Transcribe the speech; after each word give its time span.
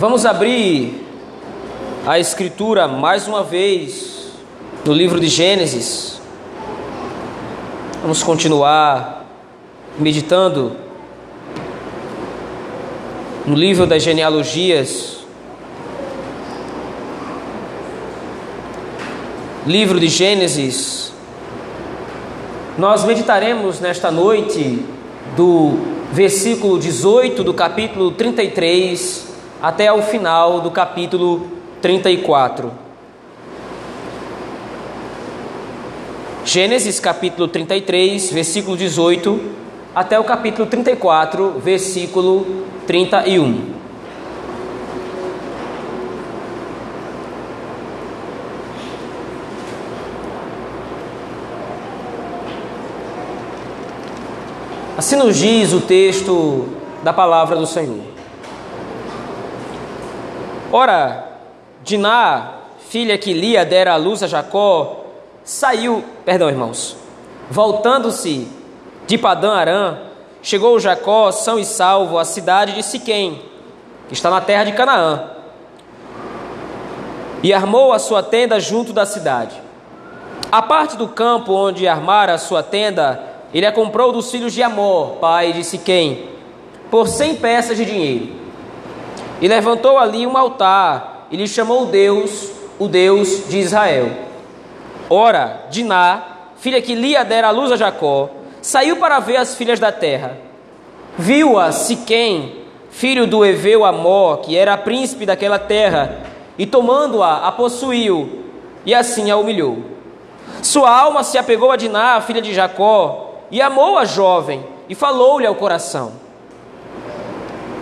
Vamos 0.00 0.24
abrir 0.24 1.06
a 2.06 2.18
Escritura 2.18 2.88
mais 2.88 3.28
uma 3.28 3.42
vez 3.42 4.30
no 4.82 4.94
livro 4.94 5.20
de 5.20 5.28
Gênesis. 5.28 6.18
Vamos 8.00 8.22
continuar 8.22 9.26
meditando 9.98 10.74
no 13.44 13.54
livro 13.54 13.86
das 13.86 14.02
genealogias. 14.02 15.18
Livro 19.66 20.00
de 20.00 20.08
Gênesis. 20.08 21.12
Nós 22.78 23.04
meditaremos 23.04 23.80
nesta 23.80 24.10
noite 24.10 24.82
do 25.36 25.74
versículo 26.10 26.78
18 26.78 27.44
do 27.44 27.52
capítulo 27.52 28.12
33 28.12 29.28
até 29.62 29.92
o 29.92 30.02
final 30.02 30.60
do 30.60 30.70
capítulo 30.70 31.46
34. 31.82 32.72
Gênesis 36.44 36.98
capítulo 36.98 37.46
33, 37.48 38.32
versículo 38.32 38.76
18, 38.76 39.40
até 39.94 40.18
o 40.18 40.24
capítulo 40.24 40.66
34, 40.66 41.60
versículo 41.62 42.64
31. 42.86 43.80
Assim 54.96 55.16
nos 55.16 55.36
diz 55.36 55.72
o 55.72 55.80
texto 55.80 56.68
da 57.02 57.12
palavra 57.12 57.56
do 57.56 57.66
Senhor. 57.66 58.09
Ora, 60.72 61.24
Diná, 61.82 62.52
filha 62.88 63.18
que 63.18 63.32
Lia 63.32 63.64
dera 63.64 63.94
à 63.94 63.96
luz 63.96 64.22
a 64.22 64.28
Jacó, 64.28 65.04
saiu, 65.42 66.04
perdão, 66.24 66.48
irmãos, 66.48 66.96
voltando-se 67.50 68.46
de 69.06 69.18
Padã 69.18 69.54
Arã, 69.54 69.98
chegou 70.42 70.78
Jacó 70.78 71.32
são 71.32 71.58
e 71.58 71.64
salvo 71.64 72.18
à 72.18 72.24
cidade 72.24 72.72
de 72.72 72.84
Siquém, 72.84 73.42
que 74.06 74.14
está 74.14 74.30
na 74.30 74.40
terra 74.40 74.62
de 74.62 74.72
Canaã, 74.72 75.30
e 77.42 77.52
armou 77.52 77.92
a 77.92 77.98
sua 77.98 78.22
tenda 78.22 78.60
junto 78.60 78.92
da 78.92 79.04
cidade. 79.04 79.60
A 80.52 80.62
parte 80.62 80.96
do 80.96 81.08
campo 81.08 81.52
onde 81.52 81.88
armara 81.88 82.34
a 82.34 82.38
sua 82.38 82.62
tenda, 82.62 83.20
ele 83.52 83.66
a 83.66 83.72
comprou 83.72 84.12
dos 84.12 84.30
filhos 84.30 84.52
de 84.52 84.62
Amor, 84.62 85.16
pai 85.16 85.52
de 85.52 85.64
Siquém, 85.64 86.28
por 86.90 87.08
cem 87.08 87.34
peças 87.34 87.76
de 87.76 87.84
dinheiro. 87.84 88.39
E 89.40 89.48
levantou 89.48 89.98
ali 89.98 90.26
um 90.26 90.36
altar 90.36 91.26
e 91.30 91.36
lhe 91.36 91.48
chamou 91.48 91.86
Deus, 91.86 92.50
o 92.78 92.88
Deus 92.88 93.48
de 93.48 93.58
Israel. 93.58 94.10
Ora, 95.08 95.66
Diná, 95.70 96.22
filha 96.56 96.80
que 96.80 96.94
Lia 96.94 97.24
dera 97.24 97.48
a 97.48 97.50
luz 97.50 97.72
a 97.72 97.76
Jacó, 97.76 98.28
saiu 98.60 98.96
para 98.96 99.18
ver 99.18 99.36
as 99.36 99.54
filhas 99.54 99.80
da 99.80 99.90
terra. 99.90 100.36
Viu-a 101.18 101.72
Siquém, 101.72 102.64
filho 102.90 103.26
do 103.26 103.44
Eveu 103.44 103.84
Amor, 103.84 104.38
que 104.38 104.56
era 104.56 104.76
príncipe 104.76 105.24
daquela 105.24 105.58
terra, 105.58 106.20
e 106.58 106.66
tomando-a, 106.66 107.46
a 107.46 107.52
possuiu, 107.52 108.44
e 108.84 108.94
assim 108.94 109.30
a 109.30 109.36
humilhou. 109.36 109.78
Sua 110.62 110.90
alma 110.90 111.22
se 111.22 111.38
apegou 111.38 111.70
a 111.70 111.76
Diná, 111.76 112.20
filha 112.20 112.42
de 112.42 112.52
Jacó, 112.52 113.34
e 113.50 113.60
amou 113.62 113.96
a 113.96 114.04
jovem, 114.04 114.62
e 114.88 114.94
falou-lhe 114.94 115.46
ao 115.46 115.54
coração. 115.54 116.12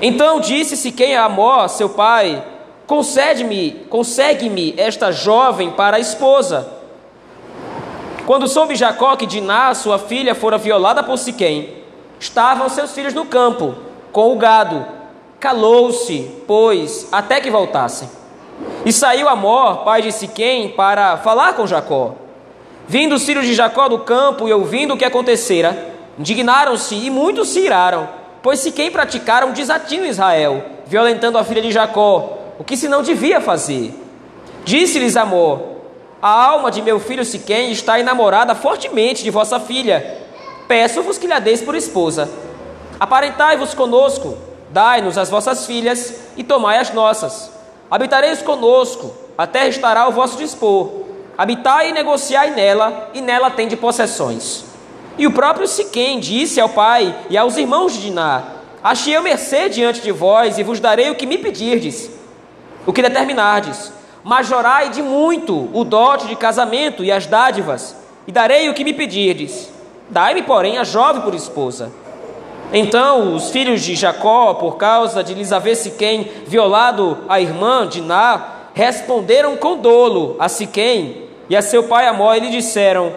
Então 0.01 0.41
disse-se 0.41 0.93
quem 0.93 1.17
a 1.17 1.25
Amor, 1.25 1.69
seu 1.69 1.89
pai, 1.89 2.45
concede-me, 2.87 3.73
consegue-me 3.91 4.75
esta 4.77 5.11
jovem 5.11 5.71
para 5.71 5.97
a 5.97 6.01
esposa. 6.01 6.73
Quando 8.25 8.47
soube 8.47 8.77
Jacó 8.77 9.17
que 9.17 9.27
Diná, 9.27 9.75
sua 9.75 9.98
filha, 9.98 10.35
fora 10.35 10.57
violada 10.57 11.03
por 11.03 11.19
Siquém, 11.19 11.79
estavam 12.20 12.69
seus 12.69 12.92
filhos 12.92 13.14
no 13.14 13.27
campo, 13.27 13.75
com 14.13 14.33
o 14.33 14.37
gado. 14.37 14.87
Calou-se, 15.41 16.31
pois, 16.47 17.08
até 17.11 17.41
que 17.41 17.51
voltassem. 17.51 18.08
E 18.85 18.92
saiu 18.92 19.29
Amor, 19.29 19.79
pai 19.79 20.03
de 20.03 20.13
Siquém, 20.13 20.69
para 20.69 21.17
falar 21.17 21.55
com 21.55 21.67
Jacó. 21.67 22.14
Vindo 22.87 23.17
os 23.17 23.25
filhos 23.25 23.47
de 23.47 23.55
Jacó 23.55 23.89
do 23.89 23.98
campo 24.01 24.47
e 24.47 24.53
ouvindo 24.53 24.95
o 24.95 24.97
que 24.97 25.05
acontecera, 25.05 25.95
indignaram-se 26.19 26.95
e 26.95 27.11
muitos 27.11 27.48
se 27.48 27.61
iraram 27.61 28.17
pois 28.43 28.61
Siquém 28.61 28.91
praticaram 28.91 29.53
desatino 29.53 30.07
em 30.07 30.11
Israel, 30.11 30.63
violentando 30.87 31.39
a 31.39 31.45
filha 31.45 31.63
de 31.63 31.73
Jacó, 31.73 32.39
o 32.59 32.65
que 32.65 32.77
se 32.77 32.89
não 32.89 33.03
devia 33.03 33.41
fazer. 33.41 33.95
Disse-lhes 34.65 35.17
Amor: 35.17 35.63
A 36.21 36.29
alma 36.29 36.71
de 36.71 36.83
meu 36.83 36.99
filho 36.99 37.25
Siquém 37.25 37.73
está 37.73 37.99
enamorada 37.99 38.55
fortemente 38.55 39.23
de 39.23 39.31
vossa 39.31 39.59
filha. 39.59 40.19
Peço-vos 40.67 41.19
que 41.19 41.27
lhe 41.27 41.41
deis 41.41 41.63
por 41.63 41.75
esposa. 41.75 42.29
Aparentai-vos 43.01 43.75
conosco, 43.75 44.37
dai-nos 44.70 45.17
as 45.17 45.31
vossas 45.31 45.65
filhas 45.67 46.15
e 46.37 46.45
tomai 46.45 46.79
as 46.79 46.93
nossas. 46.93 47.51
Habitareis 47.91 48.43
conosco, 48.43 49.15
a 49.37 49.47
terra 49.47 49.69
estará 49.69 50.01
ao 50.03 50.13
vosso 50.13 50.37
dispor. 50.37 50.91
Habitai 51.39 51.91
e 51.91 51.93
negociai 51.93 52.51
nela, 52.51 53.11
e 53.15 53.20
nela 53.20 53.51
tende 53.51 53.77
possessões. 53.77 54.65
E 55.18 55.27
o 55.27 55.33
próprio 55.33 55.67
Siquém 55.67 56.20
disse 56.20 56.61
ao 56.61 56.68
pai 56.68 57.14
e 57.29 57.36
aos 57.36 57.56
irmãos 57.56 57.92
de 57.92 58.02
Diná: 58.02 58.45
Achei 58.83 59.17
eu 59.17 59.23
mercê 59.23 59.68
diante 59.68 60.01
de 60.01 60.12
vós 60.12 60.58
e 60.58 60.62
vos 60.62 60.79
darei 60.79 61.11
o 61.11 61.17
que 61.17 61.27
me 61.27 61.36
pedirdes, 61.36 62.08
o 62.86 62.92
que 62.92 63.02
determinardes. 63.02 63.92
Majorai 64.23 64.90
de 64.90 65.02
muito 65.02 65.68
o 65.73 65.84
dote 65.84 66.28
de 66.28 66.36
casamento 66.36 67.02
e 67.02 67.11
as 67.11 67.27
dádivas, 67.27 67.96
e 68.27 68.33
darei 68.33 68.68
o 68.68 68.74
que 68.74 68.84
me 68.84 68.95
pedirdes. 68.95 69.70
Dai-me, 70.08 70.42
porém, 70.42 70.78
a 70.78 70.84
jovem 70.84 71.23
por 71.23 71.34
esposa. 71.34 71.90
Então 72.73 73.34
os 73.34 73.51
filhos 73.51 73.83
de 73.83 73.96
Jacó, 73.96 74.55
por 74.55 74.77
causa 74.77 75.24
de 75.24 75.34
lhes 75.34 75.52
haver 75.52 75.74
Siquém 75.74 76.30
violado 76.46 77.18
a 77.28 77.40
irmã 77.40 77.89
Diná, 77.89 78.70
responderam 78.73 79.57
com 79.57 79.78
dolo 79.78 80.36
a 80.39 80.48
Siquém 80.48 81.24
e 81.48 81.57
a 81.57 81.62
seu 81.62 81.84
pai 81.84 82.07
Amó 82.07 82.33
e 82.34 82.40
lhe 82.40 82.51
disseram: 82.51 83.12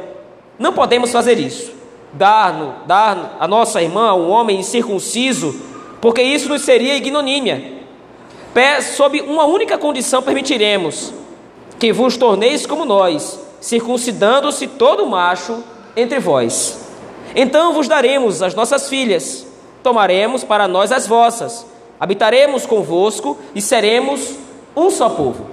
Não 0.58 0.74
podemos 0.74 1.12
fazer 1.12 1.38
isso 1.38 1.81
dar, 2.14 2.84
dar 2.86 3.38
a 3.40 3.48
nossa 3.48 3.82
irmã 3.82 4.14
um 4.14 4.30
homem 4.30 4.60
incircunciso, 4.60 5.56
porque 6.00 6.22
isso 6.22 6.50
nos 6.50 6.62
seria 6.62 6.96
ignomínia. 6.96 7.82
Sob 8.96 9.22
uma 9.22 9.46
única 9.46 9.78
condição 9.78 10.22
permitiremos 10.22 11.14
que 11.80 11.94
vos 11.94 12.18
torneis 12.18 12.66
como 12.66 12.86
nós, 12.86 13.40
circuncidando-se 13.60 14.68
todo 14.68 15.08
macho 15.08 15.64
entre 15.96 16.20
vós. 16.20 16.80
Então 17.36 17.74
vos 17.74 17.88
daremos 17.88 18.42
as 18.42 18.54
nossas 18.54 18.90
filhas, 18.90 19.48
tomaremos 19.82 20.44
para 20.44 20.68
nós 20.68 20.92
as 20.92 21.08
vossas, 21.08 21.66
habitaremos 22.00 22.66
convosco 22.66 23.38
e 23.56 23.62
seremos 23.62 24.36
um 24.76 24.90
só 24.90 25.10
povo. 25.10 25.48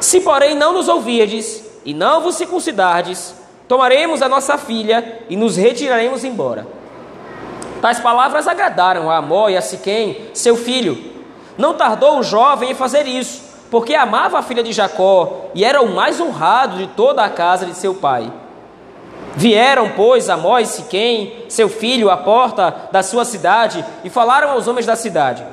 Se, 0.00 0.20
porém, 0.20 0.54
não 0.54 0.72
nos 0.72 0.88
ouvirdes 0.88 1.64
e 1.84 1.94
não 1.94 2.20
vos 2.20 2.34
circuncidardes, 2.34 3.34
Tomaremos 3.68 4.22
a 4.22 4.28
nossa 4.28 4.56
filha 4.56 5.22
e 5.28 5.36
nos 5.36 5.56
retiraremos 5.56 6.22
embora. 6.22 6.66
Tais 7.82 7.98
palavras 7.98 8.46
agradaram 8.46 9.10
a 9.10 9.16
Amó 9.16 9.48
e 9.48 9.56
a 9.56 9.60
Siquém, 9.60 10.30
seu 10.32 10.56
filho. 10.56 11.12
Não 11.58 11.74
tardou 11.74 12.18
o 12.18 12.22
jovem 12.22 12.70
em 12.70 12.74
fazer 12.74 13.06
isso, 13.06 13.42
porque 13.70 13.94
amava 13.94 14.38
a 14.38 14.42
filha 14.42 14.62
de 14.62 14.72
Jacó 14.72 15.46
e 15.54 15.64
era 15.64 15.82
o 15.82 15.92
mais 15.92 16.20
honrado 16.20 16.76
de 16.76 16.86
toda 16.88 17.24
a 17.24 17.30
casa 17.30 17.66
de 17.66 17.74
seu 17.74 17.94
pai. 17.94 18.32
Vieram, 19.34 19.92
pois, 19.96 20.30
Amó 20.30 20.58
e 20.58 20.66
Siquém, 20.66 21.44
seu 21.48 21.68
filho, 21.68 22.08
à 22.08 22.16
porta 22.16 22.88
da 22.92 23.02
sua 23.02 23.24
cidade 23.24 23.84
e 24.04 24.08
falaram 24.08 24.50
aos 24.50 24.68
homens 24.68 24.86
da 24.86 24.94
cidade: 24.94 25.44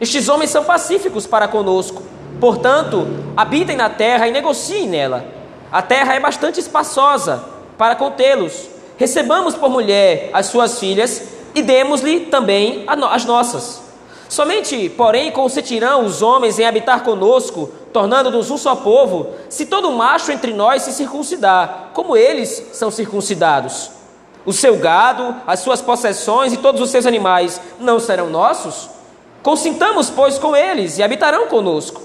Estes 0.00 0.28
homens 0.28 0.50
são 0.50 0.64
pacíficos 0.64 1.26
para 1.26 1.46
conosco, 1.46 2.02
portanto, 2.40 3.06
habitem 3.36 3.76
na 3.76 3.90
terra 3.90 4.26
e 4.26 4.32
negociem 4.32 4.88
nela. 4.88 5.24
A 5.70 5.82
terra 5.82 6.14
é 6.14 6.20
bastante 6.20 6.58
espaçosa 6.58 7.57
para 7.78 7.94
contê-los. 7.94 8.68
Recebamos 8.98 9.54
por 9.54 9.70
mulher 9.70 10.28
as 10.32 10.46
suas 10.46 10.80
filhas 10.80 11.22
e 11.54 11.62
demos-lhe 11.62 12.26
também 12.26 12.84
as 12.86 13.24
nossas. 13.24 13.80
Somente, 14.28 14.90
porém, 14.90 15.30
consentirão 15.30 16.04
os 16.04 16.20
homens 16.20 16.58
em 16.58 16.66
habitar 16.66 17.02
conosco, 17.02 17.70
tornando-nos 17.92 18.50
um 18.50 18.58
só 18.58 18.76
povo, 18.76 19.28
se 19.48 19.64
todo 19.64 19.90
macho 19.92 20.30
entre 20.30 20.52
nós 20.52 20.82
se 20.82 20.92
circuncidar, 20.92 21.92
como 21.94 22.14
eles 22.14 22.66
são 22.72 22.90
circuncidados. 22.90 23.90
O 24.44 24.52
seu 24.52 24.76
gado, 24.76 25.34
as 25.46 25.60
suas 25.60 25.80
possessões 25.80 26.52
e 26.52 26.58
todos 26.58 26.80
os 26.80 26.90
seus 26.90 27.06
animais 27.06 27.60
não 27.80 27.98
serão 27.98 28.28
nossos? 28.28 28.90
Consintamos, 29.42 30.10
pois, 30.10 30.38
com 30.38 30.54
eles 30.54 30.98
e 30.98 31.02
habitarão 31.02 31.46
conosco. 31.46 32.02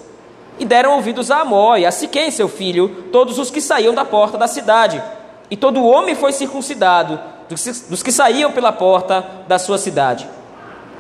E 0.60 0.66
deram 0.66 0.94
ouvidos 0.94 1.32
a 1.32 1.42
Amó 1.42 1.76
e 1.76 1.86
a 1.86 1.92
Siquém, 1.92 2.32
seu 2.32 2.48
filho, 2.48 3.08
todos 3.12 3.40
os 3.40 3.50
que 3.50 3.60
saíam 3.60 3.94
da 3.94 4.06
porta 4.06 4.38
da 4.38 4.48
cidade 4.48 5.02
e 5.50 5.58
todo 5.58 5.84
homem 5.84 6.16
foi 6.16 6.32
circuncidado 6.32 7.20
dos 7.90 8.02
que 8.02 8.12
saíam 8.12 8.52
pela 8.52 8.72
porta 8.72 9.26
da 9.48 9.60
sua 9.60 9.78
cidade. 9.78 10.28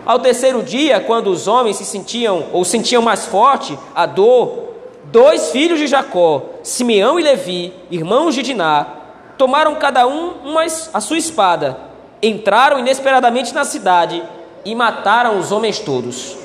Ao 0.06 0.20
terceiro 0.20 0.62
dia, 0.62 1.00
quando 1.00 1.28
os 1.28 1.48
homens 1.48 1.78
se 1.78 1.86
sentiam 1.86 2.48
ou 2.52 2.66
sentiam 2.66 3.02
mais 3.02 3.26
forte 3.26 3.78
a 3.96 4.06
dor, 4.06 4.74
dois 5.06 5.52
filhos 5.52 5.80
de 5.80 5.88
Jacó, 5.88 6.44
Simeão 6.62 7.20
e 7.20 7.24
Levi, 7.24 7.74
irmãos 7.90 8.36
de 8.36 8.42
Diná, 8.42 8.86
tomaram 9.38 9.76
cada 9.76 10.06
um 10.06 10.34
uma, 10.44 10.64
a 10.64 11.00
sua 11.00 11.18
espada, 11.18 11.78
entraram 12.22 12.80
inesperadamente 12.80 13.54
na 13.54 13.64
cidade 13.64 14.22
e 14.66 14.76
mataram 14.76 15.40
os 15.40 15.52
homens 15.52 15.80
todos. 15.80 16.38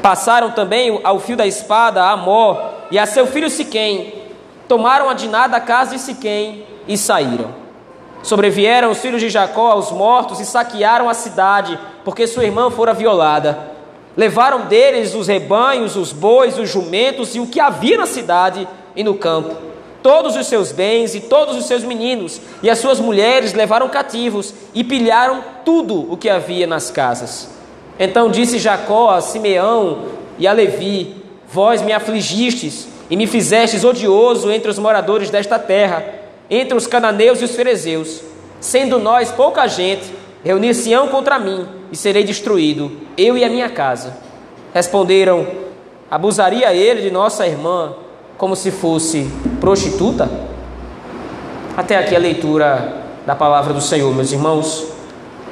Passaram 0.00 0.52
também 0.52 1.00
ao 1.02 1.18
fio 1.18 1.36
da 1.36 1.46
espada 1.46 2.02
a 2.02 2.12
Amor 2.12 2.62
e 2.90 2.98
a 2.98 3.06
seu 3.06 3.26
filho 3.26 3.50
Siquém, 3.50 4.14
tomaram 4.68 5.08
a 5.08 5.14
Diná 5.14 5.46
da 5.46 5.60
casa 5.60 5.96
de 5.96 6.00
Siquém 6.00 6.64
e 6.86 6.96
saíram. 6.96 7.64
Sobrevieram 8.24 8.90
os 8.90 8.98
filhos 8.98 9.20
de 9.20 9.28
Jacó 9.28 9.72
aos 9.72 9.92
mortos 9.92 10.40
e 10.40 10.46
saquearam 10.46 11.10
a 11.10 11.14
cidade, 11.14 11.78
porque 12.04 12.26
sua 12.26 12.44
irmã 12.44 12.70
fora 12.70 12.94
violada. 12.94 13.74
Levaram 14.16 14.62
deles 14.62 15.14
os 15.14 15.26
rebanhos, 15.26 15.94
os 15.94 16.10
bois, 16.10 16.58
os 16.58 16.70
jumentos 16.70 17.34
e 17.34 17.40
o 17.40 17.46
que 17.46 17.60
havia 17.60 17.98
na 17.98 18.06
cidade 18.06 18.66
e 18.96 19.04
no 19.04 19.14
campo. 19.14 19.54
Todos 20.02 20.36
os 20.36 20.46
seus 20.46 20.72
bens 20.72 21.14
e 21.14 21.20
todos 21.20 21.56
os 21.56 21.66
seus 21.66 21.82
meninos 21.82 22.40
e 22.62 22.70
as 22.70 22.78
suas 22.78 22.98
mulheres 22.98 23.52
levaram 23.52 23.88
cativos 23.88 24.54
e 24.74 24.82
pilharam 24.82 25.44
tudo 25.64 26.10
o 26.10 26.16
que 26.16 26.30
havia 26.30 26.66
nas 26.66 26.90
casas. 26.90 27.50
Então 27.98 28.30
disse 28.30 28.58
Jacó 28.58 29.10
a 29.10 29.20
Simeão 29.20 30.06
e 30.38 30.46
a 30.46 30.52
Levi: 30.52 31.16
Vós 31.46 31.82
me 31.82 31.92
afligistes 31.92 32.88
e 33.10 33.16
me 33.16 33.26
fizestes 33.26 33.84
odioso 33.84 34.50
entre 34.50 34.70
os 34.70 34.78
moradores 34.78 35.28
desta 35.28 35.58
terra 35.58 36.23
entre 36.50 36.76
os 36.76 36.86
cananeus 36.86 37.40
e 37.40 37.44
os 37.44 37.54
ferezeus. 37.54 38.20
Sendo 38.60 38.98
nós 38.98 39.30
pouca 39.30 39.66
gente, 39.66 40.12
reunir-se-ão 40.42 41.08
contra 41.08 41.38
mim 41.38 41.66
e 41.90 41.96
serei 41.96 42.24
destruído, 42.24 42.92
eu 43.16 43.36
e 43.36 43.44
a 43.44 43.48
minha 43.48 43.68
casa. 43.68 44.16
Responderam: 44.72 45.46
Abusaria 46.10 46.72
ele 46.74 47.02
de 47.02 47.10
nossa 47.10 47.46
irmã 47.46 47.94
como 48.36 48.56
se 48.56 48.70
fosse 48.70 49.30
prostituta? 49.60 50.30
Até 51.76 51.96
aqui 51.96 52.14
a 52.14 52.18
leitura 52.18 53.02
da 53.26 53.34
palavra 53.34 53.72
do 53.72 53.80
Senhor, 53.80 54.14
meus 54.14 54.32
irmãos. 54.32 54.86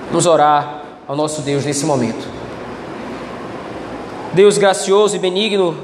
Vamos 0.09 0.27
orar 0.27 0.83
ao 1.09 1.17
nosso 1.17 1.43
Deus 1.43 1.65
nesse 1.65 1.87
momento. 1.87 2.27
Deus 4.33 4.56
gracioso 4.56 5.17
e 5.17 5.19
benigno, 5.19 5.77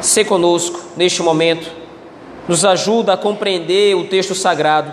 se 0.00 0.24
conosco 0.24 0.80
neste 0.96 1.22
momento 1.22 1.79
nos 2.50 2.64
ajuda 2.64 3.12
a 3.12 3.16
compreender 3.16 3.94
o 3.94 4.08
texto 4.08 4.34
sagrado, 4.34 4.92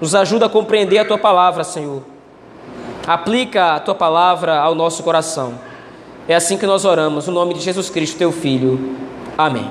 nos 0.00 0.14
ajuda 0.14 0.46
a 0.46 0.48
compreender 0.48 0.96
a 0.96 1.04
tua 1.04 1.18
palavra, 1.18 1.62
Senhor. 1.62 2.02
Aplica 3.06 3.74
a 3.74 3.80
tua 3.80 3.94
palavra 3.94 4.58
ao 4.58 4.74
nosso 4.74 5.02
coração. 5.02 5.60
É 6.26 6.34
assim 6.34 6.56
que 6.56 6.64
nós 6.64 6.86
oramos, 6.86 7.26
no 7.26 7.34
nome 7.34 7.52
de 7.52 7.60
Jesus 7.60 7.90
Cristo, 7.90 8.16
teu 8.16 8.32
Filho. 8.32 8.96
Amém. 9.36 9.70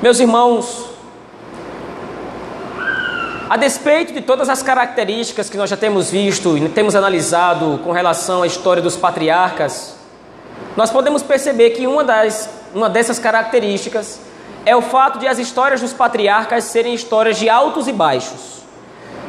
Meus 0.00 0.20
irmãos, 0.20 0.86
a 3.50 3.58
despeito 3.58 4.14
de 4.14 4.22
todas 4.22 4.48
as 4.48 4.62
características 4.62 5.50
que 5.50 5.58
nós 5.58 5.68
já 5.68 5.76
temos 5.76 6.10
visto 6.10 6.56
e 6.56 6.66
temos 6.70 6.94
analisado 6.94 7.78
com 7.84 7.92
relação 7.92 8.42
à 8.42 8.46
história 8.46 8.82
dos 8.82 8.96
patriarcas, 8.96 9.96
nós 10.74 10.90
podemos 10.90 11.22
perceber 11.22 11.70
que 11.72 11.86
uma, 11.86 12.02
das, 12.02 12.48
uma 12.74 12.88
dessas 12.88 13.18
características 13.18 14.24
é 14.66 14.74
o 14.74 14.82
fato 14.82 15.20
de 15.20 15.28
as 15.28 15.38
histórias 15.38 15.80
dos 15.80 15.92
patriarcas 15.92 16.64
serem 16.64 16.92
histórias 16.92 17.38
de 17.38 17.48
altos 17.48 17.86
e 17.86 17.92
baixos. 17.92 18.62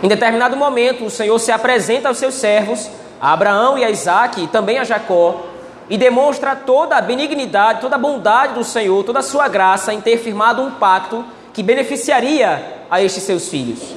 Em 0.01 0.07
determinado 0.07 0.57
momento, 0.57 1.05
o 1.05 1.11
Senhor 1.11 1.37
se 1.37 1.51
apresenta 1.51 2.07
aos 2.07 2.17
seus 2.17 2.33
servos, 2.33 2.89
a 3.21 3.33
Abraão 3.33 3.77
e 3.77 3.85
a 3.85 3.89
Isaac, 3.91 4.43
e 4.43 4.47
também 4.47 4.79
a 4.79 4.83
Jacó, 4.83 5.43
e 5.87 5.95
demonstra 5.95 6.55
toda 6.55 6.97
a 6.97 7.01
benignidade, 7.01 7.81
toda 7.81 7.95
a 7.95 7.99
bondade 7.99 8.55
do 8.55 8.63
Senhor, 8.63 9.03
toda 9.03 9.19
a 9.19 9.23
sua 9.23 9.47
graça 9.47 9.93
em 9.93 10.01
ter 10.01 10.17
firmado 10.17 10.61
um 10.61 10.71
pacto 10.71 11.23
que 11.53 11.61
beneficiaria 11.61 12.85
a 12.89 13.01
estes 13.01 13.21
seus 13.21 13.47
filhos. 13.47 13.95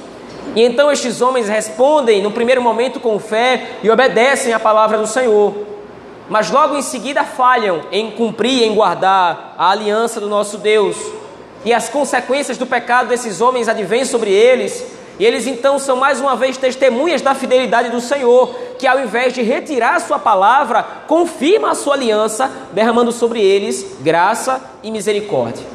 E 0.55 0.61
então 0.61 0.91
estes 0.91 1.21
homens 1.21 1.49
respondem 1.49 2.21
no 2.21 2.31
primeiro 2.31 2.61
momento 2.61 2.99
com 2.99 3.19
fé 3.19 3.77
e 3.81 3.89
obedecem 3.89 4.53
à 4.53 4.59
palavra 4.59 4.99
do 4.99 5.07
Senhor. 5.07 5.55
Mas 6.29 6.51
logo 6.51 6.77
em 6.77 6.81
seguida 6.83 7.23
falham 7.23 7.81
em 7.91 8.11
cumprir, 8.11 8.63
em 8.63 8.75
guardar 8.75 9.55
a 9.57 9.71
aliança 9.71 10.19
do 10.19 10.29
nosso 10.29 10.57
Deus 10.59 11.20
e 11.63 11.73
as 11.73 11.89
consequências 11.89 12.57
do 12.57 12.65
pecado 12.65 13.09
desses 13.09 13.41
homens 13.41 13.67
advêm 13.67 14.05
sobre 14.05 14.31
eles, 14.31 14.83
e 15.19 15.25
eles 15.25 15.45
então 15.45 15.77
são 15.77 15.95
mais 15.95 16.19
uma 16.19 16.35
vez 16.35 16.57
testemunhas 16.57 17.21
da 17.21 17.35
fidelidade 17.35 17.89
do 17.89 18.01
Senhor, 18.01 18.55
que 18.79 18.87
ao 18.87 18.99
invés 18.99 19.33
de 19.33 19.43
retirar 19.43 19.99
sua 20.01 20.17
palavra, 20.17 20.83
confirma 21.07 21.71
a 21.71 21.75
sua 21.75 21.93
aliança, 21.93 22.49
derramando 22.73 23.11
sobre 23.11 23.39
eles 23.39 23.97
graça 24.01 24.61
e 24.81 24.89
misericórdia. 24.89 25.65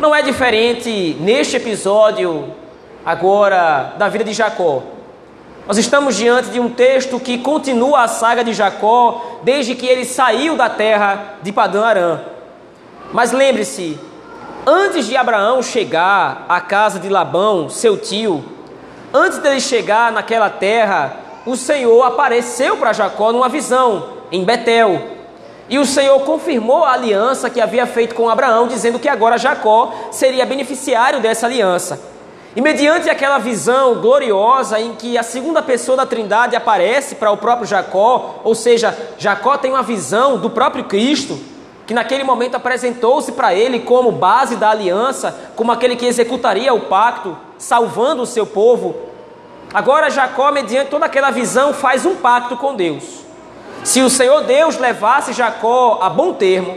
Não 0.00 0.14
é 0.14 0.22
diferente 0.22 1.16
neste 1.20 1.56
episódio 1.56 2.54
agora 3.04 3.94
da 3.98 4.08
vida 4.08 4.24
de 4.24 4.32
Jacó. 4.32 4.82
Nós 5.66 5.76
estamos 5.76 6.16
diante 6.16 6.48
de 6.48 6.58
um 6.58 6.70
texto 6.70 7.20
que 7.20 7.36
continua 7.36 8.04
a 8.04 8.08
saga 8.08 8.42
de 8.42 8.54
Jacó 8.54 9.40
desde 9.42 9.74
que 9.74 9.86
ele 9.86 10.06
saiu 10.06 10.56
da 10.56 10.70
terra 10.70 11.34
de 11.42 11.52
Padã 11.52 11.84
Arã. 11.84 12.20
Mas 13.12 13.32
lembre-se, 13.32 13.98
Antes 14.70 15.06
de 15.06 15.16
Abraão 15.16 15.62
chegar 15.62 16.44
à 16.46 16.60
casa 16.60 17.00
de 17.00 17.08
Labão, 17.08 17.70
seu 17.70 17.96
tio, 17.96 18.44
antes 19.14 19.38
dele 19.38 19.62
chegar 19.62 20.12
naquela 20.12 20.50
terra, 20.50 21.16
o 21.46 21.56
Senhor 21.56 22.02
apareceu 22.02 22.76
para 22.76 22.92
Jacó 22.92 23.32
numa 23.32 23.48
visão 23.48 24.10
em 24.30 24.44
Betel. 24.44 25.00
E 25.70 25.78
o 25.78 25.86
Senhor 25.86 26.20
confirmou 26.20 26.84
a 26.84 26.92
aliança 26.92 27.48
que 27.48 27.62
havia 27.62 27.86
feito 27.86 28.14
com 28.14 28.28
Abraão, 28.28 28.68
dizendo 28.68 28.98
que 28.98 29.08
agora 29.08 29.38
Jacó 29.38 29.90
seria 30.10 30.44
beneficiário 30.44 31.18
dessa 31.18 31.46
aliança. 31.46 31.98
E 32.54 32.60
mediante 32.60 33.08
aquela 33.08 33.38
visão 33.38 33.94
gloriosa 33.94 34.78
em 34.78 34.94
que 34.94 35.16
a 35.16 35.22
segunda 35.22 35.62
pessoa 35.62 35.96
da 35.96 36.04
Trindade 36.04 36.54
aparece 36.54 37.14
para 37.14 37.30
o 37.30 37.38
próprio 37.38 37.66
Jacó, 37.66 38.40
ou 38.44 38.54
seja, 38.54 38.94
Jacó 39.16 39.56
tem 39.56 39.70
uma 39.70 39.82
visão 39.82 40.36
do 40.36 40.50
próprio 40.50 40.84
Cristo, 40.84 41.40
que 41.88 41.94
naquele 41.94 42.22
momento 42.22 42.54
apresentou-se 42.54 43.32
para 43.32 43.54
ele 43.54 43.80
como 43.80 44.12
base 44.12 44.56
da 44.56 44.68
aliança, 44.68 45.34
como 45.56 45.72
aquele 45.72 45.96
que 45.96 46.04
executaria 46.04 46.74
o 46.74 46.82
pacto, 46.82 47.34
salvando 47.56 48.20
o 48.20 48.26
seu 48.26 48.44
povo. 48.44 48.94
Agora 49.72 50.10
Jacó, 50.10 50.52
mediante 50.52 50.90
toda 50.90 51.06
aquela 51.06 51.30
visão, 51.30 51.72
faz 51.72 52.04
um 52.04 52.16
pacto 52.16 52.58
com 52.58 52.74
Deus. 52.74 53.20
Se 53.82 54.02
o 54.02 54.10
Senhor 54.10 54.42
Deus 54.42 54.76
levasse 54.76 55.32
Jacó 55.32 56.00
a 56.02 56.10
bom 56.10 56.34
termo, 56.34 56.76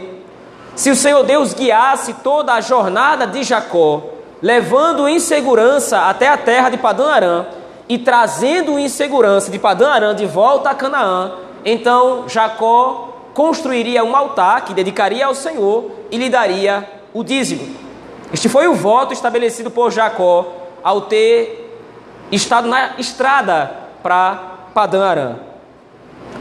se 0.74 0.90
o 0.90 0.96
Senhor 0.96 1.22
Deus 1.24 1.52
guiasse 1.52 2.14
toda 2.14 2.54
a 2.54 2.62
jornada 2.62 3.26
de 3.26 3.42
Jacó, 3.42 4.02
levando 4.40 5.06
em 5.06 5.20
segurança 5.20 6.08
até 6.08 6.28
a 6.28 6.38
terra 6.38 6.70
de 6.70 6.78
Padã 6.78 7.10
Arã 7.10 7.46
e 7.86 7.98
trazendo 7.98 8.78
em 8.78 8.88
segurança 8.88 9.50
de 9.50 9.58
Padã 9.58 9.90
Arã 9.90 10.14
de 10.14 10.24
volta 10.24 10.70
a 10.70 10.74
Canaã, 10.74 11.32
então 11.66 12.24
Jacó 12.28 13.11
construiria 13.34 14.04
um 14.04 14.14
altar 14.14 14.64
que 14.64 14.74
dedicaria 14.74 15.26
ao 15.26 15.34
Senhor 15.34 15.90
e 16.10 16.16
lhe 16.16 16.28
daria 16.28 16.88
o 17.12 17.22
dízimo. 17.22 17.74
Este 18.32 18.48
foi 18.48 18.66
o 18.66 18.74
voto 18.74 19.12
estabelecido 19.12 19.70
por 19.70 19.90
Jacó 19.90 20.46
ao 20.82 21.02
ter 21.02 21.78
estado 22.30 22.66
na 22.66 22.94
estrada 22.98 23.70
para 24.02 24.68
Padã 24.74 25.04
Arã. 25.04 25.36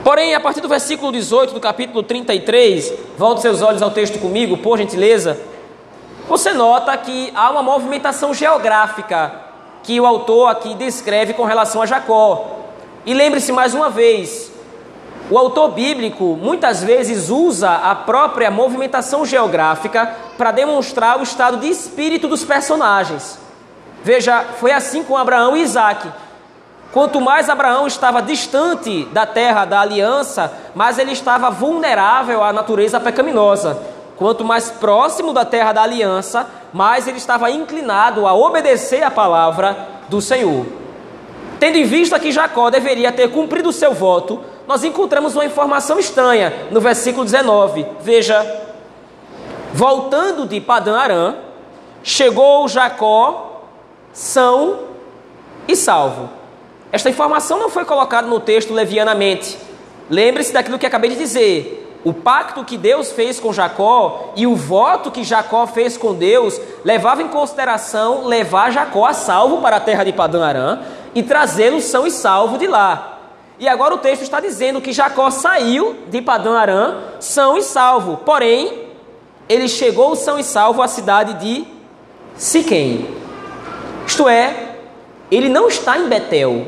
Porém, 0.04 0.34
a 0.34 0.40
partir 0.40 0.62
do 0.62 0.68
versículo 0.68 1.12
18 1.12 1.54
do 1.54 1.60
capítulo 1.60 2.02
33, 2.02 2.94
volte 3.18 3.42
seus 3.42 3.62
olhos 3.62 3.82
ao 3.82 3.92
texto 3.92 4.20
comigo, 4.20 4.58
por 4.58 4.78
gentileza. 4.78 5.40
Você 6.28 6.54
nota 6.54 6.96
que 6.98 7.32
há 7.36 7.52
uma 7.52 7.62
movimentação 7.62 8.34
geográfica 8.34 9.34
que 9.84 10.00
o 10.00 10.06
autor 10.06 10.48
aqui 10.48 10.74
descreve 10.76 11.34
com 11.34 11.44
relação 11.44 11.82
a 11.82 11.86
Jacó. 11.86 12.60
E 13.06 13.14
lembre-se 13.14 13.52
mais 13.52 13.74
uma 13.74 13.90
vez, 13.90 14.51
o 15.32 15.38
autor 15.38 15.72
bíblico 15.72 16.38
muitas 16.42 16.84
vezes 16.84 17.30
usa 17.30 17.72
a 17.72 17.96
própria 17.96 18.52
movimentação 18.52 19.26
geográfica 19.26 20.14
para 20.38 20.52
demonstrar 20.52 21.18
o 21.18 21.24
estado 21.24 21.56
de 21.56 21.70
espírito 21.70 22.28
dos 22.28 22.44
personagens. 22.44 23.40
Veja, 24.04 24.44
foi 24.60 24.74
assim 24.74 25.06
com 25.06 25.16
Abraão 25.16 25.56
e 25.56 25.62
Isaac. 25.62 26.12
Quanto 26.92 27.22
mais 27.22 27.48
Abraão 27.48 27.88
estava 27.88 28.22
distante 28.22 29.06
da 29.06 29.26
terra 29.26 29.64
da 29.64 29.80
aliança, 29.80 30.52
mais 30.76 31.00
ele 31.00 31.14
estava 31.14 31.50
vulnerável 31.50 32.44
à 32.44 32.52
natureza 32.52 33.00
pecaminosa. 33.00 33.82
Quanto 34.18 34.44
mais 34.44 34.70
próximo 34.70 35.32
da 35.32 35.46
terra 35.46 35.72
da 35.72 35.84
aliança, 35.84 36.46
mais 36.74 37.08
ele 37.08 37.18
estava 37.18 37.50
inclinado 37.50 38.28
a 38.28 38.34
obedecer 38.34 39.02
a 39.02 39.10
palavra 39.10 39.78
do 40.10 40.20
Senhor. 40.20 40.66
Tendo 41.58 41.78
em 41.78 41.86
vista 41.86 42.20
que 42.20 42.34
Jacó 42.34 42.70
deveria 42.70 43.14
ter 43.14 43.32
cumprido 43.32 43.70
o 43.70 43.74
seu 43.74 43.94
voto, 43.94 44.51
nós 44.72 44.86
encontramos 44.86 45.36
uma 45.36 45.44
informação 45.44 46.00
estranha 46.00 46.68
no 46.72 46.80
versículo 46.80 47.26
19. 47.26 47.86
Veja: 48.00 48.42
Voltando 49.74 50.48
de 50.48 50.62
Padã 50.62 50.98
Arã, 50.98 51.36
chegou 52.02 52.66
Jacó 52.70 53.64
são 54.14 54.80
e 55.68 55.76
salvo. 55.76 56.30
Esta 56.90 57.10
informação 57.10 57.60
não 57.60 57.70
foi 57.70 57.84
colocada 57.84 58.30
no 58.30 58.40
texto 58.40 58.74
levianamente. 58.74 59.58
Lembre-se 60.10 60.54
daquilo 60.54 60.80
que 60.80 60.86
acabei 60.86 61.10
de 61.10 61.18
dizer. 61.18 62.00
O 62.06 62.14
pacto 62.14 62.64
que 62.64 62.78
Deus 62.78 63.12
fez 63.12 63.42
com 63.42 63.52
Jacó 63.52 64.32
e 64.38 64.48
o 64.48 64.56
voto 64.56 65.12
que 65.12 65.26
Jacó 65.26 65.68
fez 65.68 65.98
com 65.98 66.14
Deus 66.14 66.62
levava 66.86 67.22
em 67.22 67.28
consideração 67.28 68.26
levar 68.26 68.72
Jacó 68.72 69.06
a 69.06 69.12
salvo 69.14 69.62
para 69.62 69.76
a 69.76 69.82
terra 69.82 70.06
de 70.06 70.14
Padã 70.14 70.46
Arã 70.46 70.80
e 71.14 71.22
trazê-lo 71.22 71.82
são 71.82 72.08
e 72.08 72.12
salvo 72.12 72.58
de 72.58 72.68
lá. 72.68 73.21
E 73.62 73.68
agora 73.68 73.94
o 73.94 74.00
texto 74.00 74.24
está 74.24 74.40
dizendo 74.40 74.82
que 74.82 74.92
Jacó 74.92 75.30
saiu 75.30 75.96
de 76.08 76.20
Padã 76.20 76.58
Arã 76.58 76.96
são 77.20 77.56
e 77.56 77.62
salvo. 77.62 78.18
Porém, 78.26 78.88
ele 79.48 79.68
chegou 79.68 80.16
são 80.16 80.40
e 80.40 80.44
salvo 80.44 80.82
à 80.82 80.88
cidade 80.88 81.36
de 81.36 81.68
Siquém. 82.36 83.08
Isto 84.08 84.28
é, 84.28 84.78
ele 85.30 85.48
não 85.48 85.68
está 85.68 85.96
em 85.96 86.10
Betel. 86.10 86.66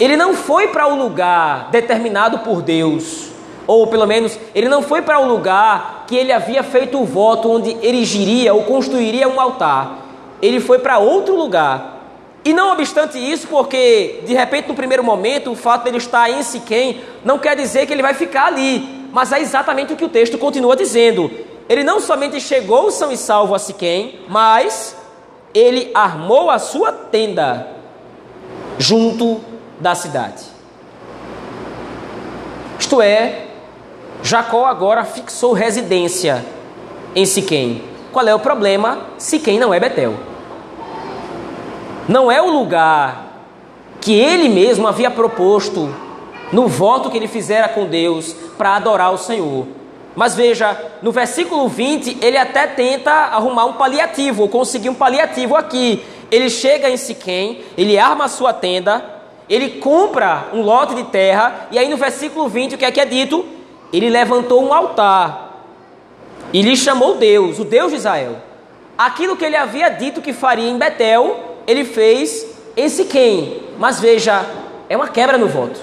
Ele 0.00 0.16
não 0.16 0.34
foi 0.34 0.66
para 0.66 0.88
o 0.88 0.96
lugar 0.96 1.70
determinado 1.70 2.40
por 2.40 2.60
Deus 2.60 3.32
ou 3.66 3.86
pelo 3.86 4.04
menos 4.06 4.38
ele 4.52 4.68
não 4.68 4.82
foi 4.82 5.00
para 5.00 5.20
o 5.20 5.28
lugar 5.28 6.04
que 6.08 6.16
ele 6.16 6.32
havia 6.32 6.62
feito 6.62 7.00
o 7.00 7.04
voto 7.04 7.50
onde 7.50 7.70
erigiria 7.86 8.52
ou 8.52 8.64
construiria 8.64 9.28
um 9.28 9.40
altar. 9.40 10.00
Ele 10.42 10.58
foi 10.58 10.80
para 10.80 10.98
outro 10.98 11.36
lugar. 11.36 12.03
E 12.44 12.52
não 12.52 12.72
obstante 12.72 13.18
isso, 13.18 13.48
porque 13.48 14.20
de 14.26 14.34
repente 14.34 14.68
no 14.68 14.74
primeiro 14.74 15.02
momento 15.02 15.50
o 15.50 15.56
fato 15.56 15.84
de 15.84 15.88
ele 15.88 15.96
estar 15.96 16.30
em 16.30 16.42
Siquém 16.42 17.00
não 17.24 17.38
quer 17.38 17.56
dizer 17.56 17.86
que 17.86 17.92
ele 17.92 18.02
vai 18.02 18.12
ficar 18.12 18.46
ali, 18.46 19.08
mas 19.10 19.32
é 19.32 19.40
exatamente 19.40 19.94
o 19.94 19.96
que 19.96 20.04
o 20.04 20.10
texto 20.10 20.36
continua 20.36 20.76
dizendo. 20.76 21.30
Ele 21.68 21.82
não 21.82 22.00
somente 22.00 22.38
chegou 22.40 22.90
são 22.90 23.10
e 23.10 23.16
salvo 23.16 23.54
a 23.54 23.58
Siquém, 23.58 24.20
mas 24.28 24.94
ele 25.54 25.90
armou 25.94 26.50
a 26.50 26.58
sua 26.58 26.92
tenda 26.92 27.66
junto 28.78 29.40
da 29.80 29.94
cidade. 29.94 30.44
Isto 32.78 33.00
é, 33.00 33.46
Jacó 34.22 34.66
agora 34.66 35.04
fixou 35.04 35.54
residência 35.54 36.44
em 37.14 37.24
Siquém. 37.24 37.82
Qual 38.12 38.26
é 38.28 38.34
o 38.34 38.38
problema? 38.38 39.06
Siquém 39.16 39.58
não 39.58 39.72
é 39.72 39.80
Betel. 39.80 40.33
Não 42.08 42.30
é 42.30 42.40
o 42.40 42.50
lugar 42.50 43.32
que 44.00 44.12
ele 44.12 44.48
mesmo 44.48 44.86
havia 44.86 45.10
proposto 45.10 45.94
no 46.52 46.68
voto 46.68 47.10
que 47.10 47.16
ele 47.16 47.26
fizera 47.26 47.68
com 47.68 47.86
Deus 47.86 48.34
para 48.56 48.76
adorar 48.76 49.12
o 49.12 49.18
Senhor. 49.18 49.66
Mas 50.14 50.34
veja, 50.34 50.78
no 51.02 51.10
versículo 51.10 51.68
20, 51.68 52.18
ele 52.20 52.36
até 52.36 52.66
tenta 52.66 53.10
arrumar 53.10 53.64
um 53.64 53.72
paliativo, 53.72 54.42
ou 54.42 54.48
conseguir 54.48 54.88
um 54.88 54.94
paliativo 54.94 55.56
aqui. 55.56 56.04
Ele 56.30 56.48
chega 56.48 56.88
em 56.88 56.96
Siquém, 56.96 57.62
ele 57.76 57.98
arma 57.98 58.26
a 58.26 58.28
sua 58.28 58.52
tenda, 58.52 59.04
ele 59.48 59.80
compra 59.80 60.48
um 60.52 60.62
lote 60.62 60.94
de 60.94 61.04
terra, 61.04 61.68
e 61.72 61.78
aí 61.78 61.88
no 61.88 61.96
versículo 61.96 62.48
20, 62.48 62.74
o 62.74 62.78
que 62.78 62.84
é 62.84 62.92
que 62.92 63.00
é 63.00 63.04
dito? 63.04 63.44
ele 63.96 64.10
levantou 64.10 64.60
um 64.60 64.74
altar 64.74 65.68
e 66.52 66.60
lhe 66.62 66.76
chamou 66.76 67.14
Deus, 67.14 67.60
o 67.60 67.64
Deus 67.64 67.92
de 67.92 67.98
Israel. 67.98 68.38
Aquilo 68.98 69.36
que 69.36 69.44
ele 69.44 69.56
havia 69.56 69.88
dito 69.88 70.20
que 70.20 70.32
faria 70.32 70.68
em 70.68 70.76
Betel, 70.76 71.53
ele 71.66 71.84
fez 71.84 72.46
em 72.76 72.88
Siquém. 72.88 73.62
Mas 73.78 74.00
veja, 74.00 74.44
é 74.88 74.96
uma 74.96 75.08
quebra 75.08 75.38
no 75.38 75.48
voto. 75.48 75.80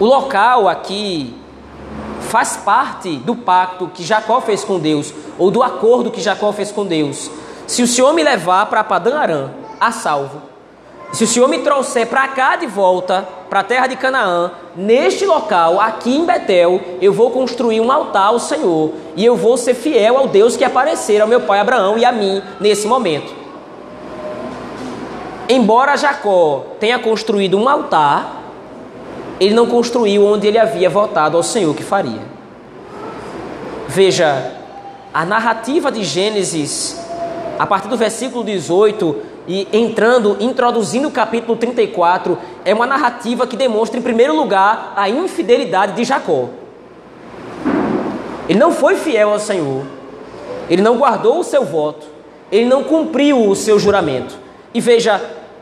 O 0.00 0.06
local 0.06 0.68
aqui 0.68 1.34
faz 2.22 2.56
parte 2.56 3.16
do 3.16 3.36
pacto 3.36 3.88
que 3.94 4.02
Jacó 4.02 4.40
fez 4.40 4.64
com 4.64 4.78
Deus, 4.78 5.14
ou 5.38 5.50
do 5.50 5.62
acordo 5.62 6.10
que 6.10 6.20
Jacó 6.20 6.52
fez 6.52 6.72
com 6.72 6.84
Deus. 6.84 7.30
Se 7.66 7.82
o 7.82 7.86
Senhor 7.86 8.12
me 8.12 8.22
levar 8.22 8.66
para 8.66 8.82
Padã 8.82 9.18
Arã, 9.18 9.50
a 9.80 9.92
salvo, 9.92 10.42
se 11.12 11.24
o 11.24 11.26
Senhor 11.26 11.48
me 11.48 11.58
trouxer 11.58 12.06
para 12.06 12.26
cá 12.28 12.56
de 12.56 12.66
volta, 12.66 13.26
para 13.48 13.60
a 13.60 13.64
terra 13.64 13.86
de 13.86 13.96
Canaã, 13.96 14.50
neste 14.74 15.24
local, 15.24 15.80
aqui 15.80 16.16
em 16.16 16.24
Betel, 16.26 16.80
eu 17.00 17.12
vou 17.12 17.30
construir 17.30 17.80
um 17.80 17.92
altar 17.92 18.26
ao 18.28 18.40
Senhor 18.40 18.90
e 19.14 19.24
eu 19.24 19.36
vou 19.36 19.56
ser 19.56 19.74
fiel 19.74 20.18
ao 20.18 20.26
Deus 20.26 20.56
que 20.56 20.64
aparecer 20.64 21.20
ao 21.20 21.28
meu 21.28 21.42
pai 21.42 21.60
Abraão 21.60 21.96
e 21.96 22.04
a 22.04 22.10
mim 22.10 22.42
nesse 22.58 22.86
momento. 22.88 23.32
Embora 25.48 25.96
Jacó 25.96 26.64
tenha 26.80 26.98
construído 26.98 27.56
um 27.56 27.68
altar, 27.68 28.42
ele 29.38 29.54
não 29.54 29.66
construiu 29.66 30.24
onde 30.24 30.46
ele 30.46 30.58
havia 30.58 30.88
votado 30.88 31.36
ao 31.36 31.42
Senhor 31.42 31.74
que 31.74 31.82
faria. 31.82 32.22
Veja, 33.86 34.52
a 35.12 35.24
narrativa 35.24 35.92
de 35.92 36.02
Gênesis, 36.02 37.00
a 37.58 37.66
partir 37.66 37.86
do 37.86 37.96
versículo 37.96 38.42
18, 38.42 39.33
e 39.46 39.68
entrando, 39.72 40.36
introduzindo 40.40 41.08
o 41.08 41.10
capítulo 41.10 41.56
34, 41.56 42.38
é 42.64 42.72
uma 42.72 42.86
narrativa 42.86 43.46
que 43.46 43.56
demonstra, 43.56 43.98
em 43.98 44.02
primeiro 44.02 44.34
lugar, 44.34 44.94
a 44.96 45.08
infidelidade 45.08 45.92
de 45.92 46.04
Jacó. 46.04 46.48
Ele 48.48 48.58
não 48.58 48.72
foi 48.72 48.96
fiel 48.96 49.30
ao 49.30 49.38
Senhor, 49.38 49.84
ele 50.68 50.82
não 50.82 50.96
guardou 50.96 51.38
o 51.38 51.44
seu 51.44 51.64
voto, 51.64 52.06
ele 52.50 52.66
não 52.66 52.84
cumpriu 52.84 53.48
o 53.48 53.54
seu 53.54 53.78
juramento. 53.78 54.34
E 54.72 54.80
veja, 54.80 55.20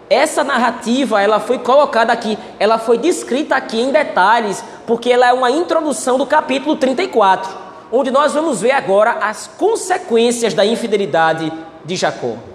essa 0.08 0.44
narrativa, 0.44 1.20
ela 1.20 1.40
foi 1.40 1.58
colocada 1.58 2.12
aqui, 2.12 2.38
ela 2.58 2.78
foi 2.78 2.98
descrita 2.98 3.56
aqui 3.56 3.80
em 3.80 3.90
detalhes, 3.90 4.62
porque 4.86 5.10
ela 5.10 5.28
é 5.28 5.32
uma 5.32 5.50
introdução 5.50 6.18
do 6.18 6.26
capítulo 6.26 6.76
34, 6.76 7.50
onde 7.90 8.10
nós 8.10 8.34
vamos 8.34 8.60
ver 8.60 8.72
agora 8.72 9.18
as 9.22 9.46
consequências 9.46 10.54
da 10.54 10.64
infidelidade 10.64 11.52
de 11.84 11.96
Jacó. 11.96 12.51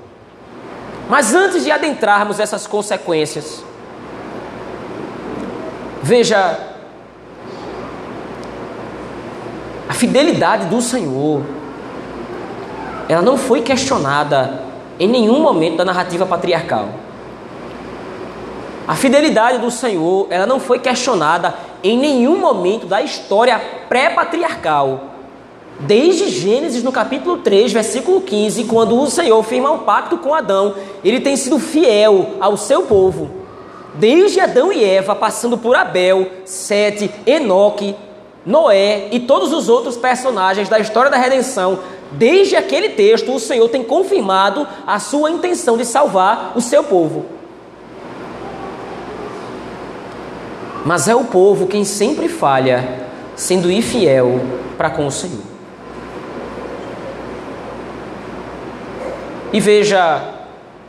Mas 1.10 1.34
antes 1.34 1.64
de 1.64 1.72
adentrarmos 1.72 2.40
essas 2.40 2.68
consequências, 2.68 3.64
veja 6.04 6.60
a 9.88 9.94
fidelidade 9.94 10.66
do 10.66 10.82
Senhor. 10.82 11.42
Ela 13.08 13.22
não 13.22 13.38
foi 13.38 13.62
questionada 13.62 14.64
em 15.00 15.08
nenhum 15.08 15.40
momento 15.40 15.78
da 15.78 15.86
narrativa 15.86 16.26
patriarcal. 16.26 16.90
A 18.88 18.96
fidelidade 18.96 19.60
do 19.60 19.70
Senhor, 19.70 20.28
ela 20.30 20.46
não 20.46 20.60
foi 20.60 20.80
questionada 20.80 21.54
em 21.84 21.98
nenhum 21.98 22.38
momento 22.40 22.86
da 22.86 23.02
história 23.02 23.60
pré-patriarcal. 23.88 25.17
Desde 25.80 26.30
Gênesis, 26.30 26.82
no 26.82 26.92
capítulo 26.92 27.38
3, 27.38 27.72
versículo 27.72 28.22
15, 28.22 28.64
quando 28.64 29.00
o 29.00 29.06
Senhor 29.08 29.44
firma 29.44 29.72
um 29.72 29.80
pacto 29.80 30.18
com 30.18 30.34
Adão, 30.34 30.74
ele 31.04 31.20
tem 31.20 31.38
sido 31.38 31.60
fiel 31.60 32.32
ao 32.40 32.58
seu 32.58 32.84
povo. 32.84 33.30
Desde 33.94 34.40
Adão 34.40 34.74
e 34.74 34.84
Eva, 34.84 35.16
passando 35.16 35.56
por 35.56 35.76
Abel, 35.76 36.28
Sete, 36.46 37.12
Enoque, 37.28 37.96
Noé 38.44 39.10
e 39.12 39.20
todos 39.20 39.54
os 39.54 39.70
outros 39.70 39.96
personagens 39.96 40.68
da 40.68 40.80
história 40.80 41.12
da 41.12 41.18
redenção, 41.18 41.80
desde 42.12 42.56
aquele 42.56 42.90
texto, 42.90 43.32
o 43.32 43.40
Senhor 43.40 43.70
tem 43.70 43.84
confirmado 43.84 44.68
a 44.86 44.98
sua 44.98 45.30
intenção 45.30 45.78
de 45.78 45.86
salvar 45.86 46.54
o 46.56 46.62
seu 46.62 46.84
povo. 46.84 47.26
Mas 50.84 51.08
é 51.08 51.16
o 51.16 51.26
povo 51.26 51.68
quem 51.68 51.84
sempre 51.84 52.28
falha, 52.28 53.10
sendo 53.36 53.72
infiel 53.72 54.40
para 54.76 54.90
com 54.90 55.06
o 55.06 55.12
Senhor. 55.12 55.57
E 59.58 59.60
veja, 59.60 60.22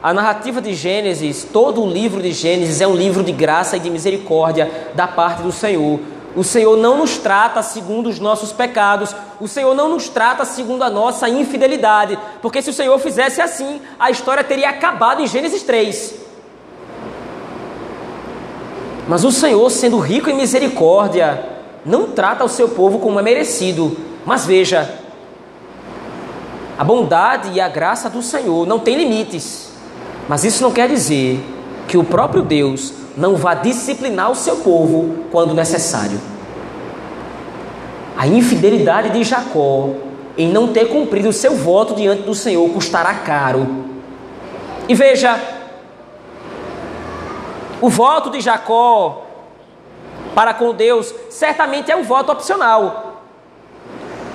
a 0.03 0.13
narrativa 0.13 0.61
de 0.61 0.75
Gênesis, 0.75 1.43
todo 1.51 1.83
o 1.83 1.89
livro 1.89 2.21
de 2.21 2.33
Gênesis 2.33 2.83
é 2.83 2.87
um 2.87 2.95
livro 2.95 3.25
de 3.25 3.33
graça 3.33 3.79
e 3.79 3.81
de 3.81 3.89
misericórdia 3.89 4.91
da 4.95 5.09
parte 5.09 5.41
do 5.41 5.51
Senhor. 5.51 5.99
O 6.37 6.45
Senhor 6.45 6.77
não 6.77 6.99
nos 6.99 7.17
trata 7.17 7.63
segundo 7.63 8.11
os 8.11 8.21
nossos 8.21 8.53
pecados, 8.53 9.17
o 9.41 9.49
Senhor 9.49 9.75
não 9.75 9.89
nos 9.89 10.11
trata 10.11 10.45
segundo 10.45 10.83
a 10.83 10.91
nossa 10.91 11.31
infidelidade, 11.31 12.19
porque 12.43 12.61
se 12.61 12.69
o 12.69 12.75
Senhor 12.75 12.99
fizesse 12.99 13.41
assim, 13.41 13.81
a 13.99 14.11
história 14.11 14.45
teria 14.45 14.69
acabado 14.69 15.23
em 15.23 15.27
Gênesis 15.27 15.63
3. 15.63 16.15
Mas 19.09 19.25
o 19.25 19.33
Senhor, 19.33 19.71
sendo 19.71 19.99
rico 19.99 20.29
em 20.29 20.37
misericórdia, 20.37 21.43
não 21.87 22.09
trata 22.09 22.45
o 22.45 22.51
seu 22.51 22.69
povo 22.69 22.99
como 22.99 23.19
é 23.19 23.23
merecido. 23.23 23.97
Mas 24.27 24.45
veja, 24.45 25.08
a 26.79 26.85
bondade 26.85 27.51
e 27.53 27.61
a 27.61 27.69
graça 27.69 28.09
do 28.09 28.23
Senhor 28.23 28.65
não 28.65 28.79
tem 28.79 28.97
limites. 28.97 29.73
Mas 30.29 30.45
isso 30.45 30.63
não 30.63 30.71
quer 30.71 30.89
dizer 30.89 31.45
que 31.89 31.99
o 31.99 32.05
próprio 32.05 32.43
Deus 32.43 32.93
não 33.17 33.35
vá 33.35 33.55
disciplinar 33.55 34.31
o 34.31 34.37
seu 34.37 34.59
povo 34.59 35.25
quando 35.33 35.55
necessário. 35.55 36.21
A 38.17 38.29
infidelidade 38.29 39.11
de 39.11 39.25
Jacó 39.25 39.91
em 40.37 40.49
não 40.53 40.69
ter 40.69 40.87
cumprido 40.87 41.31
o 41.31 41.33
seu 41.33 41.57
voto 41.57 41.95
diante 41.95 42.23
do 42.23 42.35
Senhor 42.35 42.69
custará 42.71 43.13
caro. 43.15 43.85
E 44.89 44.95
veja, 44.95 45.37
o 47.81 47.89
voto 47.89 48.31
de 48.31 48.41
Jacó 48.41 49.25
para 50.33 50.55
com 50.55 50.73
Deus 50.73 51.13
certamente 51.29 51.91
é 51.91 51.97
um 51.97 52.05
voto 52.05 52.31
opcional. 52.31 53.08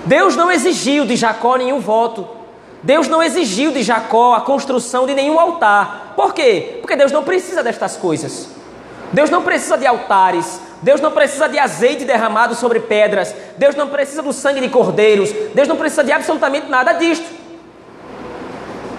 Deus 0.06 0.36
não 0.36 0.52
exigiu 0.52 1.06
de 1.06 1.16
Jacó 1.16 1.56
nenhum 1.56 1.80
voto. 1.80 2.28
Deus 2.82 3.08
não 3.08 3.24
exigiu 3.24 3.72
de 3.72 3.82
Jacó 3.82 4.34
a 4.34 4.42
construção 4.42 5.06
de 5.06 5.14
nenhum 5.14 5.40
altar. 5.40 6.14
Por 6.16 6.34
quê? 6.34 6.80
Porque 6.82 6.96
Deus 6.96 7.12
não 7.12 7.24
precisa 7.24 7.64
destas 7.64 7.96
coisas. 7.96 8.50
Deus 9.14 9.30
não 9.30 9.42
precisa 9.42 9.78
de 9.78 9.86
altares. 9.86 10.60
Deus 10.82 11.00
não 11.00 11.12
precisa 11.12 11.48
de 11.48 11.58
azeite 11.58 12.04
derramado 12.04 12.56
sobre 12.56 12.82
pedras. 12.82 13.34
Deus 13.58 13.76
não 13.76 13.88
precisa 13.88 14.22
do 14.22 14.34
sangue 14.34 14.60
de 14.60 14.68
cordeiros. 14.68 15.32
Deus 15.54 15.68
não 15.68 15.78
precisa 15.78 16.04
de 16.04 16.12
absolutamente 16.12 16.70
nada 16.70 16.92
disto. 16.94 17.26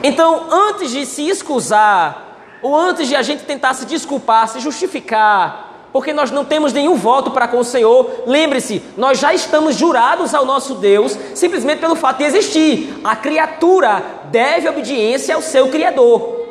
Então, 0.02 0.46
antes 0.50 0.90
de 0.90 1.04
se 1.04 1.28
excusar, 1.28 2.24
ou 2.62 2.74
antes 2.74 3.08
de 3.08 3.14
a 3.14 3.20
gente 3.20 3.44
tentar 3.44 3.74
se 3.74 3.84
desculpar, 3.84 4.48
se 4.48 4.60
justificar, 4.60 5.63
porque 5.94 6.12
nós 6.12 6.32
não 6.32 6.44
temos 6.44 6.72
nenhum 6.72 6.96
voto 6.96 7.30
para 7.30 7.46
com 7.46 7.58
o 7.58 7.64
Senhor. 7.64 8.24
Lembre-se, 8.26 8.82
nós 8.96 9.20
já 9.20 9.32
estamos 9.32 9.76
jurados 9.76 10.34
ao 10.34 10.44
nosso 10.44 10.74
Deus 10.74 11.16
simplesmente 11.36 11.78
pelo 11.78 11.94
fato 11.94 12.18
de 12.18 12.24
existir. 12.24 13.00
A 13.04 13.14
criatura 13.14 14.02
deve 14.24 14.68
obediência 14.68 15.36
ao 15.36 15.40
seu 15.40 15.68
Criador. 15.68 16.46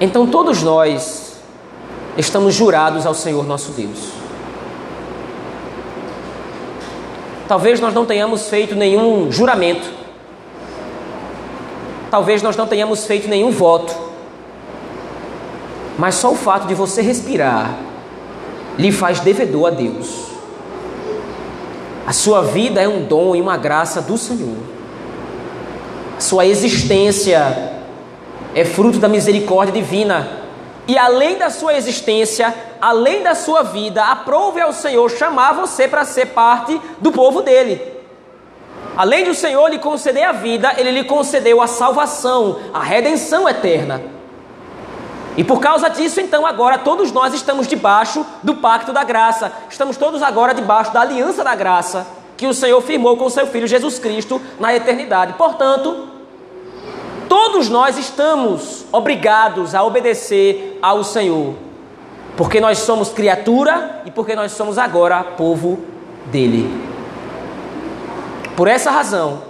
Então 0.00 0.26
todos 0.26 0.62
nós 0.62 1.34
estamos 2.16 2.54
jurados 2.54 3.04
ao 3.04 3.12
Senhor 3.12 3.46
nosso 3.46 3.72
Deus. 3.72 4.12
Talvez 7.46 7.80
nós 7.80 7.92
não 7.92 8.06
tenhamos 8.06 8.48
feito 8.48 8.74
nenhum 8.74 9.30
juramento. 9.30 9.86
Talvez 12.10 12.40
nós 12.40 12.56
não 12.56 12.66
tenhamos 12.66 13.04
feito 13.04 13.28
nenhum 13.28 13.50
voto. 13.50 14.05
Mas 15.98 16.16
só 16.16 16.30
o 16.30 16.36
fato 16.36 16.66
de 16.66 16.74
você 16.74 17.00
respirar 17.00 17.74
lhe 18.78 18.92
faz 18.92 19.20
devedor 19.20 19.68
a 19.68 19.70
Deus. 19.70 20.26
A 22.06 22.12
sua 22.12 22.42
vida 22.42 22.80
é 22.80 22.88
um 22.88 23.04
dom 23.04 23.34
e 23.34 23.40
uma 23.40 23.56
graça 23.56 24.00
do 24.00 24.16
Senhor. 24.16 24.56
A 26.16 26.20
sua 26.20 26.46
existência 26.46 27.72
é 28.54 28.64
fruto 28.64 28.98
da 28.98 29.08
misericórdia 29.08 29.72
divina. 29.72 30.44
E 30.86 30.96
além 30.96 31.36
da 31.36 31.50
sua 31.50 31.76
existência, 31.76 32.54
além 32.80 33.22
da 33.22 33.34
sua 33.34 33.62
vida, 33.62 34.04
aprove 34.04 34.60
ao 34.60 34.72
Senhor 34.72 35.10
chamar 35.10 35.52
você 35.52 35.88
para 35.88 36.04
ser 36.04 36.26
parte 36.26 36.80
do 37.00 37.10
povo 37.10 37.42
dele. 37.42 37.82
Além 38.96 39.24
de 39.24 39.30
o 39.30 39.34
Senhor 39.34 39.68
lhe 39.68 39.78
conceder 39.78 40.24
a 40.24 40.32
vida, 40.32 40.74
ele 40.76 40.90
lhe 40.90 41.04
concedeu 41.04 41.60
a 41.60 41.66
salvação, 41.66 42.60
a 42.72 42.82
redenção 42.82 43.48
eterna. 43.48 44.15
E 45.36 45.44
por 45.44 45.60
causa 45.60 45.90
disso, 45.90 46.20
então, 46.20 46.46
agora 46.46 46.78
todos 46.78 47.12
nós 47.12 47.34
estamos 47.34 47.68
debaixo 47.68 48.24
do 48.42 48.54
pacto 48.54 48.92
da 48.92 49.04
graça. 49.04 49.52
Estamos 49.68 49.96
todos 49.96 50.22
agora 50.22 50.54
debaixo 50.54 50.92
da 50.92 51.02
aliança 51.02 51.44
da 51.44 51.54
graça 51.54 52.06
que 52.36 52.46
o 52.46 52.54
Senhor 52.54 52.80
firmou 52.82 53.16
com 53.16 53.26
o 53.26 53.30
seu 53.30 53.46
Filho 53.46 53.66
Jesus 53.66 53.98
Cristo 53.98 54.40
na 54.58 54.74
eternidade. 54.74 55.34
Portanto, 55.34 56.08
todos 57.28 57.68
nós 57.68 57.98
estamos 57.98 58.84
obrigados 58.92 59.74
a 59.74 59.82
obedecer 59.82 60.78
ao 60.82 61.02
Senhor, 61.02 61.54
porque 62.36 62.60
nós 62.60 62.78
somos 62.78 63.10
criatura 63.10 64.02
e 64.04 64.10
porque 64.10 64.34
nós 64.34 64.52
somos 64.52 64.78
agora 64.78 65.22
povo 65.22 65.80
dele. 66.26 66.70
Por 68.54 68.68
essa 68.68 68.90
razão, 68.90 69.42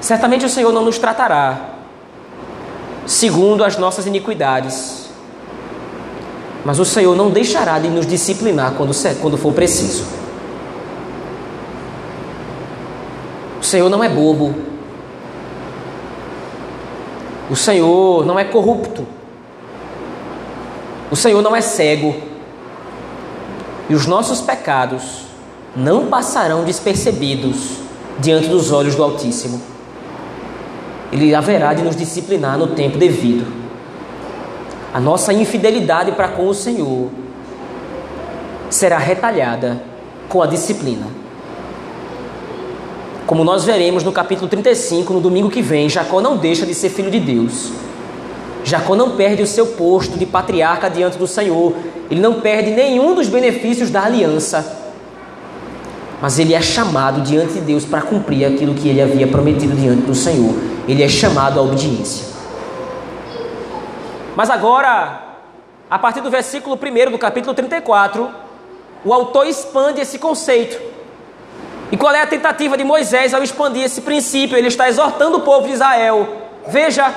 certamente 0.00 0.44
o 0.44 0.48
Senhor 0.48 0.72
não 0.72 0.84
nos 0.84 0.98
tratará 0.98 1.71
segundo 3.06 3.64
as 3.64 3.76
nossas 3.76 4.06
iniquidades. 4.06 5.10
Mas 6.64 6.78
o 6.78 6.84
Senhor 6.84 7.16
não 7.16 7.30
deixará 7.30 7.78
de 7.78 7.88
nos 7.88 8.06
disciplinar 8.06 8.74
quando, 8.74 9.36
for 9.36 9.52
preciso. 9.52 10.04
O 13.60 13.64
Senhor 13.64 13.88
não 13.88 14.02
é 14.02 14.08
bobo. 14.08 14.54
O 17.50 17.56
Senhor 17.56 18.24
não 18.24 18.38
é 18.38 18.44
corrupto. 18.44 19.06
O 21.10 21.16
Senhor 21.16 21.42
não 21.42 21.54
é 21.54 21.60
cego. 21.60 22.14
E 23.88 23.94
os 23.94 24.06
nossos 24.06 24.40
pecados 24.40 25.24
não 25.74 26.06
passarão 26.06 26.64
despercebidos 26.64 27.78
diante 28.20 28.48
dos 28.48 28.70
olhos 28.70 28.94
do 28.94 29.02
Altíssimo. 29.02 29.71
Ele 31.12 31.34
haverá 31.34 31.74
de 31.74 31.82
nos 31.82 31.94
disciplinar 31.94 32.56
no 32.56 32.68
tempo 32.68 32.96
devido. 32.96 33.46
A 34.94 34.98
nossa 34.98 35.30
infidelidade 35.32 36.12
para 36.12 36.28
com 36.28 36.48
o 36.48 36.54
Senhor 36.54 37.10
será 38.70 38.96
retalhada 38.96 39.82
com 40.28 40.42
a 40.42 40.46
disciplina. 40.46 41.06
Como 43.26 43.44
nós 43.44 43.64
veremos 43.64 44.02
no 44.02 44.10
capítulo 44.10 44.48
35, 44.48 45.12
no 45.12 45.20
domingo 45.20 45.50
que 45.50 45.60
vem, 45.60 45.88
Jacó 45.88 46.22
não 46.22 46.38
deixa 46.38 46.64
de 46.64 46.74
ser 46.74 46.88
filho 46.88 47.10
de 47.10 47.20
Deus. 47.20 47.70
Jacó 48.64 48.96
não 48.96 49.10
perde 49.10 49.42
o 49.42 49.46
seu 49.46 49.66
posto 49.66 50.18
de 50.18 50.24
patriarca 50.24 50.88
diante 50.88 51.18
do 51.18 51.26
Senhor. 51.26 51.74
Ele 52.10 52.20
não 52.20 52.40
perde 52.40 52.70
nenhum 52.70 53.14
dos 53.14 53.28
benefícios 53.28 53.90
da 53.90 54.04
aliança. 54.04 54.80
Mas 56.22 56.38
ele 56.38 56.54
é 56.54 56.62
chamado 56.62 57.20
diante 57.20 57.54
de 57.54 57.60
Deus 57.60 57.84
para 57.84 58.00
cumprir 58.00 58.46
aquilo 58.46 58.74
que 58.74 58.88
ele 58.88 59.02
havia 59.02 59.26
prometido 59.26 59.74
diante 59.74 60.02
do 60.02 60.14
Senhor 60.14 60.71
ele 60.88 61.02
é 61.02 61.08
chamado 61.08 61.58
à 61.58 61.62
obediência. 61.62 62.26
Mas 64.34 64.50
agora, 64.50 65.20
a 65.90 65.98
partir 65.98 66.20
do 66.20 66.30
versículo 66.30 66.76
1 66.76 67.10
do 67.10 67.18
capítulo 67.18 67.54
34, 67.54 68.30
o 69.04 69.12
autor 69.12 69.46
expande 69.46 70.00
esse 70.00 70.18
conceito. 70.18 70.80
E 71.90 71.96
qual 71.96 72.14
é 72.14 72.22
a 72.22 72.26
tentativa 72.26 72.76
de 72.76 72.84
Moisés 72.84 73.34
ao 73.34 73.42
expandir 73.42 73.84
esse 73.84 74.00
princípio? 74.00 74.56
Ele 74.56 74.68
está 74.68 74.88
exortando 74.88 75.38
o 75.38 75.42
povo 75.42 75.66
de 75.66 75.74
Israel: 75.74 76.26
veja, 76.66 77.12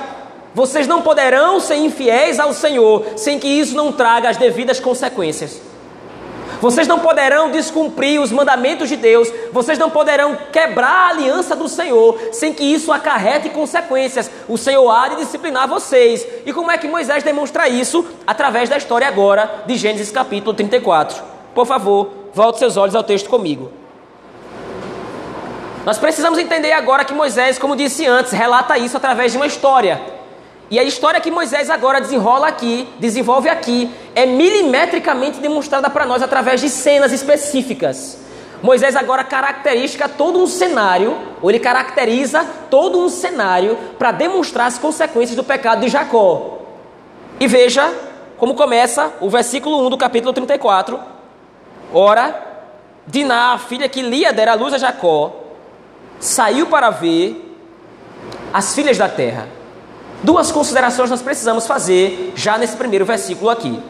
vocês 0.54 0.86
não 0.86 1.02
poderão 1.02 1.58
ser 1.58 1.76
infiéis 1.76 2.38
ao 2.38 2.52
Senhor 2.52 3.04
sem 3.16 3.38
que 3.38 3.48
isso 3.48 3.74
não 3.74 3.92
traga 3.92 4.28
as 4.28 4.36
devidas 4.36 4.78
consequências. 4.78 5.60
Vocês 6.60 6.88
não 6.88 7.00
poderão 7.00 7.50
descumprir 7.50 8.20
os 8.20 8.32
mandamentos 8.32 8.88
de 8.88 8.96
Deus, 8.96 9.30
vocês 9.52 9.78
não 9.78 9.90
poderão 9.90 10.36
quebrar 10.50 10.88
a 10.88 11.08
aliança 11.08 11.54
do 11.54 11.68
Senhor 11.68 12.18
sem 12.32 12.52
que 12.52 12.64
isso 12.64 12.90
acarrete 12.90 13.50
consequências. 13.50 14.30
O 14.48 14.56
Senhor 14.56 14.90
há 14.90 15.08
de 15.08 15.16
disciplinar 15.16 15.68
vocês. 15.68 16.26
E 16.46 16.52
como 16.52 16.70
é 16.70 16.78
que 16.78 16.88
Moisés 16.88 17.22
demonstra 17.22 17.68
isso? 17.68 18.06
Através 18.26 18.68
da 18.68 18.76
história 18.76 19.06
agora 19.06 19.64
de 19.66 19.76
Gênesis 19.76 20.10
capítulo 20.10 20.54
34. 20.54 21.22
Por 21.54 21.66
favor, 21.66 22.10
volte 22.32 22.58
seus 22.58 22.76
olhos 22.76 22.94
ao 22.94 23.02
texto 23.02 23.28
comigo. 23.28 23.70
Nós 25.84 25.98
precisamos 25.98 26.38
entender 26.38 26.72
agora 26.72 27.04
que 27.04 27.14
Moisés, 27.14 27.58
como 27.58 27.76
disse 27.76 28.04
antes, 28.06 28.32
relata 28.32 28.76
isso 28.76 28.96
através 28.96 29.30
de 29.30 29.38
uma 29.38 29.46
história. 29.46 30.15
E 30.70 30.78
a 30.78 30.82
história 30.82 31.20
que 31.20 31.30
Moisés 31.30 31.70
agora 31.70 32.00
desenrola 32.00 32.48
aqui, 32.48 32.88
desenvolve 32.98 33.48
aqui, 33.48 33.90
é 34.14 34.26
milimetricamente 34.26 35.38
demonstrada 35.38 35.88
para 35.88 36.04
nós 36.04 36.22
através 36.22 36.60
de 36.60 36.68
cenas 36.68 37.12
específicas. 37.12 38.18
Moisés 38.62 38.96
agora 38.96 39.22
caracteriza 39.22 40.08
todo 40.08 40.40
um 40.40 40.46
cenário, 40.46 41.16
ou 41.40 41.50
ele 41.50 41.60
caracteriza 41.60 42.44
todo 42.68 42.98
um 42.98 43.08
cenário 43.08 43.78
para 43.98 44.10
demonstrar 44.10 44.66
as 44.66 44.78
consequências 44.78 45.36
do 45.36 45.44
pecado 45.44 45.82
de 45.82 45.88
Jacó. 45.88 46.58
E 47.38 47.46
veja 47.46 47.92
como 48.36 48.54
começa 48.54 49.12
o 49.20 49.30
versículo 49.30 49.86
1 49.86 49.90
do 49.90 49.96
capítulo 49.96 50.32
34. 50.32 50.98
Ora, 51.92 52.42
Diná, 53.06 53.52
a 53.52 53.58
filha 53.58 53.88
que 53.88 54.02
Lia 54.02 54.32
dera 54.32 54.52
a 54.52 54.54
luz 54.56 54.74
a 54.74 54.78
Jacó, 54.78 55.32
saiu 56.18 56.66
para 56.66 56.90
ver 56.90 57.56
as 58.52 58.74
filhas 58.74 58.98
da 58.98 59.08
terra. 59.08 59.55
Duas 60.22 60.50
considerações 60.50 61.10
nós 61.10 61.22
precisamos 61.22 61.66
fazer 61.66 62.32
já 62.34 62.58
nesse 62.58 62.76
primeiro 62.76 63.04
versículo 63.04 63.50
aqui. 63.50 63.80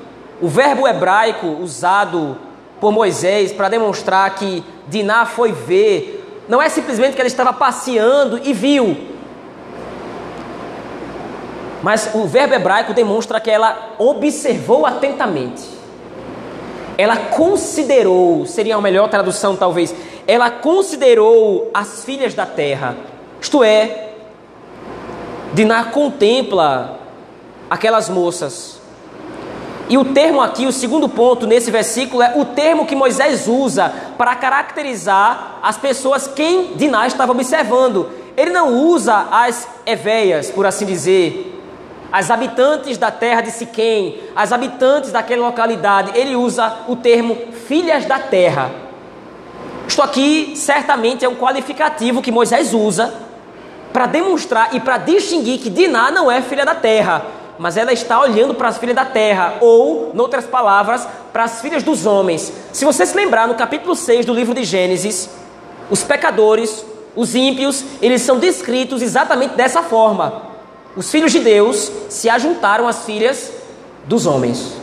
O 0.41 0.49
verbo 0.49 0.87
hebraico 0.87 1.47
usado 1.47 2.37
por 2.81 2.93
Moisés 2.93 3.53
para 3.53 3.69
demonstrar 3.69 4.35
que 4.35 4.63
Diná 4.89 5.25
foi 5.25 5.53
ver, 5.53 6.45
não 6.49 6.61
é 6.61 6.69
simplesmente 6.69 7.15
que 7.15 7.21
ela 7.21 7.29
estava 7.29 7.53
passeando 7.53 8.41
e 8.45 8.53
viu. 8.53 8.97
Mas 11.83 12.11
o 12.15 12.27
verbo 12.27 12.55
hebraico 12.55 12.93
demonstra 12.93 13.41
que 13.41 13.51
ela 13.51 13.95
observou 13.99 14.85
atentamente. 14.85 15.63
Ela 16.99 17.17
considerou, 17.17 18.47
seria 18.47 18.77
a 18.77 18.81
melhor 18.81 19.09
tradução 19.09 19.55
talvez, 19.55 19.95
ela 20.27 20.51
considerou 20.51 21.71
as 21.73 22.05
filhas 22.05 22.35
da 22.35 22.45
terra. 22.45 22.97
Isto 23.41 23.63
é, 23.63 24.06
Diná 25.53 25.85
contempla 25.85 26.99
aquelas 27.71 28.09
moças. 28.09 28.81
E 29.89 29.97
o 29.97 30.05
termo 30.05 30.41
aqui, 30.41 30.67
o 30.67 30.73
segundo 30.73 31.09
ponto 31.09 31.47
nesse 31.47 31.71
versículo, 31.71 32.21
é 32.23 32.33
o 32.37 32.45
termo 32.45 32.87
que 32.87 32.97
Moisés 32.97 33.47
usa 33.47 33.93
para 34.19 34.35
caracterizar 34.35 35.59
as 35.63 35.77
pessoas 35.77 36.27
quem 36.27 36.75
Diná 36.75 37.07
estava 37.07 37.33
observando. 37.33 38.11
Ele 38.37 38.51
não 38.51 38.75
usa 38.75 39.29
as 39.31 39.69
eveias, 39.87 40.51
por 40.51 40.67
assim 40.67 40.85
dizer, 40.85 41.57
as 42.13 42.31
habitantes 42.31 42.99
da 42.99 43.11
terra 43.11 43.41
de 43.41 43.51
Siquém, 43.53 44.21
as 44.35 44.53
habitantes 44.53 45.13
daquela 45.13 45.47
localidade. 45.47 46.19
Ele 46.19 46.35
usa 46.35 46.79
o 46.89 46.97
termo 46.97 47.37
filhas 47.67 48.05
da 48.07 48.19
terra. 48.19 48.71
Isto 49.87 50.03
aqui 50.03 50.55
certamente 50.57 51.25
é 51.25 51.29
um 51.29 51.37
qualificativo 51.37 52.21
que 52.21 52.33
Moisés 52.33 52.75
usa 52.75 53.26
para 53.97 54.05
demonstrar 54.05 54.75
e 54.75 54.81
para 54.81 54.99
distinguir 54.99 55.59
que 55.59 55.71
Diná 55.71 56.11
não 56.11 56.31
é 56.31 56.43
filha 56.43 56.67
da 56.67 56.75
terra, 56.75 57.25
mas 57.59 57.79
ela 57.79 57.95
está 57.95 58.21
olhando 58.21 58.53
para 58.53 58.69
as 58.69 58.77
filhas 58.77 58.95
da 58.95 59.07
terra, 59.07 59.55
ou, 59.63 60.13
em 60.15 60.21
outras 60.21 60.45
palavras, 60.45 61.09
para 61.33 61.45
as 61.45 61.63
filhas 61.63 61.83
dos 61.83 62.05
homens. 62.05 62.53
Se 62.75 62.85
você 62.85 63.07
se 63.07 63.17
lembrar, 63.17 63.49
no 63.49 63.55
capítulo 63.55 63.97
6 63.97 64.27
do 64.27 64.35
livro 64.35 64.53
de 64.53 64.65
Gênesis, 64.65 65.31
os 65.89 66.03
pecadores, 66.03 66.85
os 67.15 67.35
ímpios, 67.35 67.83
eles 68.03 68.21
são 68.21 68.39
descritos 68.39 69.01
exatamente 69.01 69.55
dessa 69.55 69.83
forma. 69.83 70.43
Os 70.95 71.11
filhos 71.11 71.33
de 71.33 71.39
Deus 71.39 71.91
se 72.11 72.29
ajuntaram 72.29 72.87
às 72.87 73.07
filhas 73.07 73.51
dos 74.05 74.27
homens. 74.27 74.75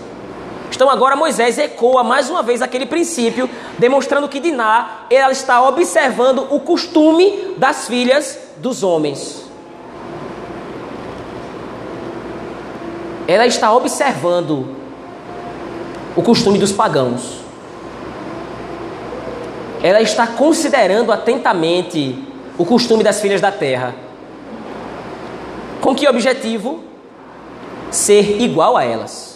Então 0.75 0.89
agora 0.89 1.15
Moisés 1.15 1.57
ecoa 1.57 2.03
mais 2.03 2.29
uma 2.29 2.41
vez 2.41 2.61
aquele 2.61 2.85
princípio, 2.85 3.49
demonstrando 3.77 4.27
que 4.27 4.39
Diná 4.39 5.05
ela 5.09 5.31
está 5.31 5.61
observando 5.67 6.47
o 6.49 6.59
costume 6.59 7.53
das 7.57 7.87
filhas 7.87 8.39
dos 8.57 8.81
homens. 8.81 9.43
Ela 13.27 13.45
está 13.45 13.71
observando 13.71 14.75
o 16.15 16.23
costume 16.23 16.57
dos 16.57 16.71
pagãos. 16.71 17.43
Ela 19.81 20.01
está 20.01 20.25
considerando 20.25 21.11
atentamente 21.11 22.17
o 22.57 22.65
costume 22.65 23.03
das 23.03 23.21
filhas 23.21 23.39
da 23.39 23.51
terra. 23.51 23.93
Com 25.79 25.93
que 25.93 26.07
objetivo? 26.07 26.83
Ser 27.91 28.41
igual 28.41 28.75
a 28.75 28.83
elas. 28.83 29.32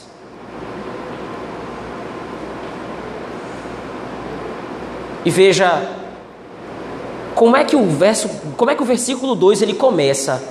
E 5.28 5.30
veja 5.30 5.86
como 7.36 7.58
é 7.58 7.66
que 7.66 7.76
o 7.76 7.84
verso, 7.84 8.30
como 8.56 8.72
é 8.72 8.76
que 8.76 8.82
o 8.82 8.86
versículo 8.86 9.36
2 9.36 9.62
ele 9.62 9.74
começa. 9.74 10.42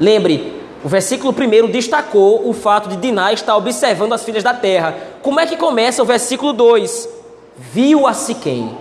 Lembre, 0.00 0.60
o 0.82 0.88
versículo 0.88 1.32
1 1.32 1.70
destacou 1.70 2.48
o 2.48 2.52
fato 2.52 2.88
de 2.88 2.96
Diná 2.96 3.32
estar 3.32 3.56
observando 3.56 4.14
as 4.14 4.24
filhas 4.24 4.42
da 4.42 4.52
terra. 4.52 4.98
Como 5.22 5.38
é 5.38 5.46
que 5.46 5.56
começa 5.56 6.02
o 6.02 6.04
versículo 6.04 6.52
2? 6.52 7.08
Viu 7.56 8.04
a 8.04 8.12
Siquém. 8.12 8.76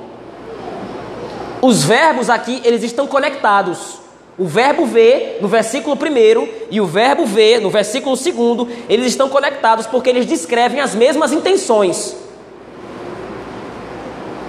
Os 1.61 1.83
verbos 1.83 2.27
aqui, 2.27 2.59
eles 2.65 2.81
estão 2.81 3.05
conectados. 3.05 3.99
O 4.39 4.45
verbo 4.45 4.87
ver 4.87 5.37
no 5.41 5.47
versículo 5.47 5.95
1 5.95 6.47
e 6.71 6.81
o 6.81 6.87
verbo 6.87 7.23
ver 7.23 7.61
no 7.61 7.69
versículo 7.69 8.15
2, 8.15 8.67
eles 8.89 9.05
estão 9.05 9.29
conectados 9.29 9.85
porque 9.85 10.09
eles 10.09 10.25
descrevem 10.25 10.79
as 10.81 10.95
mesmas 10.95 11.31
intenções 11.31 12.24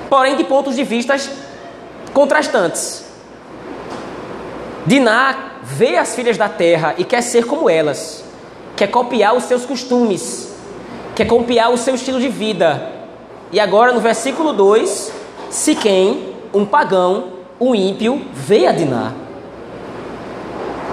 porém 0.09 0.37
de 0.37 0.45
pontos 0.45 0.77
de 0.77 0.85
vistas 0.85 1.31
contrastantes. 2.13 3.05
Diná 4.87 5.59
vê 5.63 5.97
as 5.97 6.15
filhas 6.15 6.37
da 6.37 6.49
terra 6.49 6.95
e 6.97 7.05
quer 7.05 7.23
ser 7.23 7.45
como 7.45 7.69
elas, 7.69 8.25
quer 8.77 8.87
copiar 8.89 9.35
os 9.35 9.45
seus 9.45 9.67
costumes, 9.67 10.55
quer 11.15 11.27
copiar 11.27 11.73
o 11.73 11.77
seu 11.77 11.95
estilo 11.95 12.21
de 12.21 12.29
vida. 12.29 12.93
E 13.51 13.59
agora 13.59 13.93
no 13.93 14.01
versículo 14.01 14.53
2, 14.53 15.13
Siquém, 15.51 16.35
um 16.53 16.65
pagão, 16.65 17.33
um 17.61 17.75
ímpio, 17.75 18.23
vê 18.33 18.67
a 18.67 18.73
Diná. 18.73 19.13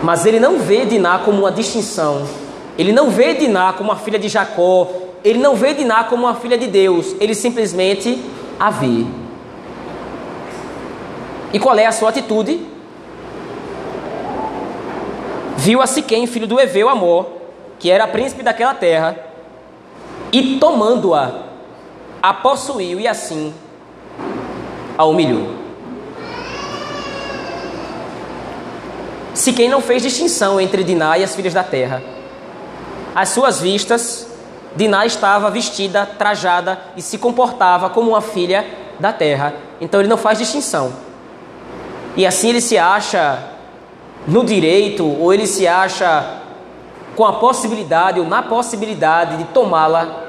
Mas 0.02 0.26
ele 0.26 0.39
não 0.39 0.60
vê 0.60 0.86
Diná 0.86 1.19
como 1.19 1.39
uma 1.39 1.52
distinção. 1.52 2.28
Ele 2.78 2.91
não 2.91 3.10
vê 3.10 3.34
Diná 3.34 3.73
como 3.73 3.89
uma 3.89 3.97
filha 3.97 4.19
de 4.19 4.28
Jacó. 4.28 4.88
Ele 5.23 5.39
não 5.39 5.56
vê 5.56 5.73
Diná 5.73 6.04
como 6.04 6.23
uma 6.23 6.36
filha 6.36 6.58
de 6.58 6.67
Deus. 6.67 7.15
Ele 7.19 7.34
simplesmente 7.34 8.21
a 8.59 8.69
ver. 8.69 9.05
E 11.51 11.59
qual 11.59 11.77
é 11.77 11.85
a 11.85 11.91
sua 11.91 12.09
atitude? 12.09 12.65
Viu 15.57 15.81
a 15.81 15.87
Siquém, 15.87 16.25
filho 16.27 16.47
do 16.47 16.59
Eveu 16.59 16.89
Amor, 16.89 17.27
que 17.79 17.89
era 17.89 18.07
príncipe 18.07 18.43
daquela 18.43 18.73
terra, 18.73 19.17
e 20.31 20.57
tomando-a, 20.57 21.43
a 22.21 22.33
possuiu 22.33 22.99
e 22.99 23.07
assim 23.07 23.53
a 24.97 25.05
humilhou. 25.05 25.63
Siquém 29.33 29.69
não 29.69 29.81
fez 29.81 30.01
distinção 30.01 30.59
entre 30.59 30.83
Diná 30.83 31.17
e 31.17 31.23
as 31.23 31.35
filhas 31.35 31.53
da 31.53 31.63
terra. 31.63 32.01
Às 33.15 33.29
suas 33.29 33.59
vistas, 33.61 34.27
Diná 34.75 35.05
estava 35.05 35.51
vestida, 35.51 36.05
trajada 36.05 36.79
e 36.97 37.01
se 37.01 37.17
comportava 37.17 37.89
como 37.89 38.12
uma 38.12 38.21
filha 38.21 38.65
da 38.99 39.13
terra. 39.13 39.53
Então 39.79 39.99
ele 39.99 40.09
não 40.09 40.17
faz 40.17 40.39
distinção. 40.39 40.93
E 42.15 42.25
assim 42.25 42.49
ele 42.49 42.62
se 42.62 42.77
acha 42.77 43.39
no 44.27 44.43
direito, 44.43 45.05
ou 45.05 45.33
ele 45.33 45.45
se 45.45 45.67
acha 45.67 46.39
com 47.15 47.25
a 47.25 47.33
possibilidade 47.33 48.19
ou 48.19 48.25
na 48.25 48.41
possibilidade 48.41 49.38
de 49.38 49.43
tomá-la. 49.45 50.21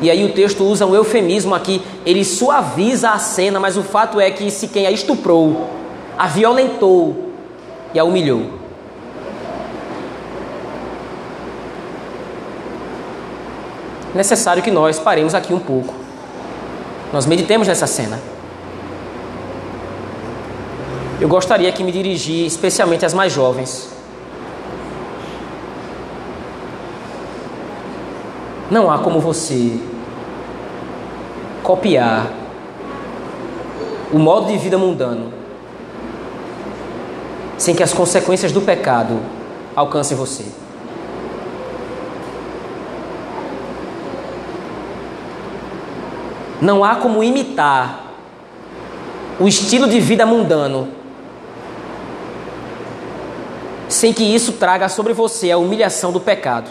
E 0.00 0.10
aí 0.10 0.24
o 0.24 0.32
texto 0.32 0.64
usa 0.64 0.84
um 0.84 0.94
eufemismo 0.94 1.54
aqui, 1.54 1.80
ele 2.04 2.24
suaviza 2.24 3.10
a 3.10 3.18
cena, 3.18 3.60
mas 3.60 3.76
o 3.76 3.82
fato 3.82 4.20
é 4.20 4.30
que 4.30 4.50
se 4.50 4.68
quem 4.68 4.86
a 4.86 4.90
estuprou, 4.90 5.68
a 6.18 6.26
violentou 6.26 7.30
e 7.94 7.98
a 7.98 8.04
humilhou. 8.04 8.61
Necessário 14.14 14.62
que 14.62 14.70
nós 14.70 14.98
paremos 14.98 15.34
aqui 15.34 15.52
um 15.52 15.58
pouco. 15.58 15.94
Nós 17.12 17.26
meditemos 17.26 17.68
nessa 17.68 17.86
cena. 17.86 18.18
Eu 21.20 21.28
gostaria 21.28 21.70
que 21.70 21.84
me 21.84 21.92
dirigir 21.92 22.46
especialmente 22.46 23.06
às 23.06 23.14
mais 23.14 23.32
jovens. 23.32 23.90
Não 28.70 28.90
há 28.90 28.98
como 28.98 29.20
você 29.20 29.78
copiar 31.62 32.30
o 34.12 34.18
modo 34.18 34.48
de 34.48 34.58
vida 34.58 34.76
mundano 34.76 35.32
sem 37.56 37.76
que 37.76 37.82
as 37.82 37.92
consequências 37.92 38.50
do 38.50 38.60
pecado 38.60 39.20
alcancem 39.76 40.16
você. 40.16 40.44
Não 46.62 46.84
há 46.84 46.94
como 46.94 47.24
imitar 47.24 48.04
o 49.40 49.48
estilo 49.48 49.88
de 49.88 49.98
vida 49.98 50.24
mundano 50.24 50.86
sem 53.88 54.12
que 54.12 54.22
isso 54.22 54.52
traga 54.52 54.88
sobre 54.88 55.12
você 55.12 55.50
a 55.50 55.58
humilhação 55.58 56.12
do 56.12 56.20
pecado. 56.20 56.70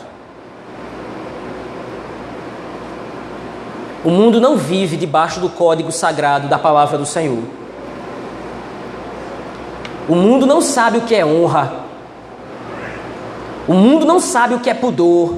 O 4.06 4.10
mundo 4.10 4.40
não 4.40 4.56
vive 4.56 4.96
debaixo 4.96 5.42
do 5.42 5.50
código 5.50 5.92
sagrado 5.92 6.48
da 6.48 6.58
palavra 6.58 6.98
do 6.98 7.06
Senhor. 7.06 7.44
O 10.08 10.16
mundo 10.16 10.46
não 10.46 10.62
sabe 10.62 11.00
o 11.00 11.02
que 11.02 11.14
é 11.14 11.26
honra. 11.26 11.82
O 13.68 13.74
mundo 13.74 14.06
não 14.06 14.22
sabe 14.22 14.56
o 14.56 14.60
que 14.62 14.70
é 14.70 14.74
pudor. 14.74 15.36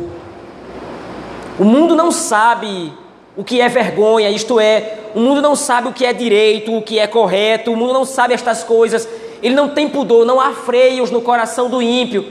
O 1.57 1.65
mundo 1.65 1.95
não 1.95 2.11
sabe 2.11 2.93
o 3.35 3.43
que 3.43 3.59
é 3.59 3.67
vergonha, 3.67 4.29
isto 4.29 4.59
é, 4.59 4.99
o 5.15 5.19
mundo 5.19 5.41
não 5.41 5.55
sabe 5.55 5.87
o 5.87 5.93
que 5.93 6.05
é 6.05 6.13
direito, 6.13 6.75
o 6.75 6.81
que 6.81 6.99
é 6.99 7.07
correto, 7.07 7.71
o 7.71 7.75
mundo 7.75 7.93
não 7.93 8.05
sabe 8.05 8.33
estas 8.33 8.63
coisas, 8.63 9.07
ele 9.41 9.55
não 9.55 9.69
tem 9.69 9.89
pudor, 9.89 10.25
não 10.25 10.39
há 10.39 10.51
freios 10.51 11.09
no 11.09 11.21
coração 11.21 11.69
do 11.69 11.81
ímpio. 11.81 12.25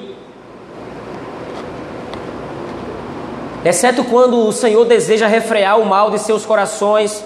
Exceto 3.64 4.04
quando 4.04 4.46
o 4.46 4.52
Senhor 4.52 4.84
deseja 4.84 5.26
refrear 5.26 5.78
o 5.78 5.84
mal 5.84 6.10
de 6.10 6.18
seus 6.18 6.44
corações, 6.44 7.24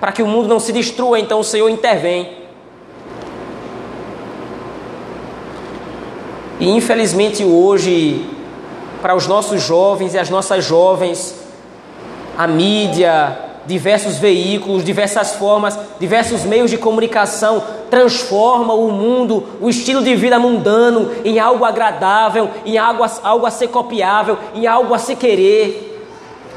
para 0.00 0.12
que 0.12 0.22
o 0.22 0.26
mundo 0.26 0.48
não 0.48 0.60
se 0.60 0.72
destrua, 0.72 1.18
então 1.18 1.40
o 1.40 1.44
Senhor 1.44 1.68
intervém. 1.68 2.44
E 6.60 6.68
infelizmente 6.68 7.44
hoje, 7.44 8.26
para 9.02 9.14
os 9.14 9.26
nossos 9.26 9.62
jovens 9.62 10.14
e 10.14 10.18
as 10.18 10.30
nossas 10.30 10.64
jovens, 10.64 11.43
a 12.36 12.46
mídia, 12.46 13.38
diversos 13.66 14.18
veículos, 14.18 14.84
diversas 14.84 15.32
formas, 15.32 15.78
diversos 15.98 16.44
meios 16.44 16.70
de 16.70 16.76
comunicação 16.76 17.62
transforma 17.90 18.74
o 18.74 18.90
mundo, 18.90 19.46
o 19.60 19.70
estilo 19.70 20.02
de 20.02 20.14
vida 20.16 20.38
mundano 20.38 21.10
em 21.24 21.38
algo 21.38 21.64
agradável, 21.64 22.50
em 22.66 22.76
algo 22.76 23.04
a, 23.04 23.10
algo 23.22 23.46
a 23.46 23.50
ser 23.50 23.68
copiável, 23.68 24.38
em 24.54 24.66
algo 24.66 24.92
a 24.94 24.98
se 24.98 25.14
querer. 25.16 25.92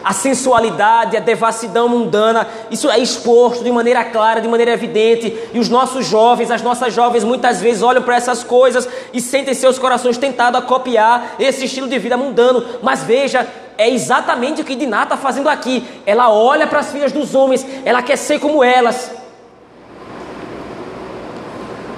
A 0.03 0.13
sensualidade, 0.13 1.17
a 1.17 1.19
devassidão 1.19 1.89
mundana, 1.89 2.47
isso 2.71 2.89
é 2.89 2.97
exposto 2.97 3.63
de 3.63 3.71
maneira 3.71 4.05
clara, 4.05 4.39
de 4.39 4.47
maneira 4.47 4.71
evidente, 4.71 5.35
e 5.53 5.59
os 5.59 5.67
nossos 5.67 6.05
jovens, 6.05 6.49
as 6.49 6.61
nossas 6.61 6.93
jovens 6.93 7.25
muitas 7.25 7.59
vezes 7.59 7.81
olham 7.81 8.01
para 8.01 8.15
essas 8.15 8.41
coisas 8.41 8.87
e 9.11 9.19
sentem 9.19 9.53
seus 9.53 9.77
corações 9.77 10.17
tentados 10.17 10.61
a 10.61 10.63
copiar 10.63 11.35
esse 11.37 11.65
estilo 11.65 11.89
de 11.89 11.99
vida 11.99 12.15
mundano. 12.15 12.63
Mas 12.81 13.03
veja, 13.03 13.45
É 13.77 13.89
exatamente 13.89 14.61
o 14.61 14.65
que 14.65 14.75
Diná 14.75 15.03
está 15.03 15.15
fazendo 15.15 15.47
aqui. 15.49 15.87
Ela 16.05 16.31
olha 16.31 16.65
para 16.65 16.79
as 16.79 16.91
filhas 16.91 17.11
dos 17.11 17.35
homens, 17.35 17.65
ela 17.85 18.01
quer 18.01 18.17
ser 18.17 18.39
como 18.39 18.63
elas. 18.63 19.11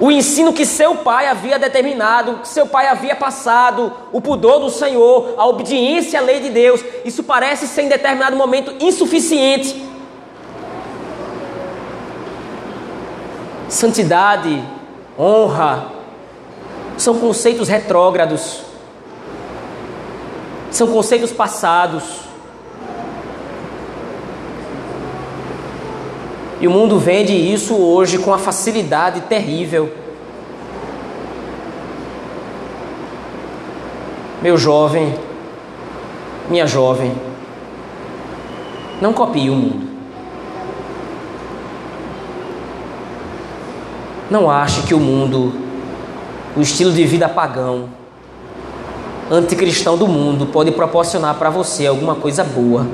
O 0.00 0.10
ensino 0.10 0.52
que 0.54 0.64
seu 0.64 0.96
pai 0.96 1.26
havia 1.26 1.58
determinado, 1.58 2.36
que 2.36 2.48
seu 2.48 2.66
pai 2.66 2.86
havia 2.86 3.14
passado, 3.14 3.92
o 4.10 4.20
pudor 4.20 4.58
do 4.58 4.70
Senhor, 4.70 5.34
a 5.36 5.46
obediência 5.46 6.18
à 6.18 6.22
lei 6.22 6.40
de 6.40 6.48
Deus, 6.48 6.82
isso 7.04 7.22
parece 7.22 7.66
ser 7.66 7.82
em 7.82 7.88
determinado 7.88 8.34
momento 8.34 8.74
insuficiente. 8.80 9.90
Santidade, 13.68 14.64
honra, 15.18 15.88
são 16.96 17.18
conceitos 17.18 17.68
retrógrados, 17.68 18.62
são 20.70 20.86
conceitos 20.86 21.32
passados. 21.32 22.04
E 26.60 26.66
o 26.66 26.70
mundo 26.70 26.98
vende 26.98 27.32
isso 27.32 27.74
hoje 27.74 28.18
com 28.18 28.32
a 28.32 28.38
facilidade 28.38 29.22
terrível. 29.22 29.92
Meu 34.42 34.56
jovem, 34.56 35.14
minha 36.48 36.66
jovem, 36.66 37.12
não 39.00 39.12
copie 39.12 39.50
o 39.50 39.54
mundo. 39.54 39.90
Não 44.30 44.50
ache 44.50 44.82
que 44.82 44.94
o 44.94 45.00
mundo, 45.00 45.52
o 46.56 46.60
estilo 46.60 46.92
de 46.92 47.04
vida 47.04 47.28
pagão, 47.28 47.88
anticristão 49.30 49.96
do 49.96 50.08
mundo, 50.08 50.46
pode 50.46 50.72
proporcionar 50.72 51.36
para 51.36 51.50
você 51.50 51.86
alguma 51.86 52.16
coisa 52.16 52.42
boa. 52.42 52.86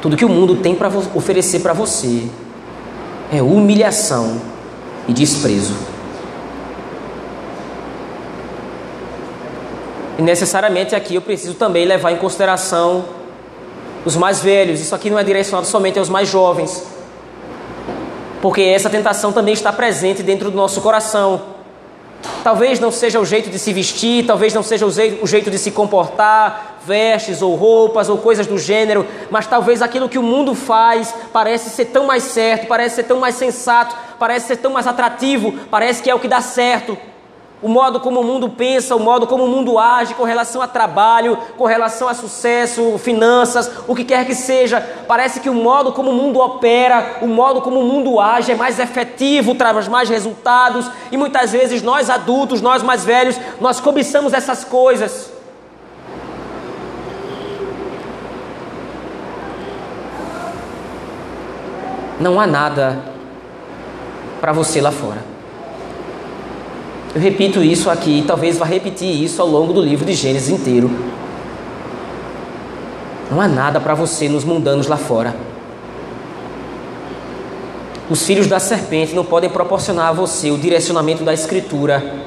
Tudo 0.00 0.16
que 0.16 0.24
o 0.24 0.28
mundo 0.28 0.56
tem 0.56 0.74
para 0.74 0.88
oferecer 1.14 1.60
para 1.60 1.72
você 1.72 2.28
é 3.32 3.40
humilhação 3.40 4.40
e 5.06 5.12
desprezo. 5.12 5.74
E 10.18 10.22
necessariamente 10.22 10.96
aqui 10.96 11.14
eu 11.14 11.22
preciso 11.22 11.54
também 11.54 11.84
levar 11.84 12.10
em 12.10 12.16
consideração 12.16 13.04
os 14.04 14.16
mais 14.16 14.40
velhos. 14.40 14.80
Isso 14.80 14.94
aqui 14.94 15.08
não 15.08 15.18
é 15.18 15.24
direcionado 15.24 15.68
somente 15.68 15.98
aos 16.00 16.08
mais 16.08 16.28
jovens. 16.28 16.84
Porque 18.40 18.60
essa 18.60 18.90
tentação 18.90 19.32
também 19.32 19.54
está 19.54 19.72
presente 19.72 20.20
dentro 20.20 20.50
do 20.50 20.56
nosso 20.56 20.80
coração. 20.80 21.51
Talvez 22.44 22.80
não 22.80 22.90
seja 22.90 23.20
o 23.20 23.24
jeito 23.24 23.50
de 23.50 23.58
se 23.58 23.72
vestir, 23.72 24.26
talvez 24.26 24.52
não 24.52 24.62
seja 24.62 24.86
o 24.86 25.26
jeito 25.26 25.50
de 25.50 25.58
se 25.58 25.70
comportar, 25.70 26.78
vestes 26.84 27.42
ou 27.42 27.54
roupas 27.54 28.08
ou 28.08 28.18
coisas 28.18 28.46
do 28.46 28.58
gênero, 28.58 29.06
mas 29.30 29.46
talvez 29.46 29.82
aquilo 29.82 30.08
que 30.08 30.18
o 30.18 30.22
mundo 30.22 30.54
faz 30.54 31.14
parece 31.32 31.70
ser 31.70 31.86
tão 31.86 32.06
mais 32.06 32.24
certo, 32.24 32.66
parece 32.66 32.96
ser 32.96 33.04
tão 33.04 33.18
mais 33.20 33.36
sensato, 33.36 33.96
parece 34.18 34.48
ser 34.48 34.56
tão 34.56 34.72
mais 34.72 34.86
atrativo, 34.86 35.52
parece 35.70 36.02
que 36.02 36.10
é 36.10 36.14
o 36.14 36.20
que 36.20 36.28
dá 36.28 36.40
certo 36.40 36.98
o 37.62 37.68
modo 37.68 38.00
como 38.00 38.20
o 38.20 38.24
mundo 38.24 38.48
pensa, 38.48 38.96
o 38.96 38.98
modo 39.00 39.24
como 39.24 39.44
o 39.44 39.48
mundo 39.48 39.78
age 39.78 40.14
com 40.14 40.24
relação 40.24 40.60
a 40.60 40.66
trabalho, 40.66 41.38
com 41.56 41.64
relação 41.64 42.08
a 42.08 42.14
sucesso, 42.14 42.98
finanças, 42.98 43.70
o 43.86 43.94
que 43.94 44.04
quer 44.04 44.26
que 44.26 44.34
seja. 44.34 44.80
Parece 45.06 45.38
que 45.38 45.48
o 45.48 45.54
modo 45.54 45.92
como 45.92 46.10
o 46.10 46.14
mundo 46.14 46.40
opera, 46.40 47.18
o 47.22 47.26
modo 47.28 47.62
como 47.62 47.78
o 47.78 47.84
mundo 47.84 48.18
age 48.18 48.50
é 48.50 48.56
mais 48.56 48.80
efetivo, 48.80 49.54
traz 49.54 49.86
mais 49.86 50.08
resultados. 50.08 50.90
E 51.12 51.16
muitas 51.16 51.52
vezes 51.52 51.82
nós 51.82 52.10
adultos, 52.10 52.60
nós 52.60 52.82
mais 52.82 53.04
velhos, 53.04 53.38
nós 53.60 53.80
cobiçamos 53.80 54.32
essas 54.32 54.64
coisas. 54.64 55.30
Não 62.18 62.40
há 62.40 62.46
nada 62.46 63.02
para 64.40 64.52
você 64.52 64.80
lá 64.80 64.90
fora. 64.90 65.31
Eu 67.14 67.20
repito 67.20 67.62
isso 67.62 67.90
aqui 67.90 68.24
talvez 68.26 68.56
vá 68.56 68.64
repetir 68.64 69.22
isso 69.22 69.42
ao 69.42 69.48
longo 69.48 69.72
do 69.72 69.82
livro 69.82 70.04
de 70.04 70.14
Gênesis 70.14 70.48
inteiro. 70.48 70.90
Não 73.30 73.40
há 73.40 73.46
nada 73.46 73.80
para 73.80 73.94
você 73.94 74.28
nos 74.28 74.44
mundanos 74.44 74.86
lá 74.86 74.96
fora. 74.96 75.34
Os 78.08 78.24
filhos 78.26 78.46
da 78.46 78.58
serpente 78.58 79.14
não 79.14 79.24
podem 79.24 79.50
proporcionar 79.50 80.08
a 80.08 80.12
você 80.12 80.50
o 80.50 80.58
direcionamento 80.58 81.22
da 81.22 81.32
Escritura 81.32 82.22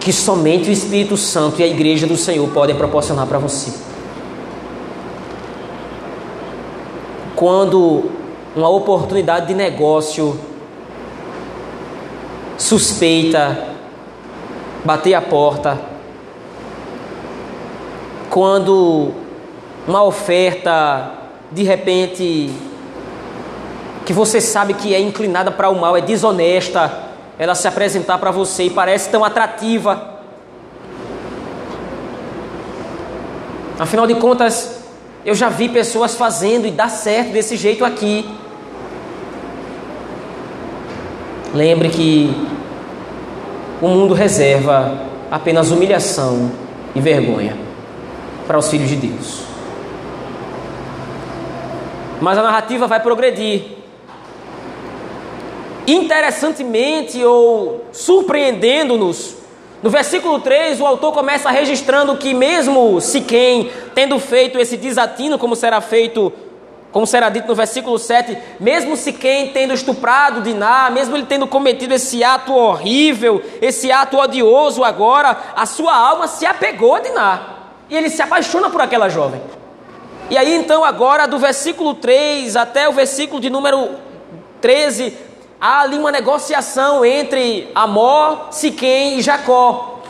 que 0.00 0.12
somente 0.12 0.70
o 0.70 0.72
Espírito 0.72 1.16
Santo 1.16 1.60
e 1.60 1.62
a 1.62 1.66
Igreja 1.66 2.06
do 2.06 2.16
Senhor 2.16 2.48
podem 2.50 2.74
proporcionar 2.74 3.26
para 3.26 3.38
você. 3.38 3.70
Quando 7.36 8.10
uma 8.56 8.68
oportunidade 8.68 9.48
de 9.48 9.54
negócio 9.54 10.38
suspeita 12.56 13.69
bater 14.84 15.14
a 15.14 15.20
porta, 15.20 15.78
quando 18.28 19.12
uma 19.86 20.02
oferta 20.02 21.12
de 21.50 21.62
repente 21.62 22.50
que 24.06 24.12
você 24.12 24.40
sabe 24.40 24.74
que 24.74 24.94
é 24.94 25.00
inclinada 25.00 25.50
para 25.50 25.68
o 25.68 25.78
mal, 25.78 25.96
é 25.96 26.00
desonesta, 26.00 26.92
ela 27.38 27.54
se 27.54 27.68
apresentar 27.68 28.18
para 28.18 28.30
você 28.30 28.64
e 28.64 28.70
parece 28.70 29.08
tão 29.10 29.24
atrativa. 29.24 30.18
Afinal 33.78 34.06
de 34.06 34.14
contas, 34.16 34.80
eu 35.24 35.34
já 35.34 35.48
vi 35.48 35.68
pessoas 35.68 36.14
fazendo 36.14 36.66
e 36.66 36.70
dá 36.70 36.88
certo 36.88 37.32
desse 37.32 37.56
jeito 37.56 37.84
aqui. 37.84 38.28
Lembre 41.54 41.88
que 41.88 42.59
o 43.80 43.88
mundo 43.88 44.14
reserva 44.14 45.06
apenas 45.30 45.70
humilhação 45.70 46.50
e 46.94 47.00
vergonha 47.00 47.56
para 48.46 48.58
os 48.58 48.68
filhos 48.68 48.88
de 48.88 48.96
Deus. 48.96 49.42
Mas 52.20 52.36
a 52.36 52.42
narrativa 52.42 52.86
vai 52.86 53.00
progredir. 53.00 53.78
Interessantemente 55.86 57.24
ou 57.24 57.86
surpreendendo-nos, 57.90 59.36
no 59.82 59.88
versículo 59.88 60.40
3, 60.40 60.78
o 60.80 60.86
autor 60.86 61.12
começa 61.12 61.50
registrando 61.50 62.16
que, 62.16 62.34
mesmo 62.34 63.00
Siquém 63.00 63.70
tendo 63.94 64.18
feito 64.18 64.58
esse 64.58 64.76
desatino, 64.76 65.38
como 65.38 65.56
será 65.56 65.80
feito 65.80 66.30
como 66.92 67.06
será 67.06 67.28
dito 67.28 67.46
no 67.46 67.54
versículo 67.54 67.98
7, 67.98 68.36
mesmo 68.58 68.96
se 68.96 69.12
quem 69.12 69.52
tendo 69.52 69.72
estuprado 69.72 70.42
Diná, 70.42 70.90
mesmo 70.90 71.16
ele 71.16 71.26
tendo 71.26 71.46
cometido 71.46 71.94
esse 71.94 72.24
ato 72.24 72.52
horrível, 72.52 73.42
esse 73.62 73.92
ato 73.92 74.18
odioso 74.18 74.82
agora, 74.82 75.36
a 75.54 75.66
sua 75.66 75.94
alma 75.94 76.26
se 76.26 76.44
apegou 76.44 76.96
a 76.96 77.00
Diná. 77.00 77.40
E 77.88 77.96
ele 77.96 78.10
se 78.10 78.22
apaixona 78.22 78.70
por 78.70 78.80
aquela 78.80 79.08
jovem. 79.08 79.40
E 80.28 80.36
aí 80.36 80.54
então 80.54 80.84
agora 80.84 81.26
do 81.26 81.38
versículo 81.38 81.94
3 81.94 82.56
até 82.56 82.88
o 82.88 82.92
versículo 82.92 83.40
de 83.40 83.50
número 83.50 83.96
13, 84.60 85.16
há 85.60 85.82
ali 85.82 85.96
uma 85.96 86.12
negociação 86.12 87.04
entre 87.04 87.70
Amor, 87.74 88.48
Siquém 88.50 89.18
e 89.18 89.22
Jacó. 89.22 90.00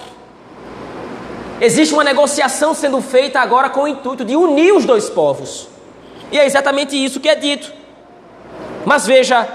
Existe 1.60 1.92
uma 1.92 2.04
negociação 2.04 2.72
sendo 2.72 3.02
feita 3.02 3.38
agora 3.38 3.68
com 3.68 3.82
o 3.82 3.88
intuito 3.88 4.24
de 4.24 4.34
unir 4.34 4.72
os 4.72 4.86
dois 4.86 5.10
povos. 5.10 5.69
E 6.32 6.38
é 6.38 6.46
exatamente 6.46 6.96
isso 6.96 7.20
que 7.20 7.28
é 7.28 7.34
dito. 7.34 7.72
Mas 8.84 9.06
veja, 9.06 9.48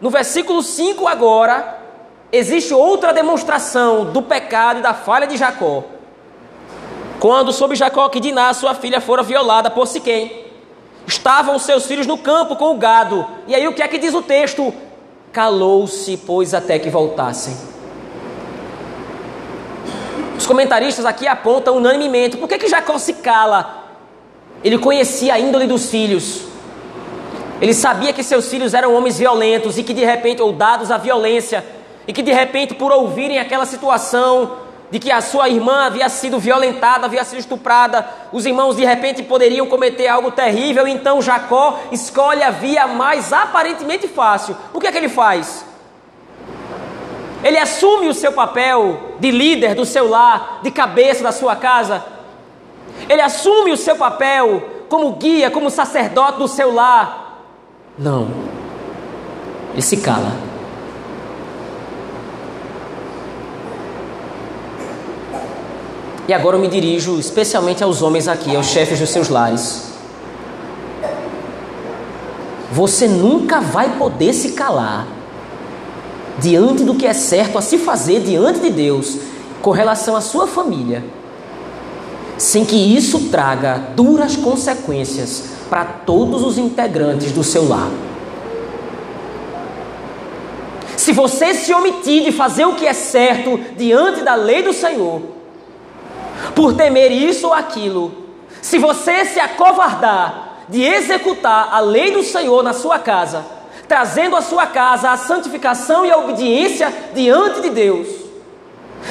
no 0.00 0.10
versículo 0.10 0.62
5 0.62 1.06
agora, 1.06 1.78
existe 2.32 2.72
outra 2.72 3.12
demonstração 3.12 4.06
do 4.06 4.22
pecado 4.22 4.78
e 4.80 4.82
da 4.82 4.94
falha 4.94 5.26
de 5.26 5.36
Jacó. 5.36 5.84
Quando 7.18 7.52
soube 7.52 7.76
Jacó 7.76 8.08
que 8.08 8.20
Diná, 8.20 8.52
sua 8.54 8.74
filha, 8.74 9.00
fora 9.00 9.22
violada 9.22 9.70
por 9.70 9.86
Siquém, 9.86 10.46
estavam 11.06 11.58
seus 11.58 11.84
filhos 11.86 12.06
no 12.06 12.16
campo 12.16 12.56
com 12.56 12.74
o 12.74 12.78
gado. 12.78 13.26
E 13.46 13.54
aí 13.54 13.68
o 13.68 13.74
que 13.74 13.82
é 13.82 13.88
que 13.88 13.98
diz 13.98 14.14
o 14.14 14.22
texto? 14.22 14.72
Calou-se, 15.32 16.16
pois, 16.16 16.54
até 16.54 16.78
que 16.78 16.88
voltassem. 16.88 17.56
Os 20.38 20.46
comentaristas 20.46 21.04
aqui 21.04 21.26
apontam 21.26 21.76
unanimemente: 21.76 22.38
por 22.38 22.48
que, 22.48 22.56
que 22.56 22.68
Jacó 22.68 22.96
se 22.96 23.14
cala 23.14 23.79
ele 24.62 24.78
conhecia 24.78 25.34
a 25.34 25.38
índole 25.38 25.66
dos 25.66 25.90
filhos. 25.90 26.42
Ele 27.60 27.74
sabia 27.74 28.12
que 28.12 28.22
seus 28.22 28.48
filhos 28.48 28.74
eram 28.74 28.94
homens 28.94 29.18
violentos 29.18 29.78
e 29.78 29.82
que 29.82 29.92
de 29.92 30.04
repente, 30.04 30.40
ou 30.40 30.52
dados 30.52 30.90
à 30.90 30.96
violência, 30.96 31.64
e 32.06 32.12
que 32.12 32.22
de 32.22 32.32
repente, 32.32 32.74
por 32.74 32.90
ouvirem 32.90 33.38
aquela 33.38 33.66
situação 33.66 34.52
de 34.90 34.98
que 34.98 35.10
a 35.10 35.20
sua 35.20 35.48
irmã 35.48 35.86
havia 35.86 36.08
sido 36.08 36.38
violentada, 36.38 37.06
havia 37.06 37.22
sido 37.22 37.38
estuprada, 37.38 38.08
os 38.32 38.44
irmãos 38.44 38.76
de 38.76 38.84
repente 38.84 39.22
poderiam 39.22 39.66
cometer 39.66 40.08
algo 40.08 40.32
terrível, 40.32 40.88
então 40.88 41.22
Jacó 41.22 41.78
escolhe 41.92 42.42
a 42.42 42.50
via 42.50 42.86
mais 42.88 43.32
aparentemente 43.32 44.08
fácil. 44.08 44.56
O 44.72 44.80
que 44.80 44.86
é 44.86 44.92
que 44.92 44.98
ele 44.98 45.08
faz? 45.08 45.64
Ele 47.44 47.56
assume 47.56 48.08
o 48.08 48.14
seu 48.14 48.32
papel 48.32 49.14
de 49.20 49.30
líder 49.30 49.74
do 49.74 49.84
seu 49.84 50.08
lar, 50.08 50.60
de 50.62 50.70
cabeça 50.70 51.22
da 51.22 51.32
sua 51.32 51.56
casa. 51.56 52.02
Ele 53.10 53.22
assume 53.22 53.72
o 53.72 53.76
seu 53.76 53.96
papel 53.96 54.62
como 54.88 55.14
guia, 55.14 55.50
como 55.50 55.68
sacerdote 55.68 56.38
do 56.38 56.46
seu 56.46 56.72
lar. 56.72 57.42
Não. 57.98 58.28
Ele 59.72 59.82
se 59.82 59.96
cala. 59.96 60.32
E 66.28 66.32
agora 66.32 66.54
eu 66.56 66.60
me 66.60 66.68
dirijo 66.68 67.18
especialmente 67.18 67.82
aos 67.82 68.00
homens 68.00 68.28
aqui, 68.28 68.54
aos 68.54 68.66
chefes 68.66 69.00
dos 69.00 69.10
seus 69.10 69.28
lares. 69.28 69.90
Você 72.70 73.08
nunca 73.08 73.60
vai 73.60 73.98
poder 73.98 74.32
se 74.32 74.52
calar 74.52 75.08
diante 76.38 76.84
do 76.84 76.94
que 76.94 77.08
é 77.08 77.12
certo 77.12 77.58
a 77.58 77.60
se 77.60 77.76
fazer 77.76 78.20
diante 78.20 78.60
de 78.60 78.70
Deus 78.70 79.18
com 79.60 79.72
relação 79.72 80.14
à 80.14 80.20
sua 80.20 80.46
família, 80.46 81.04
sem 82.40 82.64
que 82.64 82.74
isso 82.74 83.28
traga 83.28 83.76
duras 83.94 84.34
consequências 84.34 85.50
para 85.68 85.84
todos 85.84 86.42
os 86.42 86.56
integrantes 86.56 87.32
do 87.32 87.44
seu 87.44 87.68
lar. 87.68 87.90
Se 90.96 91.12
você 91.12 91.52
se 91.52 91.72
omitir 91.74 92.24
de 92.24 92.32
fazer 92.32 92.64
o 92.64 92.74
que 92.74 92.86
é 92.86 92.94
certo 92.94 93.60
diante 93.76 94.22
da 94.22 94.34
lei 94.34 94.62
do 94.62 94.72
Senhor, 94.72 95.20
por 96.54 96.72
temer 96.72 97.12
isso 97.12 97.46
ou 97.46 97.52
aquilo, 97.52 98.10
se 98.62 98.78
você 98.78 99.26
se 99.26 99.38
acovardar 99.38 100.64
de 100.66 100.82
executar 100.82 101.68
a 101.72 101.80
lei 101.80 102.10
do 102.12 102.22
Senhor 102.22 102.62
na 102.62 102.72
sua 102.72 102.98
casa, 102.98 103.44
trazendo 103.86 104.34
à 104.34 104.40
sua 104.40 104.66
casa 104.66 105.10
a 105.10 105.16
santificação 105.18 106.06
e 106.06 106.10
a 106.10 106.16
obediência 106.16 106.90
diante 107.14 107.60
de 107.60 107.68
Deus. 107.68 108.19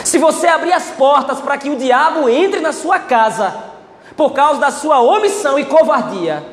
Se 0.03 0.17
você 0.17 0.47
abrir 0.47 0.73
as 0.73 0.91
portas 0.91 1.39
para 1.39 1.57
que 1.57 1.69
o 1.69 1.75
diabo 1.75 2.29
entre 2.29 2.59
na 2.59 2.71
sua 2.71 2.99
casa, 2.99 3.55
por 4.15 4.33
causa 4.33 4.59
da 4.59 4.71
sua 4.71 5.01
omissão 5.01 5.57
e 5.57 5.65
covardia, 5.65 6.43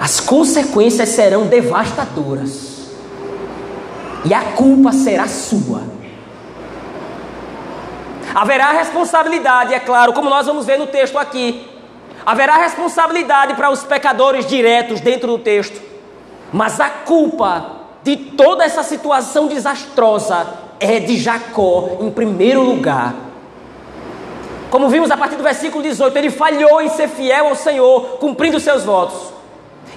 as 0.00 0.18
consequências 0.18 1.10
serão 1.10 1.46
devastadoras. 1.46 2.70
E 4.24 4.34
a 4.34 4.52
culpa 4.52 4.92
será 4.92 5.26
sua. 5.28 5.82
Haverá 8.34 8.70
responsabilidade, 8.72 9.74
é 9.74 9.80
claro, 9.80 10.12
como 10.12 10.30
nós 10.30 10.46
vamos 10.46 10.64
ver 10.64 10.78
no 10.78 10.86
texto 10.86 11.18
aqui. 11.18 11.68
Haverá 12.24 12.56
responsabilidade 12.56 13.54
para 13.54 13.70
os 13.70 13.82
pecadores 13.82 14.46
diretos 14.46 15.00
dentro 15.00 15.26
do 15.28 15.38
texto, 15.38 15.80
mas 16.52 16.80
a 16.80 16.88
culpa 16.88 17.80
de 18.02 18.16
toda 18.16 18.64
essa 18.64 18.82
situação 18.82 19.46
desastrosa 19.46 20.69
é 20.80 20.98
de 20.98 21.18
Jacó 21.18 21.98
em 22.00 22.10
primeiro 22.10 22.62
lugar. 22.62 23.14
Como 24.70 24.88
vimos 24.88 25.10
a 25.10 25.16
partir 25.16 25.36
do 25.36 25.42
versículo 25.42 25.82
18, 25.82 26.16
ele 26.16 26.30
falhou 26.30 26.80
em 26.80 26.88
ser 26.88 27.08
fiel 27.08 27.48
ao 27.48 27.54
Senhor, 27.54 28.18
cumprindo 28.18 28.58
seus 28.58 28.84
votos. 28.84 29.32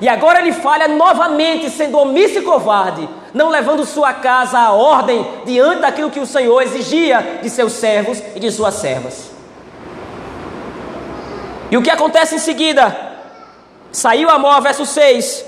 E 0.01 0.09
agora 0.09 0.41
ele 0.41 0.51
falha 0.51 0.87
novamente, 0.87 1.69
sendo 1.69 1.97
omisso 1.97 2.39
e 2.39 2.41
covarde, 2.41 3.07
não 3.33 3.49
levando 3.49 3.85
sua 3.85 4.13
casa 4.13 4.59
à 4.59 4.71
ordem 4.73 5.25
diante 5.45 5.81
daquilo 5.81 6.11
que 6.11 6.19
o 6.19 6.25
Senhor 6.25 6.61
exigia 6.61 7.39
de 7.41 7.49
seus 7.49 7.73
servos 7.73 8.21
e 8.35 8.39
de 8.39 8.51
suas 8.51 8.73
servas. 8.73 9.31
E 11.71 11.77
o 11.77 11.81
que 11.81 11.89
acontece 11.89 12.35
em 12.35 12.39
seguida? 12.39 12.95
Saiu 13.91 14.29
Amor, 14.29 14.59
verso 14.61 14.85
6. 14.85 15.45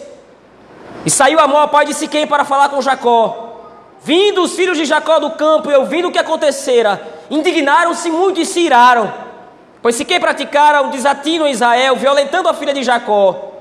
E 1.05 1.09
saiu 1.09 1.39
Amor, 1.39 1.67
pai 1.67 1.85
de 1.85 1.93
Siquém, 1.93 2.25
para 2.25 2.45
falar 2.45 2.69
com 2.69 2.81
Jacó. 2.81 3.44
Vindo 4.05 4.43
os 4.43 4.55
filhos 4.55 4.77
de 4.77 4.85
Jacó 4.85 5.17
do 5.17 5.31
campo 5.31 5.71
e 5.71 5.73
ouvindo 5.73 6.09
o 6.09 6.11
que 6.11 6.19
acontecera, 6.19 7.01
indignaram-se 7.27 8.11
muito 8.11 8.39
e 8.39 8.45
se 8.45 8.59
iraram. 8.59 9.11
Pois 9.81 9.95
Siquém 9.95 10.19
praticara 10.19 10.83
o 10.83 10.91
desatino 10.91 11.47
em 11.47 11.49
Israel, 11.49 11.95
violentando 11.95 12.47
a 12.47 12.53
filha 12.53 12.71
de 12.71 12.83
Jacó, 12.83 13.53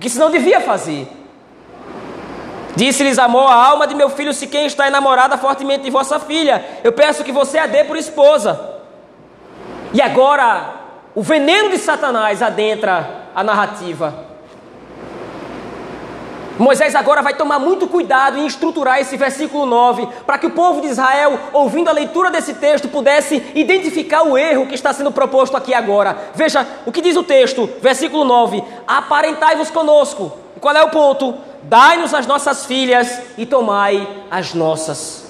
que 0.00 0.08
se 0.08 0.18
não 0.18 0.30
devia 0.30 0.58
fazer. 0.58 1.06
Disse-lhes 2.74 3.18
Amor, 3.18 3.52
a 3.52 3.54
alma 3.54 3.86
de 3.86 3.94
meu 3.94 4.08
filho 4.08 4.32
Siquém 4.32 4.64
está 4.64 4.86
enamorada 4.86 5.36
fortemente 5.36 5.84
de 5.84 5.90
vossa 5.90 6.18
filha. 6.18 6.64
Eu 6.82 6.92
peço 6.92 7.22
que 7.22 7.30
você 7.30 7.58
a 7.58 7.66
dê 7.66 7.84
por 7.84 7.98
esposa. 7.98 8.58
E 9.92 10.00
agora 10.00 10.76
o 11.14 11.20
veneno 11.20 11.68
de 11.68 11.76
Satanás 11.76 12.40
adentra 12.40 13.26
a 13.34 13.44
narrativa. 13.44 14.29
Moisés 16.60 16.94
agora 16.94 17.22
vai 17.22 17.32
tomar 17.32 17.58
muito 17.58 17.86
cuidado 17.86 18.38
em 18.38 18.46
estruturar 18.46 19.00
esse 19.00 19.16
versículo 19.16 19.64
9, 19.64 20.06
para 20.26 20.36
que 20.36 20.46
o 20.46 20.50
povo 20.50 20.82
de 20.82 20.88
Israel, 20.88 21.38
ouvindo 21.54 21.88
a 21.88 21.92
leitura 21.92 22.30
desse 22.30 22.52
texto, 22.52 22.86
pudesse 22.86 23.42
identificar 23.54 24.24
o 24.24 24.36
erro 24.36 24.66
que 24.66 24.74
está 24.74 24.92
sendo 24.92 25.10
proposto 25.10 25.56
aqui 25.56 25.72
agora. 25.72 26.18
Veja 26.34 26.66
o 26.84 26.92
que 26.92 27.00
diz 27.00 27.16
o 27.16 27.22
texto, 27.22 27.66
versículo 27.80 28.26
9: 28.26 28.62
Aparentai-vos 28.86 29.70
conosco. 29.70 30.32
Qual 30.60 30.76
é 30.76 30.82
o 30.82 30.90
ponto? 30.90 31.34
Dai-nos 31.62 32.12
as 32.12 32.26
nossas 32.26 32.66
filhas 32.66 33.22
e 33.38 33.46
tomai 33.46 34.06
as 34.30 34.52
nossas. 34.52 35.29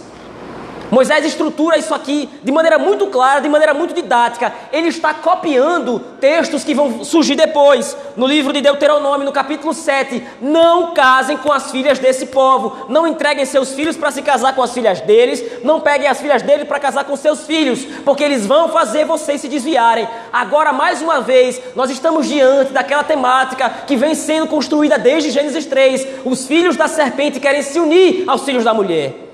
Moisés 0.90 1.24
estrutura 1.24 1.78
isso 1.78 1.94
aqui 1.94 2.28
de 2.42 2.50
maneira 2.50 2.78
muito 2.78 3.06
clara, 3.06 3.40
de 3.40 3.48
maneira 3.48 3.72
muito 3.72 3.94
didática. 3.94 4.52
Ele 4.72 4.88
está 4.88 5.14
copiando 5.14 6.00
textos 6.20 6.64
que 6.64 6.74
vão 6.74 7.04
surgir 7.04 7.36
depois, 7.36 7.96
no 8.16 8.26
livro 8.26 8.52
de 8.52 8.60
Deuteronômio, 8.60 9.24
no 9.24 9.32
capítulo 9.32 9.72
7. 9.72 10.22
Não 10.40 10.92
casem 10.92 11.36
com 11.36 11.52
as 11.52 11.70
filhas 11.70 12.00
desse 12.00 12.26
povo. 12.26 12.86
Não 12.88 13.06
entreguem 13.06 13.46
seus 13.46 13.72
filhos 13.72 13.96
para 13.96 14.10
se 14.10 14.20
casar 14.20 14.52
com 14.54 14.62
as 14.62 14.72
filhas 14.72 15.00
deles. 15.00 15.62
Não 15.62 15.80
peguem 15.80 16.08
as 16.08 16.20
filhas 16.20 16.42
deles 16.42 16.66
para 16.66 16.80
casar 16.80 17.04
com 17.04 17.16
seus 17.16 17.46
filhos, 17.46 17.84
porque 18.04 18.24
eles 18.24 18.44
vão 18.44 18.68
fazer 18.68 19.04
vocês 19.04 19.40
se 19.40 19.48
desviarem. 19.48 20.08
Agora, 20.32 20.72
mais 20.72 21.00
uma 21.00 21.20
vez, 21.20 21.60
nós 21.76 21.90
estamos 21.90 22.26
diante 22.26 22.72
daquela 22.72 23.04
temática 23.04 23.70
que 23.86 23.96
vem 23.96 24.14
sendo 24.14 24.48
construída 24.48 24.98
desde 24.98 25.30
Gênesis 25.30 25.66
3. 25.66 26.06
Os 26.24 26.46
filhos 26.46 26.76
da 26.76 26.88
serpente 26.88 27.38
querem 27.38 27.62
se 27.62 27.78
unir 27.78 28.24
aos 28.26 28.42
filhos 28.42 28.64
da 28.64 28.74
mulher. 28.74 29.29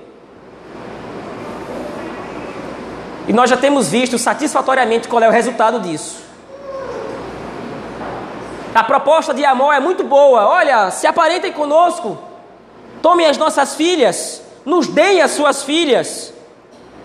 E 3.27 3.33
nós 3.33 3.49
já 3.49 3.57
temos 3.57 3.89
visto 3.89 4.17
satisfatoriamente 4.17 5.07
qual 5.07 5.21
é 5.21 5.27
o 5.27 5.31
resultado 5.31 5.81
disso. 5.81 6.27
A 8.73 8.83
proposta 8.83 9.33
de 9.33 9.43
Amor 9.43 9.73
é 9.73 9.79
muito 9.79 10.03
boa. 10.03 10.47
Olha, 10.47 10.91
se 10.91 11.05
aparentem 11.05 11.51
conosco, 11.51 12.17
tomem 13.01 13.25
as 13.25 13.37
nossas 13.37 13.75
filhas, 13.75 14.41
nos 14.65 14.87
deem 14.87 15.21
as 15.21 15.31
suas 15.31 15.63
filhas. 15.63 16.33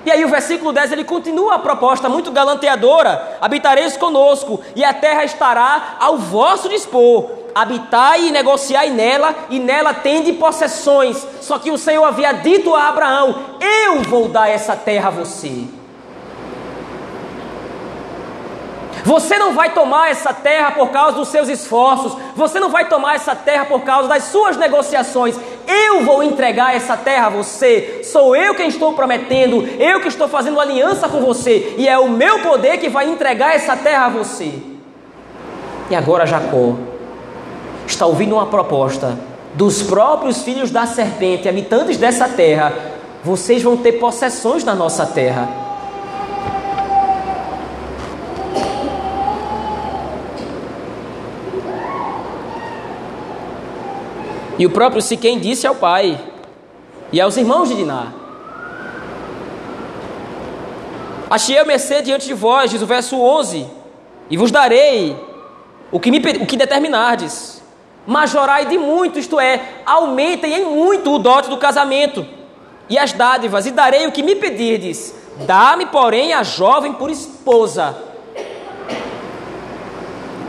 E 0.05 0.11
aí 0.11 0.25
o 0.25 0.29
versículo 0.29 0.73
10 0.73 0.93
ele 0.93 1.05
continua 1.05 1.55
a 1.55 1.59
proposta 1.59 2.09
muito 2.09 2.31
galanteadora: 2.31 3.39
habitareis 3.41 3.97
conosco, 3.97 4.61
e 4.77 4.85
a 4.85 4.93
terra 4.93 5.25
estará 5.25 5.97
ao 5.99 6.19
vosso 6.19 6.69
dispor. 6.69 7.31
Habitai 7.55 8.29
e 8.29 8.31
negociai 8.31 8.91
nela, 8.91 9.35
e 9.51 9.59
nela 9.59 9.93
tende 9.93 10.33
possessões. 10.35 11.27
Só 11.41 11.59
que 11.59 11.71
o 11.71 11.79
Senhor 11.79 12.05
havia 12.05 12.33
dito 12.33 12.75
a 12.75 12.89
Abraão: 12.89 13.35
Eu 13.61 14.03
vou 14.03 14.29
dar 14.29 14.49
essa 14.49 14.77
terra 14.77 15.09
a 15.09 15.13
você. 15.13 15.82
Você 19.05 19.37
não 19.37 19.53
vai 19.53 19.75
tomar 19.75 20.11
essa 20.11 20.33
terra 20.33 20.71
por 20.71 20.91
causa 20.91 21.17
dos 21.17 21.29
seus 21.29 21.49
esforços, 21.49 22.17
você 22.37 22.61
não 22.61 22.71
vai 22.71 22.89
tomar 22.89 23.17
essa 23.17 23.35
terra 23.35 23.65
por 23.65 23.81
causa 23.81 24.09
das 24.09 24.25
suas 24.25 24.57
negociações. 24.57 25.37
Eu 25.67 26.05
vou 26.05 26.23
entregar 26.23 26.75
essa 26.75 26.97
terra 26.97 27.27
a 27.27 27.31
você. 27.31 28.03
Sou 28.05 28.37
eu 28.37 28.55
quem 28.55 28.69
estou 28.69 28.93
prometendo, 28.93 29.67
eu 29.81 30.01
que 30.01 30.09
estou 30.09 30.29
fazendo 30.29 30.61
aliança 30.61 31.09
com 31.09 31.21
você, 31.21 31.75
e 31.77 31.89
é 31.89 31.99
o 31.99 32.09
meu 32.09 32.41
poder 32.41 32.79
que 32.79 32.89
vai 32.89 33.09
entregar 33.09 33.55
essa 33.55 33.77
terra 33.77 34.07
a 34.07 34.11
você. 34.11 34.53
E 35.91 35.95
agora 35.97 36.25
Jacó 36.25 36.75
está 37.87 38.07
ouvindo 38.07 38.35
uma 38.35 38.47
proposta 38.47 39.19
dos 39.55 39.83
próprios 39.83 40.43
filhos 40.43 40.71
da 40.71 40.87
serpente, 40.87 41.49
habitantes 41.49 41.97
dessa 41.97 42.29
terra. 42.29 42.73
Vocês 43.25 43.63
vão 43.63 43.77
ter 43.77 43.93
possessões 43.93 44.65
na 44.65 44.75
nossa 44.75 45.05
terra. 45.05 45.62
E 54.63 54.67
o 54.67 54.71
próprio 54.71 55.03
Siquém 55.03 55.41
disse 55.41 55.67
ao 55.67 55.75
pai 55.75 56.17
e 57.11 57.21
aos 57.21 57.37
irmãos 57.37 57.69
de 57.69 57.75
Diná: 57.75 58.13
Achei 61.29 61.59
a 61.59 61.65
mercê 61.65 62.01
diante 62.01 62.29
de 62.29 62.33
vós, 62.33 62.71
diz 62.71 62.81
o 62.81 62.87
verso 62.87 63.21
11, 63.21 63.67
e 64.31 64.37
vos 64.37 64.53
darei 64.53 65.17
o 65.91 65.99
que, 65.99 66.13
me, 66.13 66.19
o 66.19 66.47
que 66.47 66.57
determinardes. 66.57 67.61
Majorai 68.07 68.67
de 68.67 68.79
muito, 68.79 69.19
isto 69.19 69.41
é, 69.41 69.61
aumentem 69.85 70.55
em 70.55 70.65
muito 70.65 71.13
o 71.13 71.19
dote 71.19 71.51
do 71.51 71.57
casamento 71.57 72.25
e 72.89 72.97
as 72.97 73.13
dádivas, 73.13 73.67
e 73.67 73.73
darei 73.73 74.07
o 74.07 74.13
que 74.13 74.23
me 74.23 74.37
pedirdes. 74.37 75.13
Dá-me, 75.45 75.87
porém, 75.87 76.35
a 76.35 76.45
jovem 76.45 76.93
por 76.93 77.11
esposa 77.11 77.97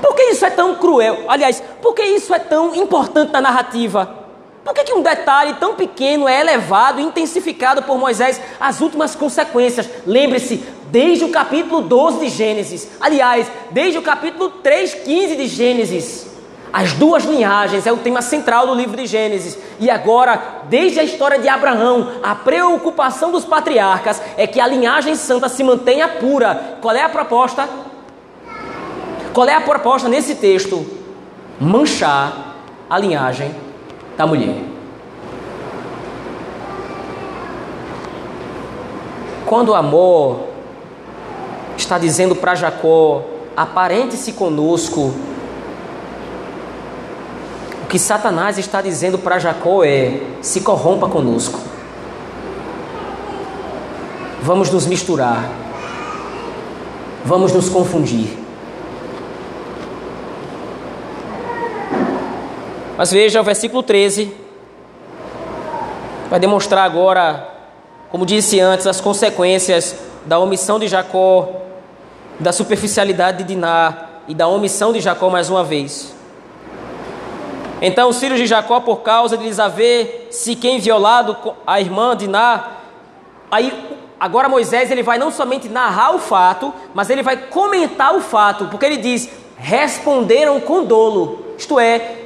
por 0.03 0.15
que 0.15 0.23
isso 0.23 0.45
é 0.45 0.49
tão 0.49 0.75
cruel? 0.75 1.23
Aliás, 1.29 1.63
por 1.81 1.95
que 1.95 2.03
isso 2.03 2.35
é 2.35 2.39
tão 2.39 2.75
importante 2.75 3.31
na 3.31 3.39
narrativa? 3.39 4.19
Por 4.61 4.73
que, 4.73 4.83
que 4.83 4.93
um 4.93 5.01
detalhe 5.01 5.53
tão 5.53 5.75
pequeno 5.75 6.27
é 6.27 6.41
elevado 6.41 6.99
e 6.99 7.03
intensificado 7.03 7.83
por 7.83 7.97
Moisés? 7.97 8.39
As 8.59 8.81
últimas 8.81 9.15
consequências. 9.15 9.89
Lembre-se, 10.05 10.57
desde 10.87 11.23
o 11.23 11.29
capítulo 11.29 11.81
12 11.81 12.19
de 12.19 12.29
Gênesis, 12.29 12.85
aliás, 12.99 13.47
desde 13.71 13.97
o 13.97 14.01
capítulo 14.01 14.49
3, 14.49 14.93
15 14.93 15.35
de 15.37 15.47
Gênesis, 15.47 16.27
as 16.73 16.91
duas 16.91 17.23
linhagens 17.23 17.87
é 17.87 17.91
o 17.91 17.97
tema 17.97 18.21
central 18.21 18.67
do 18.67 18.75
livro 18.75 18.97
de 18.97 19.05
Gênesis. 19.05 19.57
E 19.79 19.89
agora, 19.89 20.63
desde 20.65 20.99
a 20.99 21.03
história 21.03 21.39
de 21.39 21.47
Abraão, 21.47 22.11
a 22.21 22.35
preocupação 22.35 23.31
dos 23.31 23.45
patriarcas 23.45 24.21
é 24.35 24.45
que 24.47 24.59
a 24.59 24.67
linhagem 24.67 25.15
santa 25.15 25.47
se 25.47 25.63
mantenha 25.63 26.09
pura. 26.09 26.77
Qual 26.81 26.93
é 26.93 27.03
a 27.03 27.09
proposta? 27.09 27.69
Qual 29.33 29.47
é 29.47 29.55
a 29.55 29.61
proposta 29.61 30.07
nesse 30.07 30.35
texto? 30.35 30.85
Manchar 31.59 32.55
a 32.87 32.99
linhagem 32.99 33.53
da 34.15 34.27
mulher. 34.27 34.57
Quando 39.47 39.69
o 39.69 39.75
amor 39.75 40.49
está 41.75 41.97
dizendo 41.97 42.35
para 42.35 42.53
Jacó: 42.53 43.23
aparente-se 43.57 44.33
conosco, 44.33 45.13
o 47.81 47.87
que 47.87 47.97
Satanás 47.97 48.59
está 48.59 48.83
dizendo 48.83 49.17
para 49.17 49.39
Jacó 49.39 49.83
é: 49.83 50.21
se 50.41 50.61
corrompa 50.61 51.09
conosco. 51.09 51.59
Vamos 54.43 54.69
nos 54.69 54.85
misturar, 54.85 55.49
vamos 57.25 57.51
nos 57.51 57.67
confundir. 57.69 58.42
Mas 62.97 63.11
veja 63.11 63.41
o 63.41 63.43
versículo 63.43 63.81
13. 63.81 64.33
Vai 66.29 66.39
demonstrar 66.39 66.85
agora, 66.85 67.49
como 68.11 68.25
disse 68.25 68.59
antes, 68.59 68.85
as 68.85 69.01
consequências 69.01 69.95
da 70.25 70.37
omissão 70.39 70.77
de 70.77 70.87
Jacó, 70.87 71.49
da 72.39 72.51
superficialidade 72.51 73.39
de 73.39 73.43
Diná 73.45 74.09
e 74.27 74.33
da 74.35 74.47
omissão 74.47 74.93
de 74.93 74.99
Jacó 74.99 75.29
mais 75.29 75.49
uma 75.49 75.63
vez. 75.63 76.13
Então 77.81 78.09
os 78.09 78.19
filhos 78.19 78.39
de 78.39 78.45
Jacó, 78.45 78.79
por 78.79 78.97
causa 79.01 79.37
de 79.37 79.43
lhes 79.43 79.59
haver 79.59 80.27
se 80.31 80.55
quem 80.55 80.79
violado 80.79 81.35
a 81.65 81.81
irmã 81.81 82.15
Diná, 82.15 82.77
aí 83.51 83.73
agora 84.19 84.47
Moisés 84.47 84.89
ele 84.89 85.03
vai 85.03 85.17
não 85.17 85.31
somente 85.31 85.67
narrar 85.67 86.15
o 86.15 86.19
fato, 86.19 86.73
mas 86.93 87.09
ele 87.09 87.23
vai 87.23 87.37
comentar 87.37 88.15
o 88.15 88.21
fato, 88.21 88.67
porque 88.67 88.85
ele 88.85 88.97
diz: 88.97 89.29
responderam 89.57 90.61
com 90.61 90.85
dolo, 90.85 91.43
isto 91.57 91.77
é, 91.79 92.22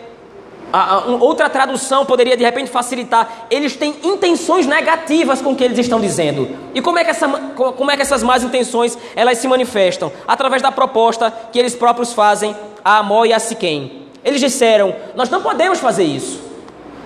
outra 1.19 1.49
tradução 1.49 2.05
poderia 2.05 2.35
de 2.35 2.43
repente 2.43 2.69
facilitar. 2.69 3.47
Eles 3.49 3.75
têm 3.75 3.95
intenções 4.03 4.65
negativas 4.65 5.41
com 5.41 5.51
o 5.51 5.55
que 5.55 5.63
eles 5.63 5.77
estão 5.79 5.99
dizendo. 5.99 6.49
E 6.73 6.81
como 6.81 6.99
é 6.99 7.03
que, 7.03 7.11
essa, 7.11 7.27
como 7.27 7.89
é 7.89 7.95
que 7.95 8.01
essas 8.01 8.21
más 8.21 8.43
intenções 8.43 8.97
elas 9.15 9.37
se 9.37 9.47
manifestam? 9.47 10.11
Através 10.27 10.61
da 10.61 10.71
proposta 10.71 11.33
que 11.51 11.57
eles 11.57 11.75
próprios 11.75 12.13
fazem 12.13 12.55
a 12.83 12.97
Amó 12.97 13.25
e 13.25 13.33
a 13.33 13.39
Siquém. 13.39 14.07
Eles 14.23 14.41
disseram: 14.41 14.93
Nós 15.15 15.29
não 15.29 15.41
podemos 15.41 15.79
fazer 15.79 16.03
isso. 16.03 16.41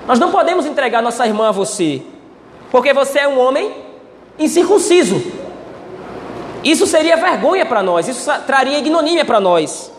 Nós 0.07 0.17
não 0.17 0.31
podemos 0.31 0.65
entregar 0.65 1.01
nossa 1.01 1.25
irmã 1.27 1.49
a 1.49 1.51
você, 1.51 2.01
porque 2.71 2.91
você 2.93 3.19
é 3.19 3.27
um 3.27 3.39
homem 3.39 3.71
incircunciso. 4.39 5.21
Isso 6.63 6.85
seria 6.85 7.15
vergonha 7.17 7.65
para 7.65 7.81
nós, 7.81 8.07
isso 8.07 8.29
traria 8.45 8.79
ignomínia 8.79 9.23
para 9.23 9.39
nós. 9.39 9.91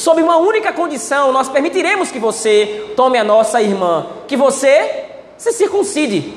Sob 0.00 0.22
uma 0.22 0.38
única 0.38 0.72
condição, 0.72 1.30
nós 1.30 1.50
permitiremos 1.50 2.10
que 2.10 2.18
você 2.18 2.94
tome 2.96 3.18
a 3.18 3.22
nossa 3.22 3.60
irmã, 3.60 4.06
que 4.26 4.34
você 4.34 5.04
se 5.36 5.52
circuncide. 5.52 6.32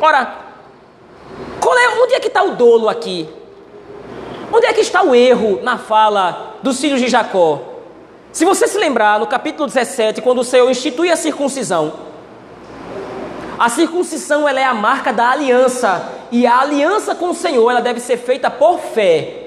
Ora, 0.00 0.38
é, 1.60 1.88
onde 2.00 2.14
é 2.14 2.20
que 2.20 2.28
está 2.28 2.44
o 2.44 2.54
dolo 2.54 2.88
aqui? 2.88 3.28
Onde 4.52 4.66
é 4.66 4.72
que 4.72 4.82
está 4.82 5.02
o 5.02 5.16
erro 5.16 5.58
na 5.64 5.78
fala 5.78 6.54
dos 6.62 6.80
filhos 6.80 7.00
de 7.00 7.08
Jacó? 7.08 7.60
Se 8.30 8.44
você 8.44 8.68
se 8.68 8.78
lembrar, 8.78 9.18
no 9.18 9.26
capítulo 9.26 9.66
17, 9.66 10.22
quando 10.22 10.38
o 10.38 10.44
Senhor 10.44 10.70
institui 10.70 11.10
a 11.10 11.16
circuncisão, 11.16 11.94
a 13.58 13.68
circuncisão 13.68 14.48
ela 14.48 14.60
é 14.60 14.64
a 14.64 14.74
marca 14.74 15.12
da 15.12 15.28
aliança, 15.28 16.08
e 16.30 16.46
a 16.46 16.60
aliança 16.60 17.16
com 17.16 17.30
o 17.30 17.34
Senhor 17.34 17.68
ela 17.68 17.80
deve 17.80 17.98
ser 17.98 18.18
feita 18.18 18.48
por 18.48 18.78
fé. 18.78 19.41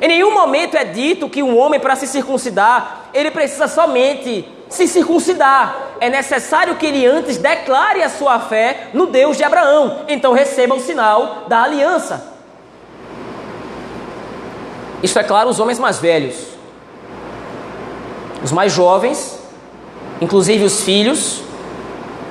Em 0.00 0.08
nenhum 0.08 0.32
momento 0.32 0.76
é 0.76 0.84
dito 0.84 1.28
que 1.28 1.42
um 1.42 1.56
homem, 1.58 1.80
para 1.80 1.96
se 1.96 2.06
circuncidar, 2.06 3.10
ele 3.12 3.30
precisa 3.30 3.66
somente 3.66 4.46
se 4.68 4.86
circuncidar. 4.86 5.76
É 6.00 6.08
necessário 6.08 6.76
que 6.76 6.86
ele 6.86 7.04
antes 7.06 7.38
declare 7.38 8.02
a 8.02 8.08
sua 8.08 8.38
fé 8.38 8.90
no 8.92 9.06
Deus 9.06 9.36
de 9.36 9.42
Abraão. 9.42 10.04
Então 10.06 10.32
receba 10.32 10.74
o 10.74 10.80
sinal 10.80 11.44
da 11.48 11.62
aliança. 11.62 12.38
Isso 15.02 15.18
é 15.18 15.24
claro, 15.24 15.48
os 15.48 15.58
homens 15.58 15.78
mais 15.78 15.98
velhos. 15.98 16.48
Os 18.42 18.52
mais 18.52 18.72
jovens, 18.72 19.38
inclusive 20.20 20.64
os 20.64 20.82
filhos, 20.82 21.42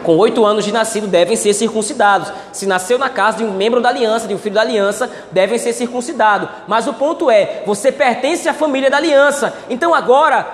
com 0.07 0.15
oito 0.15 0.45
anos 0.45 0.63
de 0.63 0.71
nascido, 0.71 1.05
devem 1.05 1.35
ser 1.35 1.53
circuncidados. 1.53 2.31
Se 2.53 2.65
nasceu 2.65 2.97
na 2.97 3.09
casa 3.09 3.39
de 3.39 3.43
um 3.43 3.51
membro 3.51 3.81
da 3.81 3.89
aliança, 3.89 4.25
de 4.25 4.33
um 4.33 4.37
filho 4.37 4.55
da 4.55 4.61
aliança, 4.61 5.11
devem 5.33 5.57
ser 5.57 5.73
circuncidados. 5.73 6.47
Mas 6.65 6.87
o 6.87 6.93
ponto 6.93 7.29
é: 7.29 7.63
você 7.65 7.91
pertence 7.91 8.47
à 8.47 8.53
família 8.53 8.89
da 8.89 8.95
aliança. 8.95 9.53
Então 9.69 9.93
agora, 9.93 10.47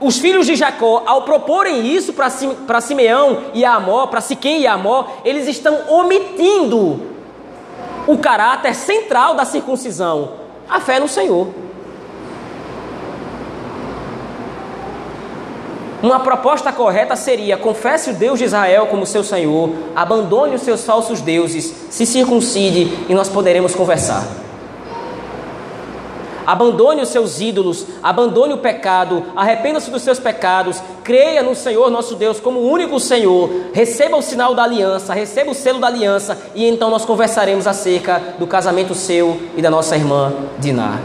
os 0.00 0.18
filhos 0.18 0.46
de 0.46 0.56
Jacó, 0.56 1.02
ao 1.04 1.24
proporem 1.24 1.88
isso 1.88 2.14
para 2.14 2.80
Simeão 2.80 3.42
e 3.52 3.66
Amó, 3.66 4.06
para 4.06 4.22
Siquém 4.22 4.62
e 4.62 4.66
Amó, 4.66 5.08
eles 5.26 5.46
estão 5.46 5.80
omitindo 5.86 7.02
o 8.06 8.16
caráter 8.16 8.74
central 8.74 9.34
da 9.34 9.44
circuncisão, 9.44 10.36
a 10.66 10.80
fé 10.80 10.98
no 10.98 11.06
Senhor. 11.06 11.48
Uma 16.02 16.20
proposta 16.20 16.72
correta 16.72 17.14
seria: 17.14 17.56
confesse 17.56 18.10
o 18.10 18.14
Deus 18.14 18.38
de 18.38 18.46
Israel 18.46 18.86
como 18.86 19.04
seu 19.04 19.22
Senhor, 19.22 19.70
abandone 19.94 20.54
os 20.54 20.62
seus 20.62 20.84
falsos 20.84 21.20
deuses, 21.20 21.74
se 21.90 22.06
circuncide 22.06 23.06
e 23.08 23.14
nós 23.14 23.28
poderemos 23.28 23.74
conversar. 23.74 24.26
Abandone 26.46 27.02
os 27.02 27.10
seus 27.10 27.40
ídolos, 27.40 27.86
abandone 28.02 28.54
o 28.54 28.58
pecado, 28.58 29.24
arrependa-se 29.36 29.90
dos 29.90 30.02
seus 30.02 30.18
pecados, 30.18 30.82
creia 31.04 31.42
no 31.42 31.54
Senhor 31.54 31.90
nosso 31.90 32.16
Deus 32.16 32.40
como 32.40 32.60
o 32.60 32.68
único 32.68 32.98
Senhor, 32.98 33.48
receba 33.72 34.16
o 34.16 34.22
sinal 34.22 34.54
da 34.54 34.64
aliança, 34.64 35.14
receba 35.14 35.50
o 35.50 35.54
selo 35.54 35.78
da 35.78 35.86
aliança 35.86 36.36
e 36.54 36.66
então 36.66 36.90
nós 36.90 37.04
conversaremos 37.04 37.66
acerca 37.66 38.20
do 38.38 38.46
casamento 38.46 38.94
seu 38.94 39.38
e 39.56 39.62
da 39.62 39.70
nossa 39.70 39.94
irmã 39.94 40.32
Diná. 40.58 40.98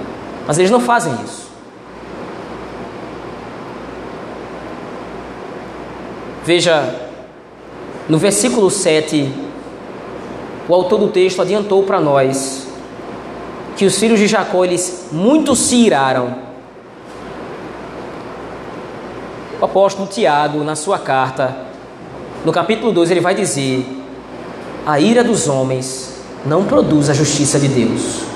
Mas 0.48 0.58
eles 0.58 0.72
não 0.72 0.80
fazem 0.80 1.14
isso. 1.24 1.45
Veja, 6.46 6.94
no 8.08 8.20
versículo 8.20 8.70
7, 8.70 9.34
o 10.70 10.76
autor 10.76 11.00
do 11.00 11.08
texto 11.08 11.42
adiantou 11.42 11.82
para 11.82 12.00
nós 12.00 12.68
que 13.76 13.84
os 13.84 13.98
filhos 13.98 14.20
de 14.20 14.28
Jacó, 14.28 14.64
eles 14.64 15.08
muito 15.12 15.56
se 15.56 15.76
iraram. 15.76 16.36
O 19.60 19.66
apóstolo 19.66 20.08
Tiago, 20.08 20.64
na 20.64 20.76
sua 20.76 21.00
carta, 21.00 21.58
no 22.46 22.52
capítulo 22.52 22.92
2, 22.92 23.10
ele 23.10 23.22
vai 23.22 23.34
dizer: 23.34 23.84
A 24.86 25.00
ira 25.00 25.24
dos 25.24 25.48
homens 25.48 26.22
não 26.46 26.64
produz 26.66 27.10
a 27.10 27.14
justiça 27.14 27.58
de 27.58 27.70
Deus. 27.70 28.35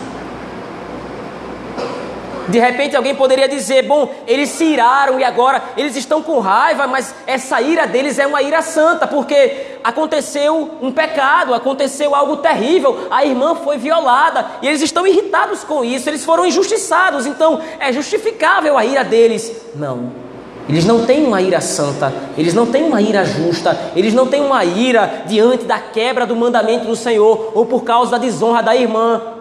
De 2.49 2.59
repente 2.59 2.95
alguém 2.95 3.15
poderia 3.15 3.47
dizer: 3.47 3.83
bom, 3.83 4.11
eles 4.27 4.49
se 4.49 4.63
iraram 4.65 5.19
e 5.19 5.23
agora 5.23 5.61
eles 5.77 5.95
estão 5.95 6.21
com 6.21 6.39
raiva, 6.39 6.87
mas 6.87 7.13
essa 7.27 7.61
ira 7.61 7.85
deles 7.85 8.17
é 8.17 8.25
uma 8.25 8.41
ira 8.41 8.61
santa, 8.61 9.07
porque 9.07 9.77
aconteceu 9.83 10.71
um 10.81 10.91
pecado, 10.91 11.53
aconteceu 11.53 12.15
algo 12.15 12.37
terrível, 12.37 13.07
a 13.09 13.23
irmã 13.23 13.55
foi 13.55 13.77
violada 13.77 14.45
e 14.61 14.67
eles 14.67 14.81
estão 14.81 15.05
irritados 15.05 15.63
com 15.63 15.83
isso, 15.85 16.09
eles 16.09 16.25
foram 16.25 16.45
injustiçados, 16.45 17.25
então 17.25 17.61
é 17.79 17.93
justificável 17.93 18.77
a 18.77 18.85
ira 18.85 19.03
deles. 19.03 19.55
Não. 19.75 20.29
Eles 20.67 20.85
não 20.85 21.03
têm 21.03 21.25
uma 21.25 21.41
ira 21.41 21.61
santa, 21.61 22.13
eles 22.37 22.53
não 22.53 22.67
têm 22.67 22.83
uma 22.83 23.01
ira 23.01 23.25
justa, 23.25 23.75
eles 23.95 24.13
não 24.13 24.27
têm 24.27 24.41
uma 24.41 24.63
ira 24.63 25.23
diante 25.25 25.65
da 25.65 25.79
quebra 25.79 26.27
do 26.27 26.35
mandamento 26.35 26.85
do 26.85 26.95
Senhor 26.95 27.51
ou 27.55 27.65
por 27.65 27.83
causa 27.83 28.11
da 28.11 28.17
desonra 28.19 28.61
da 28.61 28.75
irmã 28.75 29.38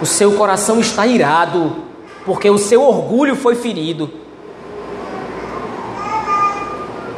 o 0.00 0.06
seu 0.06 0.32
coração 0.32 0.80
está 0.80 1.06
irado, 1.06 1.76
porque 2.24 2.48
o 2.50 2.58
seu 2.58 2.82
orgulho 2.82 3.36
foi 3.36 3.54
ferido. 3.54 4.10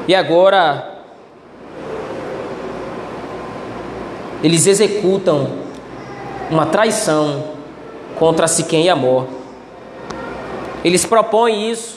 E 0.09 0.15
agora, 0.15 1.03
eles 4.43 4.67
executam 4.67 5.49
uma 6.51 6.67
traição 6.67 7.45
contra 8.17 8.47
Siquém 8.47 8.85
e 8.85 8.91
Amor. 8.91 9.27
Eles 10.85 11.05
propõem 11.05 11.71
isso 11.71 11.97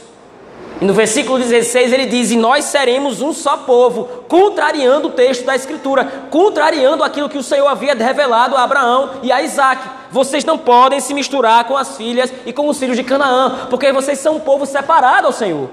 E 0.81 0.85
no 0.85 0.93
versículo 0.93 1.37
16 1.37 1.91
ele 1.91 2.05
diz: 2.05 2.31
E 2.31 2.37
nós 2.37 2.65
seremos 2.65 3.21
um 3.21 3.33
só 3.33 3.57
povo, 3.57 4.05
contrariando 4.27 5.09
o 5.09 5.11
texto 5.11 5.45
da 5.45 5.55
Escritura, 5.55 6.05
contrariando 6.29 7.03
aquilo 7.03 7.29
que 7.29 7.37
o 7.37 7.43
Senhor 7.43 7.67
havia 7.67 7.93
revelado 7.93 8.55
a 8.55 8.63
Abraão 8.63 9.11
e 9.21 9.31
a 9.31 9.41
Isaac. 9.41 9.98
Vocês 10.11 10.43
não 10.43 10.57
podem 10.57 10.99
se 10.99 11.13
misturar 11.13 11.63
com 11.65 11.77
as 11.77 11.95
filhas 11.95 12.33
e 12.45 12.51
com 12.51 12.67
os 12.67 12.79
filhos 12.79 12.97
de 12.97 13.03
Canaã, 13.03 13.67
porque 13.69 13.91
vocês 13.91 14.19
são 14.19 14.37
um 14.37 14.39
povo 14.39 14.65
separado 14.65 15.27
ao 15.27 15.33
Senhor. 15.33 15.69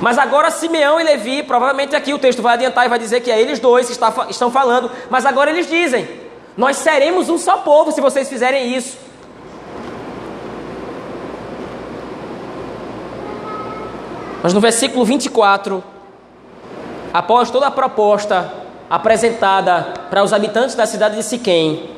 Mas 0.00 0.16
agora 0.16 0.50
Simeão 0.50 1.00
e 1.00 1.04
Levi, 1.04 1.42
provavelmente 1.42 1.94
aqui 1.96 2.14
o 2.14 2.18
texto 2.18 2.40
vai 2.40 2.54
adiantar 2.54 2.86
e 2.86 2.88
vai 2.88 2.98
dizer 2.98 3.20
que 3.20 3.30
é 3.30 3.40
eles 3.40 3.58
dois 3.58 3.86
que 3.86 4.30
estão 4.30 4.50
falando, 4.50 4.90
mas 5.10 5.26
agora 5.26 5.50
eles 5.50 5.68
dizem: 5.68 6.08
Nós 6.56 6.76
seremos 6.76 7.28
um 7.28 7.36
só 7.36 7.58
povo 7.58 7.90
se 7.90 8.00
vocês 8.00 8.28
fizerem 8.28 8.74
isso. 8.74 8.96
Mas 14.40 14.54
no 14.54 14.60
versículo 14.60 15.04
24, 15.04 15.82
após 17.12 17.50
toda 17.50 17.66
a 17.66 17.70
proposta 17.70 18.52
apresentada 18.88 19.94
para 20.08 20.22
os 20.22 20.32
habitantes 20.32 20.76
da 20.76 20.86
cidade 20.86 21.16
de 21.16 21.24
Siquém, 21.24 21.97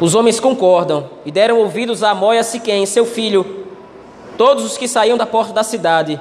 os 0.00 0.14
homens 0.14 0.38
concordam 0.38 1.08
e 1.24 1.30
deram 1.30 1.58
ouvidos 1.58 2.02
a 2.02 2.10
Amó 2.10 2.32
e 2.34 2.38
a 2.38 2.42
Siquém, 2.42 2.84
seu 2.84 3.06
filho, 3.06 3.64
todos 4.36 4.64
os 4.64 4.76
que 4.76 4.86
saíam 4.86 5.16
da 5.16 5.24
porta 5.26 5.52
da 5.52 5.62
cidade. 5.62 6.20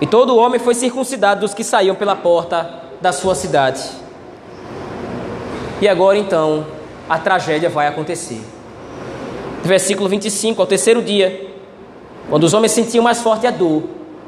E 0.00 0.06
todo 0.06 0.36
homem 0.36 0.60
foi 0.60 0.74
circuncidado 0.74 1.40
dos 1.40 1.54
que 1.54 1.64
saíam 1.64 1.96
pela 1.96 2.14
porta 2.14 2.82
da 3.00 3.12
sua 3.12 3.34
cidade. 3.34 3.82
E 5.80 5.88
agora 5.88 6.16
então 6.16 6.66
a 7.08 7.18
tragédia 7.18 7.68
vai 7.68 7.86
acontecer. 7.86 8.40
Versículo 9.62 10.08
25, 10.08 10.60
ao 10.60 10.66
terceiro 10.66 11.02
dia, 11.02 11.50
quando 12.28 12.44
os 12.44 12.54
homens 12.54 12.72
sentiam 12.72 13.02
mais 13.02 13.20
forte 13.20 13.46
a 13.46 13.50
dor, 13.50 13.82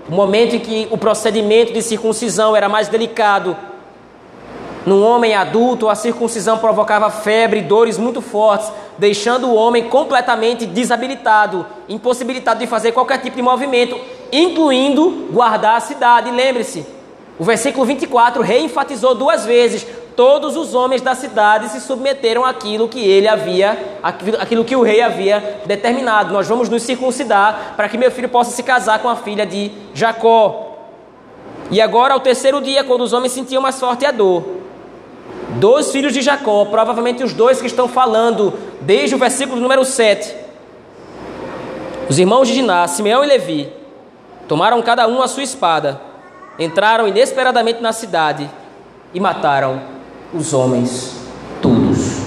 o 0.09 0.13
momento 0.13 0.57
em 0.57 0.61
que 0.61 0.89
o 0.91 0.99
procedimento 0.99 1.73
de 1.73 1.83
circuncisão 1.83 2.57
era 2.57 2.69
mais 2.69 2.89
delicado. 2.89 3.57
Num 4.87 5.05
homem 5.05 5.35
adulto, 5.35 5.89
a 5.89 5.95
circuncisão 5.95 6.59
provocava 6.59 7.11
febre 7.11 7.61
e 7.61 7.63
dores 7.63 7.99
muito 7.99 8.23
fortes, 8.23 8.71
deixando 8.97 9.49
o 9.49 9.55
homem 9.55 9.89
completamente 9.89 10.65
desabilitado, 10.67 11.67
impossibilitado 11.89 12.61
de 12.61 12.67
fazer 12.67 12.93
qualquer 12.93 13.19
tipo 13.19 13.37
de 13.37 13.43
movimento, 13.43 13.99
incluindo 14.33 15.29
guardar 15.31 15.77
a 15.77 15.81
cidade. 15.81 16.31
Lembre-se, 16.31 16.87
o 17.39 17.45
versículo 17.45 17.85
24 17.85 18.43
reenfatizou 18.43 19.15
duas 19.15 19.45
vezes: 19.45 19.87
todos 20.17 20.57
os 20.57 20.75
homens 20.75 21.03
da 21.03 21.15
cidade 21.15 21.69
se 21.69 21.81
submeteram 21.81 22.45
àquilo 22.45 22.89
que 22.89 23.01
ele 23.01 23.29
havia, 23.29 23.99
aquilo 24.03 24.65
que 24.65 24.75
o 24.75 24.83
rei 24.83 25.01
havia 25.01 25.61
determinado. 25.67 26.33
Nós 26.33 26.49
vamos 26.49 26.69
nos 26.69 26.83
circuncidar 26.83 27.75
para 27.77 27.89
que 27.89 27.99
meu 27.99 28.11
filho 28.11 28.29
possa 28.29 28.51
se 28.51 28.63
casar 28.63 29.01
com 29.01 29.09
a 29.09 29.17
filha 29.17 29.45
de 29.45 29.71
Jacó. 29.95 30.65
E 31.71 31.81
agora, 31.81 32.15
ao 32.15 32.21
terceiro 32.21 32.61
dia, 32.61 32.83
quando 32.83 33.03
os 33.03 33.13
homens 33.13 33.33
sentiam 33.33 33.63
mais 33.63 33.79
forte 33.79 34.07
a 34.07 34.11
dor, 34.11 34.58
dois 35.57 35.91
filhos 35.91 36.13
de 36.13 36.21
Jacó, 36.21 36.65
provavelmente 36.67 37.25
os 37.25 37.33
dois 37.33 37.61
que 37.61 37.67
estão 37.67 37.89
falando 37.89 38.55
desde 38.81 39.15
o 39.15 39.19
versículo 39.19 39.61
número 39.61 39.85
7, 39.85 40.35
os 42.09 42.19
irmãos 42.19 42.49
de 42.49 42.55
Diná, 42.55 42.87
Simeão 42.87 43.25
e 43.25 43.27
Levi, 43.27 43.73
tomaram 44.47 44.81
cada 44.83 45.07
um 45.07 45.23
a 45.23 45.29
sua 45.29 45.43
espada, 45.43 46.01
entraram 46.59 47.09
inesperadamente 47.09 47.83
na 47.83 47.93
cidade 47.93 48.49
e 49.13 49.21
mataram 49.21 49.81
os 50.33 50.53
homens 50.53 51.17
todos. 51.61 52.19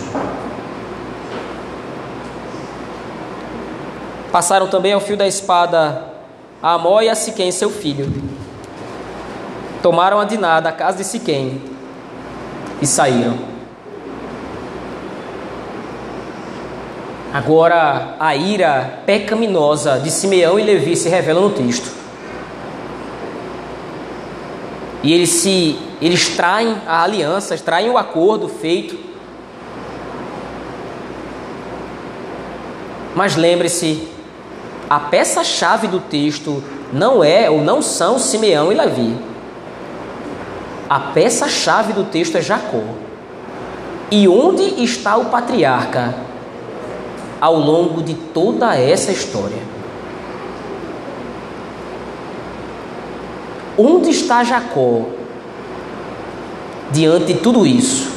Passaram 4.31 4.67
também 4.67 4.93
ao 4.93 5.01
fio 5.01 5.17
da 5.17 5.27
espada 5.27 6.05
a 6.63 6.73
Amó 6.73 7.01
e 7.01 7.09
a 7.09 7.15
Siquém, 7.15 7.51
seu 7.51 7.69
filho. 7.69 8.11
Tomaram 9.81 10.19
a 10.19 10.25
Diná 10.25 10.59
da 10.59 10.71
casa 10.71 10.97
de 10.97 11.03
Siquém 11.03 11.70
e 12.81 12.87
saíram. 12.87 13.37
Agora 17.33 18.15
a 18.19 18.35
ira 18.35 19.03
pecaminosa 19.05 19.99
de 19.99 20.11
Simeão 20.11 20.59
e 20.59 20.63
Levi 20.63 20.97
se 20.97 21.07
revela 21.07 21.39
no 21.39 21.51
texto. 21.51 21.89
E 25.01 25.13
eles 25.13 25.29
se 25.29 25.79
eles 26.01 26.29
traem 26.35 26.75
a 26.85 27.03
aliança, 27.03 27.57
traem 27.57 27.89
o 27.89 27.97
acordo 27.97 28.49
feito. 28.49 28.97
Mas 33.15 33.35
lembre-se, 33.35 34.07
a 34.89 34.99
peça-chave 34.99 35.87
do 35.87 35.99
texto 35.99 36.61
não 36.91 37.23
é 37.23 37.49
ou 37.49 37.61
não 37.61 37.81
são 37.81 38.19
Simeão 38.19 38.71
e 38.71 38.75
Levi. 38.75 39.30
A 40.91 40.99
peça-chave 40.99 41.93
do 41.93 42.03
texto 42.03 42.35
é 42.35 42.41
Jacó. 42.41 42.83
E 44.11 44.27
onde 44.27 44.83
está 44.83 45.15
o 45.15 45.27
patriarca 45.27 46.13
ao 47.39 47.55
longo 47.55 48.03
de 48.03 48.13
toda 48.13 48.75
essa 48.75 49.09
história? 49.09 49.59
Onde 53.77 54.09
está 54.09 54.43
Jacó 54.43 55.05
diante 56.91 57.27
de 57.27 57.39
tudo 57.39 57.65
isso? 57.65 58.11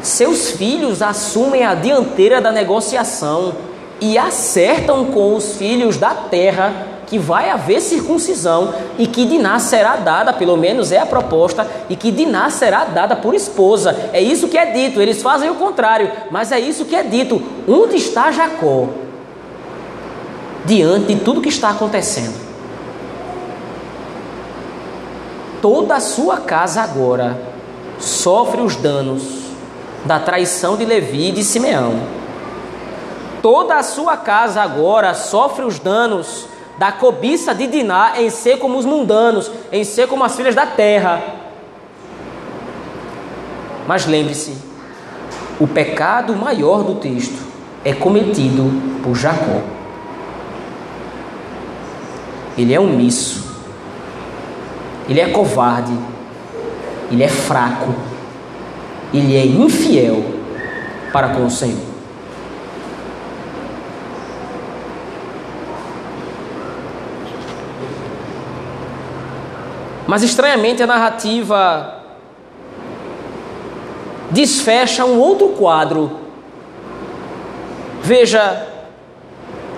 Seus 0.00 0.52
filhos 0.52 1.02
assumem 1.02 1.66
a 1.66 1.74
dianteira 1.74 2.40
da 2.40 2.50
negociação 2.50 3.52
e 4.00 4.16
acertam 4.16 5.04
com 5.04 5.36
os 5.36 5.56
filhos 5.56 5.98
da 5.98 6.14
terra 6.14 6.99
que 7.10 7.18
vai 7.18 7.50
haver 7.50 7.82
circuncisão 7.82 8.72
e 8.96 9.06
que 9.06 9.26
Diná 9.26 9.58
será 9.58 9.96
dada, 9.96 10.32
pelo 10.32 10.56
menos 10.56 10.92
é 10.92 10.98
a 10.98 11.04
proposta, 11.04 11.66
e 11.90 11.96
que 11.96 12.10
Diná 12.10 12.48
será 12.48 12.84
dada 12.84 13.14
por 13.16 13.34
esposa. 13.34 14.10
É 14.12 14.22
isso 14.22 14.48
que 14.48 14.56
é 14.56 14.66
dito, 14.72 15.02
eles 15.02 15.20
fazem 15.20 15.50
o 15.50 15.56
contrário, 15.56 16.10
mas 16.30 16.52
é 16.52 16.58
isso 16.58 16.86
que 16.86 16.96
é 16.96 17.02
dito. 17.02 17.42
Onde 17.68 17.96
está 17.96 18.30
Jacó? 18.30 18.88
Diante 20.64 21.14
de 21.14 21.20
tudo 21.20 21.42
que 21.42 21.48
está 21.48 21.70
acontecendo. 21.70 22.50
toda 25.60 25.96
a 25.96 26.00
sua 26.00 26.38
casa 26.38 26.82
agora 26.82 27.38
sofre 27.98 28.62
os 28.62 28.76
danos 28.76 29.22
da 30.04 30.18
traição 30.18 30.76
de 30.76 30.84
Levi 30.84 31.28
e 31.28 31.32
de 31.32 31.44
Simeão. 31.44 32.00
Toda 33.42 33.76
a 33.76 33.82
sua 33.82 34.16
casa 34.16 34.62
agora 34.62 35.14
sofre 35.14 35.64
os 35.64 35.78
danos 35.78 36.46
da 36.80 36.90
cobiça 36.90 37.54
de 37.54 37.66
Diná 37.66 38.14
em 38.16 38.30
ser 38.30 38.58
como 38.58 38.78
os 38.78 38.86
mundanos, 38.86 39.52
em 39.70 39.84
ser 39.84 40.08
como 40.08 40.24
as 40.24 40.34
filhas 40.34 40.54
da 40.54 40.64
terra. 40.64 41.22
Mas 43.86 44.06
lembre-se, 44.06 44.56
o 45.60 45.66
pecado 45.68 46.34
maior 46.34 46.82
do 46.82 46.94
texto 46.94 47.38
é 47.84 47.92
cometido 47.92 48.70
por 49.02 49.14
Jacó. 49.14 49.60
Ele 52.56 52.72
é 52.72 52.80
omisso 52.80 53.50
ele 55.10 55.20
é 55.20 55.26
covarde, 55.26 55.92
ele 57.10 57.24
é 57.24 57.28
fraco, 57.28 57.92
ele 59.12 59.36
é 59.36 59.44
infiel 59.44 60.24
para 61.12 61.30
com 61.30 61.46
o 61.46 61.50
Senhor. 61.50 61.89
Mas 70.10 70.24
estranhamente 70.24 70.82
a 70.82 70.88
narrativa 70.88 72.02
desfecha 74.28 75.04
um 75.04 75.20
outro 75.20 75.50
quadro. 75.50 76.18
Veja, 78.02 78.66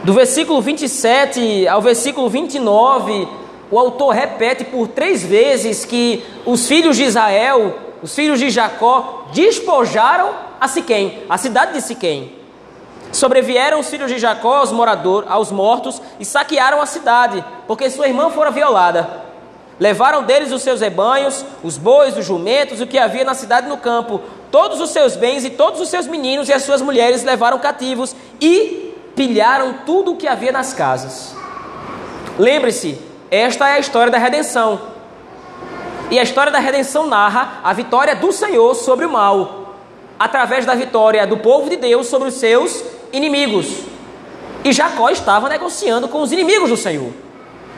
do 0.02 0.14
versículo 0.14 0.62
27 0.62 1.68
ao 1.68 1.82
versículo 1.82 2.30
29, 2.30 3.28
o 3.70 3.78
autor 3.78 4.14
repete 4.14 4.64
por 4.64 4.88
três 4.88 5.22
vezes 5.22 5.84
que 5.84 6.24
os 6.46 6.66
filhos 6.66 6.96
de 6.96 7.02
Israel, 7.02 7.76
os 8.02 8.14
filhos 8.14 8.38
de 8.38 8.48
Jacó, 8.48 9.26
despojaram 9.34 10.30
a 10.58 10.66
Siquém, 10.66 11.24
a 11.28 11.36
cidade 11.36 11.74
de 11.74 11.82
Siquém. 11.82 12.32
Sobrevieram 13.12 13.80
os 13.80 13.90
filhos 13.90 14.10
de 14.10 14.18
Jacó 14.18 14.56
aos, 14.56 14.72
morador, 14.72 15.26
aos 15.28 15.52
mortos 15.52 16.00
e 16.18 16.24
saquearam 16.24 16.80
a 16.80 16.86
cidade, 16.86 17.44
porque 17.66 17.90
sua 17.90 18.08
irmã 18.08 18.30
fora 18.30 18.50
violada. 18.50 19.21
Levaram 19.82 20.22
deles 20.22 20.52
os 20.52 20.62
seus 20.62 20.80
rebanhos, 20.80 21.44
os 21.60 21.76
bois, 21.76 22.16
os 22.16 22.24
jumentos, 22.24 22.80
o 22.80 22.86
que 22.86 22.96
havia 22.96 23.24
na 23.24 23.34
cidade 23.34 23.66
e 23.66 23.68
no 23.68 23.76
campo, 23.76 24.20
todos 24.48 24.80
os 24.80 24.90
seus 24.90 25.16
bens 25.16 25.44
e 25.44 25.50
todos 25.50 25.80
os 25.80 25.88
seus 25.88 26.06
meninos 26.06 26.48
e 26.48 26.52
as 26.52 26.62
suas 26.62 26.80
mulheres 26.80 27.24
levaram 27.24 27.58
cativos 27.58 28.14
e 28.40 28.94
pilharam 29.16 29.78
tudo 29.84 30.12
o 30.12 30.16
que 30.16 30.28
havia 30.28 30.52
nas 30.52 30.72
casas. 30.72 31.34
Lembre-se, 32.38 32.96
esta 33.28 33.70
é 33.70 33.72
a 33.72 33.78
história 33.80 34.12
da 34.12 34.18
redenção. 34.18 34.80
E 36.12 36.16
a 36.16 36.22
história 36.22 36.52
da 36.52 36.60
redenção 36.60 37.08
narra 37.08 37.58
a 37.64 37.72
vitória 37.72 38.14
do 38.14 38.30
Senhor 38.30 38.76
sobre 38.76 39.04
o 39.04 39.10
mal, 39.10 39.74
através 40.16 40.64
da 40.64 40.76
vitória 40.76 41.26
do 41.26 41.38
povo 41.38 41.68
de 41.68 41.74
Deus 41.74 42.06
sobre 42.06 42.28
os 42.28 42.34
seus 42.34 42.84
inimigos. 43.12 43.66
E 44.62 44.72
Jacó 44.72 45.10
estava 45.10 45.48
negociando 45.48 46.06
com 46.06 46.22
os 46.22 46.30
inimigos 46.30 46.70
do 46.70 46.76
Senhor. 46.76 47.12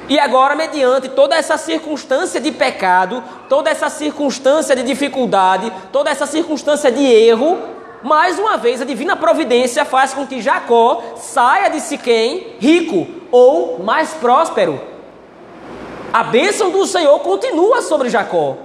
E 0.09 0.19
agora, 0.19 0.55
mediante 0.55 1.09
toda 1.09 1.35
essa 1.35 1.57
circunstância 1.57 2.41
de 2.41 2.53
pecado, 2.53 3.25
toda 3.49 3.71
essa 3.71 3.89
circunstância 3.89 4.77
de 4.77 4.83
dificuldade, 4.83 5.73
toda 5.91 6.11
essa 6.11 6.27
circunstância 6.27 6.93
de 6.93 7.03
erro, 7.03 7.59
mais 8.03 8.39
uma 8.39 8.59
vez 8.59 8.83
a 8.83 8.85
divina 8.85 9.17
providência 9.17 9.85
faz 9.85 10.13
com 10.13 10.27
que 10.27 10.43
Jacó 10.43 11.03
saia 11.17 11.71
de 11.71 11.81
Siquém 11.81 12.57
rico 12.59 13.07
ou 13.31 13.83
mais 13.83 14.13
próspero. 14.13 14.79
A 16.13 16.23
bênção 16.23 16.71
do 16.71 16.87
Senhor 16.87 17.19
continua 17.21 17.81
sobre 17.81 18.11
Jacó. 18.11 18.57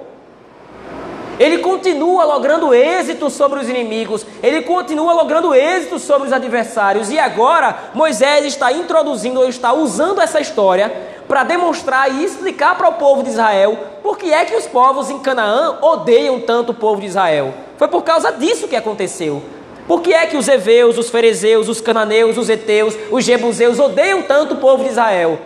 Ele 1.40 1.60
continua 1.60 2.26
logrando 2.26 2.74
êxito 2.74 3.30
sobre 3.30 3.60
os 3.60 3.70
inimigos, 3.70 4.26
ele 4.44 4.62
continua 4.64 5.14
logrando 5.14 5.56
êxito 5.56 5.98
sobre 5.98 6.28
os 6.28 6.34
adversários. 6.34 7.10
E 7.10 7.18
agora 7.18 7.92
Moisés 7.94 8.46
está 8.46 8.74
introduzindo 8.74 9.40
ou 9.40 9.48
está 9.48 9.72
usando 9.72 10.20
essa 10.20 10.42
história 10.42 10.92
para 11.30 11.46
demonstrar 11.46 12.12
e 12.12 12.26
explicar 12.26 12.76
para 12.76 12.90
o 12.90 12.94
povo 12.94 13.24
de 13.24 13.30
Israel 13.30 13.78
por 14.04 14.18
que 14.18 14.34
é 14.34 14.44
que 14.44 14.56
os 14.56 14.68
povos 14.68 15.10
em 15.10 15.20
Canaã 15.20 15.78
odeiam 15.82 16.42
tanto 16.42 16.72
o 16.72 16.76
povo 16.76 17.00
de 17.00 17.08
Israel. 17.08 17.54
Foi 17.78 17.88
por 17.88 18.04
causa 18.04 18.32
disso 18.34 18.68
que 18.68 18.76
aconteceu. 18.76 19.42
Por 19.88 20.02
que 20.02 20.14
é 20.14 20.26
que 20.28 20.38
os 20.38 20.48
heveus, 20.48 20.98
os 20.98 21.10
ferezeus, 21.10 21.68
os 21.68 21.82
cananeus, 21.82 22.38
os 22.38 22.48
heteus, 22.48 22.96
os 23.10 23.24
jebuseus 23.24 23.80
odeiam 23.80 24.22
tanto 24.22 24.54
o 24.54 24.58
povo 24.58 24.84
de 24.84 24.90
Israel? 24.90 25.40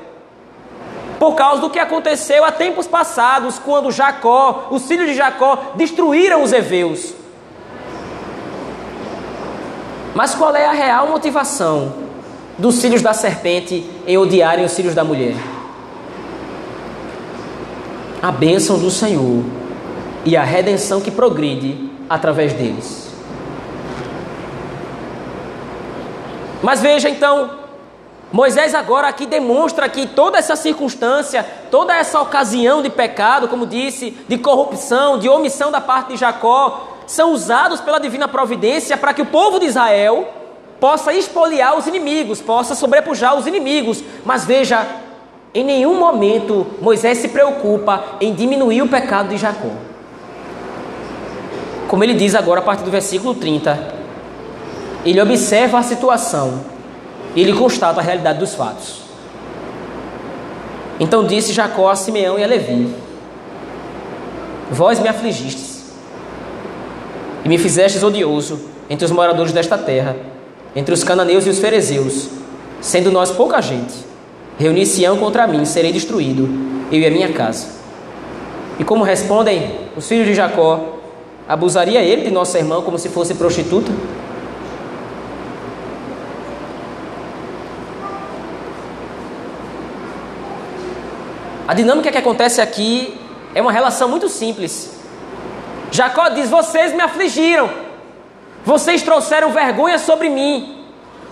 Por 1.24 1.36
causa 1.36 1.62
do 1.62 1.70
que 1.70 1.80
aconteceu 1.80 2.44
há 2.44 2.52
tempos 2.52 2.86
passados, 2.86 3.58
quando 3.58 3.90
Jacó, 3.94 4.68
os 4.72 4.86
filhos 4.86 5.08
de 5.08 5.16
Jacó, 5.16 5.72
destruíram 5.76 6.44
os 6.44 6.52
heveus. 6.52 7.14
Mas 10.14 10.36
qual 10.36 10.54
é 10.54 10.66
a 10.66 10.74
real 10.74 11.08
motivação 11.08 11.94
dos 12.58 12.82
filhos 12.82 13.02
da 13.02 13.14
serpente 13.14 13.90
em 14.06 14.18
odiarem 14.18 14.66
os 14.66 14.76
filhos 14.76 14.94
da 14.94 15.06
mulher? 15.06 15.38
A 18.22 18.30
bênção 18.30 18.78
do 18.78 18.92
Senhor 18.92 19.46
e 20.26 20.36
a 20.36 20.44
redenção 20.44 21.00
que 21.00 21.10
progride 21.10 21.90
através 22.10 22.52
deles. 22.52 23.08
Mas 26.62 26.82
veja 26.82 27.10
então, 27.10 27.63
Moisés 28.34 28.74
agora 28.74 29.08
aqui 29.08 29.28
demonstra 29.28 29.88
que 29.88 30.08
toda 30.08 30.40
essa 30.40 30.56
circunstância, 30.56 31.46
toda 31.70 31.96
essa 31.96 32.20
ocasião 32.20 32.82
de 32.82 32.90
pecado, 32.90 33.48
como 33.48 33.68
disse, 33.68 34.10
de 34.28 34.40
corrupção, 34.40 35.20
de 35.20 35.30
omissão 35.30 35.72
da 35.72 35.80
parte 35.80 36.14
de 36.14 36.18
Jacó, 36.18 36.98
são 37.06 37.32
usados 37.32 37.80
pela 37.80 38.00
divina 38.00 38.28
providência 38.28 38.98
para 38.98 39.14
que 39.14 39.22
o 39.22 39.28
povo 39.28 39.60
de 39.60 39.68
Israel 39.68 40.28
possa 40.80 41.14
expoliar 41.14 41.78
os 41.78 41.86
inimigos, 41.86 42.42
possa 42.42 42.74
sobrepujar 42.74 43.38
os 43.38 43.46
inimigos. 43.46 44.04
Mas 44.26 44.46
veja, 44.46 44.84
em 45.54 45.64
nenhum 45.64 46.00
momento 46.00 46.66
Moisés 46.82 47.20
se 47.20 47.28
preocupa 47.28 48.04
em 48.20 48.34
diminuir 48.34 48.82
o 48.82 48.90
pecado 48.90 49.30
de 49.30 49.38
Jacó. 49.38 49.70
Como 51.88 52.04
ele 52.04 52.16
diz 52.16 52.34
agora 52.34 52.62
a 52.62 52.64
partir 52.64 52.84
do 52.84 52.90
versículo 52.90 53.36
30, 53.36 53.94
ele 55.06 55.22
observa 55.22 55.78
a 55.78 55.84
situação 55.84 56.73
ele 57.42 57.54
constata 57.54 58.00
a 58.00 58.04
realidade 58.04 58.40
dos 58.40 58.54
fatos. 58.54 59.02
Então 61.00 61.26
disse 61.26 61.54
Jacó 61.54 61.90
a 61.90 61.96
Simeão 61.96 62.38
e 62.38 62.44
a 62.44 62.48
Levi: 62.48 62.94
Vós 64.72 65.00
me 65.00 65.08
afligistes 65.08 65.92
e 67.44 67.50
me 67.50 67.58
fizestes 67.58 68.04
odioso 68.04 68.60
entre 68.90 69.06
os 69.06 69.12
moradores 69.12 69.52
desta 69.52 69.78
terra, 69.78 70.16
entre 70.76 70.94
os 70.94 71.04
cananeus 71.04 71.46
e 71.46 71.50
os 71.50 71.60
ferezeus, 71.60 72.30
sendo 72.80 73.12
nós 73.12 73.32
pouca 73.32 73.62
gente. 73.62 73.94
Reunir-se-ão 74.58 75.18
contra 75.18 75.48
mim, 75.48 75.66
serei 75.66 75.92
destruído, 75.92 76.48
eu 76.92 77.00
e 77.00 77.06
a 77.06 77.10
minha 77.10 77.34
casa. 77.34 77.68
E 78.80 78.84
como 78.84 79.04
respondem 79.04 79.72
os 79.98 80.08
filhos 80.08 80.28
de 80.28 80.36
Jacó, 80.36 81.00
abusaria 81.48 82.02
ele 82.02 82.24
de 82.24 82.32
nossa 82.32 82.58
irmã 82.60 82.82
como 82.82 83.00
se 83.00 83.10
fosse 83.10 83.34
prostituta? 83.34 83.92
A 91.66 91.74
dinâmica 91.74 92.12
que 92.12 92.18
acontece 92.18 92.60
aqui 92.60 93.18
é 93.56 93.62
uma 93.62 93.72
relação 93.72 94.10
muito 94.10 94.28
simples. 94.28 95.00
Jacó 95.92 96.28
diz: 96.30 96.50
Vocês 96.50 96.94
me 96.94 97.02
afligiram, 97.02 97.70
vocês 98.66 99.02
trouxeram 99.02 99.50
vergonha 99.50 99.98
sobre 99.98 100.28
mim, 100.28 100.86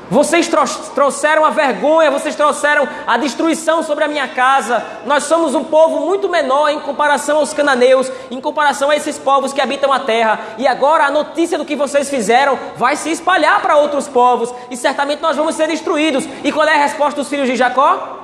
vocês 0.09 0.49
trouxeram 0.95 1.43
a 1.43 1.49
vergonha, 1.49 2.09
vocês 2.09 2.33
trouxeram 2.33 2.87
a 3.05 3.17
destruição 3.17 3.83
sobre 3.83 4.05
a 4.05 4.07
minha 4.07 4.29
casa. 4.29 4.81
Nós 5.05 5.23
somos 5.23 5.53
um 5.53 5.65
povo 5.65 6.05
muito 6.05 6.29
menor 6.29 6.69
em 6.69 6.79
comparação 6.79 7.37
aos 7.37 7.53
cananeus, 7.53 8.09
em 8.29 8.39
comparação 8.39 8.89
a 8.89 8.95
esses 8.95 9.19
povos 9.19 9.51
que 9.51 9.59
habitam 9.59 9.91
a 9.91 9.99
terra. 9.99 10.39
E 10.57 10.65
agora 10.65 11.05
a 11.05 11.11
notícia 11.11 11.57
do 11.57 11.65
que 11.65 11.75
vocês 11.75 12.09
fizeram 12.09 12.57
vai 12.77 12.95
se 12.95 13.11
espalhar 13.11 13.61
para 13.61 13.75
outros 13.75 14.07
povos 14.07 14.53
e 14.69 14.77
certamente 14.77 15.21
nós 15.21 15.35
vamos 15.35 15.55
ser 15.55 15.67
destruídos. 15.67 16.25
E 16.41 16.53
qual 16.53 16.65
é 16.65 16.75
a 16.75 16.83
resposta 16.83 17.19
dos 17.19 17.27
filhos 17.27 17.47
de 17.47 17.57
Jacó? 17.57 18.20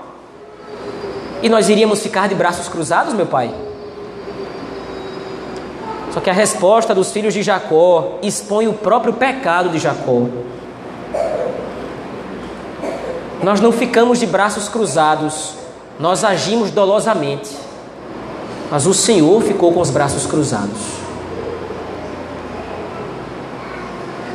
E 1.41 1.49
nós 1.49 1.69
iríamos 1.69 2.01
ficar 2.01 2.27
de 2.27 2.35
braços 2.35 2.67
cruzados, 2.67 3.13
meu 3.13 3.25
pai? 3.25 3.53
Só 6.11 6.19
que 6.19 6.29
a 6.29 6.33
resposta 6.33 6.95
dos 6.95 7.11
filhos 7.11 7.33
de 7.33 7.43
Jacó 7.43 8.17
expõe 8.23 8.67
o 8.67 8.73
próprio 8.73 9.13
pecado 9.13 9.69
de 9.69 9.77
Jacó. 9.77 10.23
Nós 13.43 13.61
não 13.61 13.71
ficamos 13.71 14.19
de 14.19 14.25
braços 14.25 14.67
cruzados, 14.67 15.53
nós 15.99 16.23
agimos 16.23 16.71
dolosamente. 16.71 17.55
Mas 18.71 18.85
o 18.85 18.93
Senhor 18.93 19.41
ficou 19.43 19.71
com 19.71 19.79
os 19.79 19.91
braços 19.91 20.25
cruzados. 20.25 20.97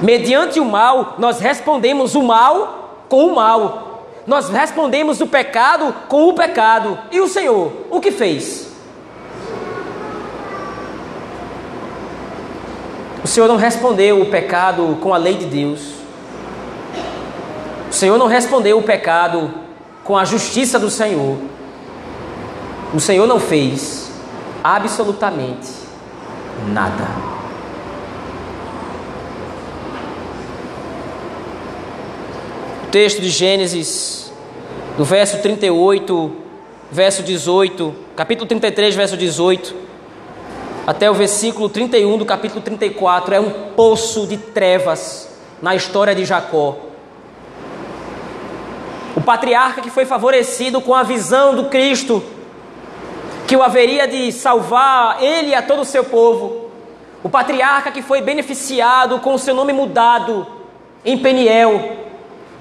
Mediante 0.00 0.58
o 0.58 0.64
mal, 0.64 1.14
nós 1.18 1.38
respondemos 1.38 2.14
o 2.14 2.22
mal 2.22 3.04
com 3.08 3.26
o 3.26 3.34
mal. 3.34 3.91
Nós 4.26 4.48
respondemos 4.48 5.20
o 5.20 5.26
pecado 5.26 5.94
com 6.08 6.28
o 6.28 6.34
pecado. 6.34 6.98
E 7.10 7.20
o 7.20 7.28
Senhor, 7.28 7.72
o 7.90 8.00
que 8.00 8.10
fez? 8.10 8.68
O 13.24 13.26
Senhor 13.26 13.46
não 13.46 13.56
respondeu 13.56 14.20
o 14.20 14.26
pecado 14.26 14.98
com 15.00 15.14
a 15.14 15.16
lei 15.16 15.34
de 15.34 15.46
Deus. 15.46 15.80
O 17.90 17.92
Senhor 17.92 18.18
não 18.18 18.26
respondeu 18.26 18.78
o 18.78 18.82
pecado 18.82 19.52
com 20.02 20.16
a 20.16 20.24
justiça 20.24 20.78
do 20.78 20.90
Senhor. 20.90 21.38
O 22.94 23.00
Senhor 23.00 23.26
não 23.26 23.38
fez 23.38 24.10
absolutamente 24.62 25.70
nada. 26.68 27.06
Texto 32.92 33.22
de 33.22 33.30
Gênesis, 33.30 34.30
do 34.98 35.04
verso 35.04 35.40
38, 35.40 36.36
verso 36.90 37.22
18, 37.22 37.94
capítulo 38.14 38.46
33, 38.46 38.94
verso 38.94 39.16
18, 39.16 39.74
até 40.86 41.10
o 41.10 41.14
versículo 41.14 41.70
31 41.70 42.18
do 42.18 42.26
capítulo 42.26 42.60
34, 42.60 43.34
é 43.34 43.40
um 43.40 43.48
poço 43.74 44.26
de 44.26 44.36
trevas 44.36 45.30
na 45.62 45.74
história 45.74 46.14
de 46.14 46.26
Jacó. 46.26 46.76
O 49.16 49.22
patriarca 49.22 49.80
que 49.80 49.88
foi 49.88 50.04
favorecido 50.04 50.78
com 50.82 50.94
a 50.94 51.02
visão 51.02 51.54
do 51.56 51.70
Cristo, 51.70 52.22
que 53.48 53.56
o 53.56 53.62
haveria 53.62 54.06
de 54.06 54.30
salvar 54.32 55.22
ele 55.22 55.52
e 55.52 55.54
a 55.54 55.62
todo 55.62 55.80
o 55.80 55.86
seu 55.86 56.04
povo. 56.04 56.68
O 57.22 57.30
patriarca 57.30 57.90
que 57.90 58.02
foi 58.02 58.20
beneficiado 58.20 59.18
com 59.20 59.32
o 59.32 59.38
seu 59.38 59.54
nome 59.54 59.72
mudado 59.72 60.46
em 61.02 61.16
Peniel, 61.16 62.01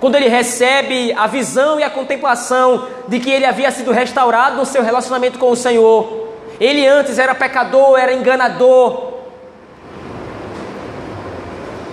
quando 0.01 0.15
ele 0.15 0.27
recebe 0.27 1.13
a 1.13 1.27
visão 1.27 1.79
e 1.79 1.83
a 1.83 1.89
contemplação 1.89 2.87
de 3.07 3.19
que 3.19 3.29
ele 3.29 3.45
havia 3.45 3.69
sido 3.69 3.91
restaurado 3.91 4.57
no 4.57 4.65
seu 4.65 4.81
relacionamento 4.81 5.37
com 5.37 5.51
o 5.51 5.55
Senhor. 5.55 6.29
Ele 6.59 6.87
antes 6.87 7.19
era 7.19 7.35
pecador, 7.35 7.99
era 7.99 8.11
enganador. 8.11 9.11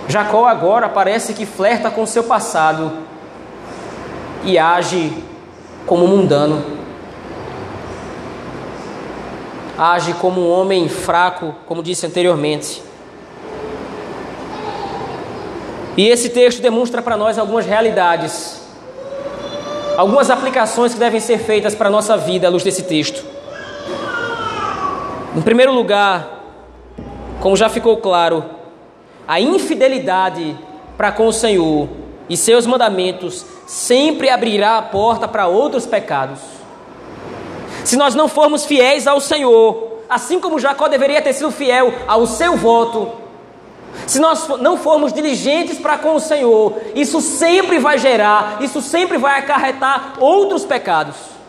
Jacó 0.07 0.47
agora 0.47 0.89
parece 0.89 1.35
que 1.35 1.45
flerta 1.45 1.91
com 1.91 2.03
seu 2.07 2.23
passado 2.23 2.91
e 4.43 4.57
age 4.57 5.13
como 5.85 6.07
mundano. 6.07 6.65
Age 9.77 10.13
como 10.15 10.41
um 10.41 10.49
homem 10.49 10.89
fraco, 10.89 11.53
como 11.67 11.83
disse 11.83 12.07
anteriormente. 12.07 12.88
E 15.99 16.07
esse 16.07 16.29
texto 16.29 16.61
demonstra 16.61 17.01
para 17.01 17.17
nós 17.17 17.37
algumas 17.37 17.65
realidades, 17.65 18.61
algumas 19.97 20.29
aplicações 20.29 20.93
que 20.93 20.99
devem 20.99 21.19
ser 21.19 21.39
feitas 21.39 21.75
para 21.75 21.89
a 21.89 21.91
nossa 21.91 22.15
vida 22.15 22.47
à 22.47 22.49
luz 22.49 22.63
desse 22.63 22.83
texto. 22.83 23.21
Em 25.35 25.41
primeiro 25.41 25.73
lugar, 25.73 26.55
como 27.41 27.57
já 27.57 27.67
ficou 27.67 27.97
claro, 27.97 28.45
a 29.27 29.41
infidelidade 29.41 30.57
para 30.95 31.11
com 31.11 31.27
o 31.27 31.33
Senhor 31.33 31.89
e 32.29 32.37
seus 32.37 32.65
mandamentos 32.65 33.45
sempre 33.67 34.29
abrirá 34.29 34.77
a 34.77 34.81
porta 34.81 35.27
para 35.27 35.47
outros 35.47 35.85
pecados. 35.85 36.39
Se 37.83 37.97
nós 37.97 38.15
não 38.15 38.29
formos 38.29 38.63
fiéis 38.63 39.05
ao 39.05 39.19
Senhor, 39.19 39.99
assim 40.09 40.39
como 40.39 40.59
Jacó 40.59 40.87
deveria 40.87 41.21
ter 41.21 41.33
sido 41.33 41.51
fiel 41.51 41.93
ao 42.07 42.25
seu 42.25 42.55
voto, 42.55 43.11
se 44.05 44.19
nós 44.19 44.47
não 44.59 44.77
formos 44.77 45.13
diligentes 45.13 45.77
para 45.77 45.97
com 45.97 46.15
o 46.15 46.19
Senhor, 46.19 46.79
isso 46.95 47.21
sempre 47.21 47.79
vai 47.79 47.97
gerar, 47.97 48.57
isso 48.61 48.81
sempre 48.81 49.17
vai 49.17 49.39
acarretar 49.39 50.13
outros 50.19 50.65
pecados. 50.65 51.39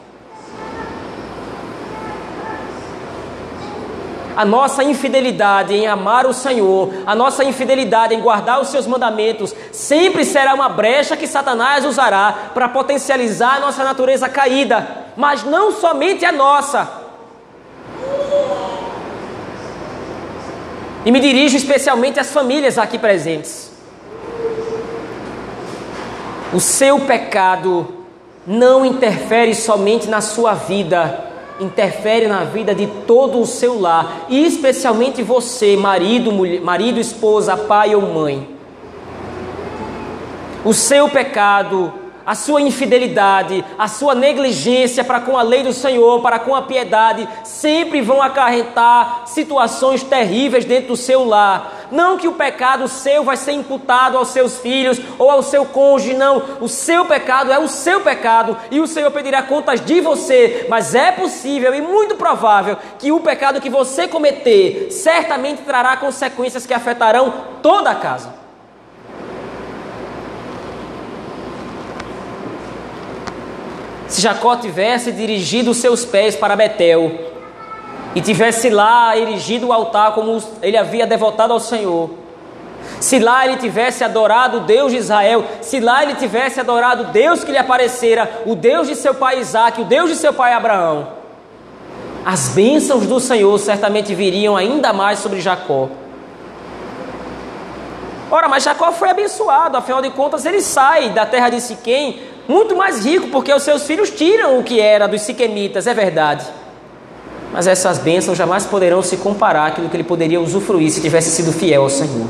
a 4.40 4.44
nossa 4.44 4.82
infidelidade 4.82 5.74
em 5.74 5.86
amar 5.86 6.24
o 6.24 6.32
Senhor, 6.32 6.90
a 7.06 7.14
nossa 7.14 7.44
infidelidade 7.44 8.14
em 8.14 8.20
guardar 8.22 8.58
os 8.58 8.68
seus 8.68 8.86
mandamentos, 8.86 9.54
sempre 9.70 10.24
será 10.24 10.54
uma 10.54 10.66
brecha 10.66 11.14
que 11.14 11.26
Satanás 11.26 11.84
usará 11.84 12.50
para 12.54 12.66
potencializar 12.66 13.56
a 13.56 13.60
nossa 13.60 13.84
natureza 13.84 14.30
caída, 14.30 14.88
mas 15.14 15.44
não 15.44 15.72
somente 15.72 16.24
a 16.24 16.32
nossa. 16.32 16.88
E 21.04 21.10
me 21.10 21.20
dirijo 21.20 21.56
especialmente 21.56 22.20
às 22.20 22.30
famílias 22.30 22.78
aqui 22.78 22.98
presentes. 22.98 23.70
O 26.52 26.60
seu 26.60 27.00
pecado 27.00 27.86
não 28.46 28.84
interfere 28.84 29.54
somente 29.54 30.08
na 30.08 30.20
sua 30.20 30.54
vida, 30.54 31.30
interfere 31.60 32.26
na 32.26 32.44
vida 32.44 32.74
de 32.74 32.86
todo 33.06 33.40
o 33.40 33.46
seu 33.46 33.80
lar, 33.80 34.26
e 34.28 34.44
especialmente 34.44 35.22
você, 35.22 35.76
marido, 35.76 36.32
mulher, 36.32 36.60
marido, 36.60 36.98
esposa, 36.98 37.56
pai 37.56 37.94
ou 37.94 38.02
mãe. 38.02 38.48
O 40.64 40.74
seu 40.74 41.08
pecado 41.08 41.92
a 42.30 42.34
sua 42.36 42.60
infidelidade, 42.60 43.64
a 43.76 43.88
sua 43.88 44.14
negligência 44.14 45.02
para 45.02 45.18
com 45.18 45.36
a 45.36 45.42
lei 45.42 45.64
do 45.64 45.72
Senhor, 45.72 46.22
para 46.22 46.38
com 46.38 46.54
a 46.54 46.62
piedade, 46.62 47.28
sempre 47.42 48.00
vão 48.00 48.22
acarretar 48.22 49.22
situações 49.26 50.04
terríveis 50.04 50.64
dentro 50.64 50.90
do 50.90 50.96
seu 50.96 51.24
lar. 51.24 51.88
Não 51.90 52.16
que 52.16 52.28
o 52.28 52.34
pecado 52.34 52.86
seu 52.86 53.24
vai 53.24 53.36
ser 53.36 53.50
imputado 53.50 54.16
aos 54.16 54.28
seus 54.28 54.60
filhos 54.60 55.00
ou 55.18 55.28
ao 55.28 55.42
seu 55.42 55.66
cônjuge, 55.66 56.14
não. 56.14 56.40
O 56.60 56.68
seu 56.68 57.04
pecado 57.04 57.50
é 57.50 57.58
o 57.58 57.66
seu 57.66 58.00
pecado 58.00 58.56
e 58.70 58.78
o 58.78 58.86
Senhor 58.86 59.10
pedirá 59.10 59.42
contas 59.42 59.80
de 59.80 60.00
você. 60.00 60.66
Mas 60.70 60.94
é 60.94 61.10
possível 61.10 61.74
e 61.74 61.80
muito 61.80 62.14
provável 62.14 62.76
que 63.00 63.10
o 63.10 63.18
pecado 63.18 63.60
que 63.60 63.68
você 63.68 64.06
cometer 64.06 64.86
certamente 64.92 65.62
trará 65.62 65.96
consequências 65.96 66.64
que 66.64 66.74
afetarão 66.74 67.34
toda 67.60 67.90
a 67.90 67.96
casa. 67.96 68.38
Se 74.10 74.20
Jacó 74.20 74.56
tivesse 74.56 75.12
dirigido 75.12 75.72
seus 75.72 76.04
pés 76.04 76.34
para 76.34 76.56
Betel 76.56 77.12
e 78.12 78.20
tivesse 78.20 78.68
lá 78.68 79.16
erigido 79.16 79.68
o 79.68 79.72
altar 79.72 80.14
como 80.14 80.42
ele 80.60 80.76
havia 80.76 81.06
devotado 81.06 81.52
ao 81.52 81.60
Senhor, 81.60 82.10
se 82.98 83.20
lá 83.20 83.46
ele 83.46 83.56
tivesse 83.56 84.02
adorado 84.02 84.56
o 84.56 84.60
Deus 84.62 84.90
de 84.90 84.98
Israel, 84.98 85.44
se 85.62 85.78
lá 85.78 86.02
ele 86.02 86.16
tivesse 86.16 86.58
adorado 86.58 87.04
o 87.04 87.06
Deus 87.06 87.44
que 87.44 87.52
lhe 87.52 87.56
aparecera, 87.56 88.42
o 88.44 88.56
Deus 88.56 88.88
de 88.88 88.96
seu 88.96 89.14
pai 89.14 89.38
Isaac, 89.38 89.80
o 89.80 89.84
Deus 89.84 90.10
de 90.10 90.16
seu 90.16 90.34
pai 90.34 90.54
Abraão, 90.54 91.06
as 92.26 92.48
bênçãos 92.48 93.06
do 93.06 93.20
Senhor 93.20 93.56
certamente 93.60 94.12
viriam 94.12 94.56
ainda 94.56 94.92
mais 94.92 95.20
sobre 95.20 95.40
Jacó. 95.40 95.88
Ora, 98.28 98.48
mas 98.48 98.64
Jacó 98.64 98.90
foi 98.90 99.10
abençoado, 99.10 99.76
afinal 99.76 100.02
de 100.02 100.10
contas 100.10 100.44
ele 100.44 100.60
sai 100.60 101.10
da 101.10 101.24
terra 101.24 101.48
de 101.48 101.60
Siquém 101.60 102.29
muito 102.50 102.74
mais 102.74 103.06
rico, 103.06 103.28
porque 103.28 103.54
os 103.54 103.62
seus 103.62 103.84
filhos 103.84 104.10
tiram 104.10 104.58
o 104.58 104.64
que 104.64 104.80
era 104.80 105.06
dos 105.06 105.22
siquemitas, 105.22 105.86
é 105.86 105.94
verdade. 105.94 106.44
Mas 107.52 107.68
essas 107.68 107.98
bênçãos 107.98 108.36
jamais 108.36 108.66
poderão 108.66 109.02
se 109.02 109.16
comparar 109.18 109.66
àquilo 109.66 109.88
que 109.88 109.96
ele 109.96 110.02
poderia 110.02 110.40
usufruir 110.40 110.90
se 110.90 111.00
tivesse 111.00 111.30
sido 111.30 111.52
fiel 111.52 111.82
ao 111.82 111.88
Senhor. 111.88 112.26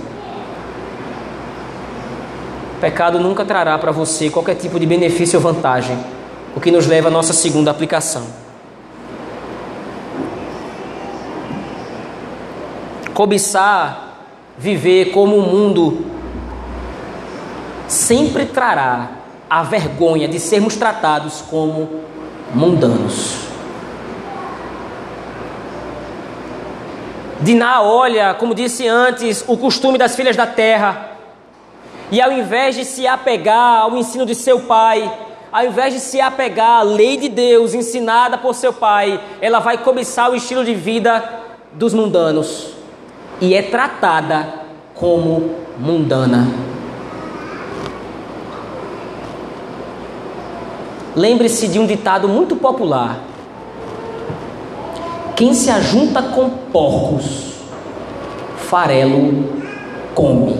O 2.76 2.80
pecado 2.80 3.18
nunca 3.18 3.46
trará 3.46 3.78
para 3.78 3.92
você 3.92 4.28
qualquer 4.28 4.56
tipo 4.56 4.78
de 4.78 4.84
benefício 4.84 5.38
ou 5.38 5.42
vantagem, 5.42 5.98
o 6.54 6.60
que 6.60 6.70
nos 6.70 6.86
leva 6.86 7.08
à 7.08 7.10
nossa 7.10 7.32
segunda 7.32 7.70
aplicação. 7.70 8.26
Cobiçar 13.14 14.08
viver 14.58 15.12
como 15.12 15.36
o 15.36 15.42
mundo 15.42 16.04
sempre 17.88 18.44
trará 18.44 19.19
a 19.50 19.64
vergonha 19.64 20.28
de 20.28 20.38
sermos 20.38 20.76
tratados 20.76 21.42
como 21.50 22.04
mundanos. 22.54 23.48
Diná 27.40 27.82
olha, 27.82 28.32
como 28.34 28.54
disse 28.54 28.86
antes, 28.86 29.44
o 29.48 29.56
costume 29.56 29.98
das 29.98 30.14
filhas 30.14 30.36
da 30.36 30.46
terra, 30.46 31.10
e 32.12 32.20
ao 32.20 32.30
invés 32.30 32.76
de 32.76 32.84
se 32.84 33.08
apegar 33.08 33.80
ao 33.80 33.96
ensino 33.96 34.24
de 34.24 34.36
seu 34.36 34.60
pai, 34.60 35.10
ao 35.50 35.64
invés 35.64 35.94
de 35.94 36.00
se 36.00 36.20
apegar 36.20 36.80
à 36.80 36.82
lei 36.82 37.16
de 37.16 37.28
Deus 37.28 37.74
ensinada 37.74 38.38
por 38.38 38.54
seu 38.54 38.72
pai, 38.72 39.20
ela 39.40 39.58
vai 39.58 39.78
cobiçar 39.78 40.30
o 40.30 40.36
estilo 40.36 40.64
de 40.64 40.74
vida 40.74 41.24
dos 41.72 41.92
mundanos 41.92 42.74
e 43.40 43.54
é 43.54 43.62
tratada 43.62 44.46
como 44.94 45.56
mundana. 45.78 46.69
Lembre-se 51.14 51.66
de 51.66 51.78
um 51.78 51.86
ditado 51.86 52.28
muito 52.28 52.54
popular: 52.54 53.18
Quem 55.34 55.52
se 55.54 55.68
ajunta 55.68 56.22
com 56.22 56.48
porcos, 56.48 57.54
farelo 58.56 59.44
come. 60.14 60.56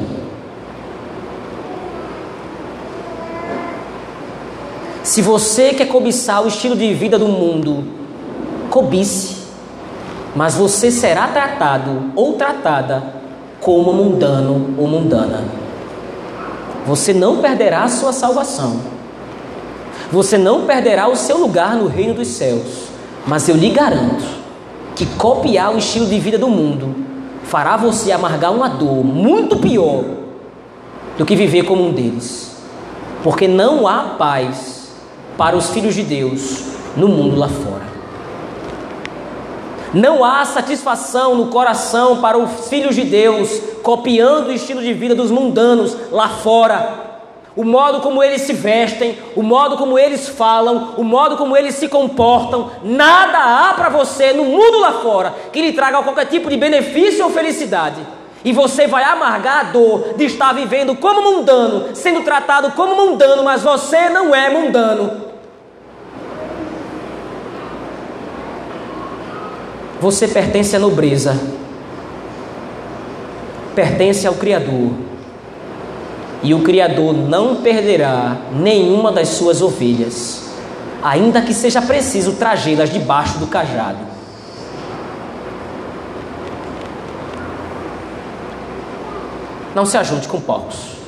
Se 5.04 5.22
você 5.22 5.72
quer 5.72 5.86
cobiçar 5.86 6.42
o 6.44 6.48
estilo 6.48 6.76
de 6.76 6.92
vida 6.94 7.18
do 7.18 7.28
mundo, 7.28 7.84
cobice, 8.70 9.36
mas 10.34 10.54
você 10.54 10.90
será 10.90 11.28
tratado 11.28 12.12
ou 12.16 12.34
tratada 12.34 13.02
como 13.60 13.92
mundano 13.92 14.74
ou 14.76 14.86
mundana. 14.86 15.44
Você 16.86 17.12
não 17.12 17.38
perderá 17.38 17.86
sua 17.88 18.12
salvação 18.12 18.99
você 20.10 20.36
não 20.36 20.66
perderá 20.66 21.08
o 21.08 21.16
seu 21.16 21.38
lugar 21.38 21.76
no 21.76 21.86
reino 21.86 22.14
dos 22.14 22.28
céus, 22.28 22.88
mas 23.26 23.48
eu 23.48 23.56
lhe 23.56 23.70
garanto 23.70 24.24
que 24.96 25.06
copiar 25.06 25.74
o 25.74 25.78
estilo 25.78 26.06
de 26.06 26.18
vida 26.18 26.36
do 26.36 26.48
mundo 26.48 26.94
fará 27.44 27.76
você 27.76 28.10
amargar 28.10 28.52
uma 28.52 28.68
dor 28.68 29.04
muito 29.04 29.56
pior 29.56 30.04
do 31.16 31.24
que 31.24 31.36
viver 31.36 31.64
como 31.64 31.86
um 31.86 31.92
deles. 31.92 32.56
Porque 33.22 33.46
não 33.46 33.86
há 33.86 34.14
paz 34.18 34.92
para 35.36 35.56
os 35.56 35.70
filhos 35.70 35.94
de 35.94 36.02
Deus 36.02 36.64
no 36.96 37.08
mundo 37.08 37.36
lá 37.36 37.48
fora. 37.48 37.90
Não 39.92 40.24
há 40.24 40.44
satisfação 40.44 41.34
no 41.34 41.46
coração 41.48 42.20
para 42.20 42.38
os 42.38 42.68
filhos 42.68 42.94
de 42.94 43.04
Deus 43.04 43.60
copiando 43.82 44.48
o 44.48 44.52
estilo 44.52 44.80
de 44.80 44.92
vida 44.92 45.14
dos 45.14 45.30
mundanos 45.30 45.96
lá 46.10 46.28
fora 46.28 47.09
o 47.60 47.64
modo 47.64 48.00
como 48.00 48.22
eles 48.22 48.40
se 48.40 48.54
vestem, 48.54 49.18
o 49.36 49.42
modo 49.42 49.76
como 49.76 49.98
eles 49.98 50.26
falam, 50.26 50.94
o 50.96 51.04
modo 51.04 51.36
como 51.36 51.54
eles 51.54 51.74
se 51.74 51.88
comportam, 51.88 52.70
nada 52.82 53.36
há 53.68 53.74
para 53.74 53.90
você 53.90 54.32
no 54.32 54.44
mundo 54.46 54.80
lá 54.80 54.94
fora 54.94 55.34
que 55.52 55.60
lhe 55.60 55.74
traga 55.74 56.02
qualquer 56.02 56.24
tipo 56.24 56.48
de 56.48 56.56
benefício 56.56 57.22
ou 57.22 57.30
felicidade. 57.30 58.00
E 58.42 58.50
você 58.50 58.86
vai 58.86 59.04
amargar 59.04 59.60
a 59.60 59.62
dor 59.64 60.14
de 60.16 60.24
estar 60.24 60.54
vivendo 60.54 60.96
como 60.96 61.20
mundano, 61.20 61.94
sendo 61.94 62.22
tratado 62.22 62.70
como 62.70 62.96
mundano, 62.96 63.44
mas 63.44 63.60
você 63.60 64.08
não 64.08 64.34
é 64.34 64.48
mundano. 64.48 65.28
Você 70.00 70.26
pertence 70.26 70.74
à 70.74 70.78
nobreza, 70.78 71.38
pertence 73.74 74.26
ao 74.26 74.32
Criador 74.32 75.09
e 76.42 76.54
o 76.54 76.62
Criador 76.62 77.12
não 77.14 77.56
perderá 77.56 78.36
nenhuma 78.52 79.12
das 79.12 79.28
suas 79.28 79.60
ovelhas, 79.60 80.50
ainda 81.02 81.42
que 81.42 81.52
seja 81.52 81.82
preciso 81.82 82.34
tragê-las 82.34 82.90
debaixo 82.90 83.38
do 83.38 83.46
cajado. 83.46 83.98
Não 89.74 89.86
se 89.86 89.96
ajunte 89.96 90.26
com 90.26 90.40
porcos. 90.40 91.00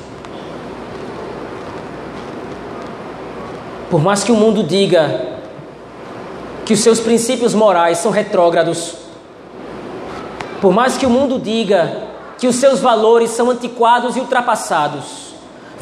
Por 3.89 4.01
mais 4.01 4.23
que 4.23 4.31
o 4.31 4.35
mundo 4.35 4.63
diga 4.63 5.33
que 6.65 6.73
os 6.73 6.79
seus 6.79 6.99
princípios 6.99 7.53
morais 7.53 7.97
são 7.97 8.11
retrógrados, 8.11 8.95
por 10.61 10.71
mais 10.71 10.97
que 10.97 11.05
o 11.05 11.09
mundo 11.09 11.37
diga 11.37 12.03
que 12.39 12.47
os 12.47 12.55
seus 12.55 12.79
valores 12.79 13.31
são 13.31 13.49
antiquados 13.49 14.15
e 14.15 14.19
ultrapassados, 14.19 15.22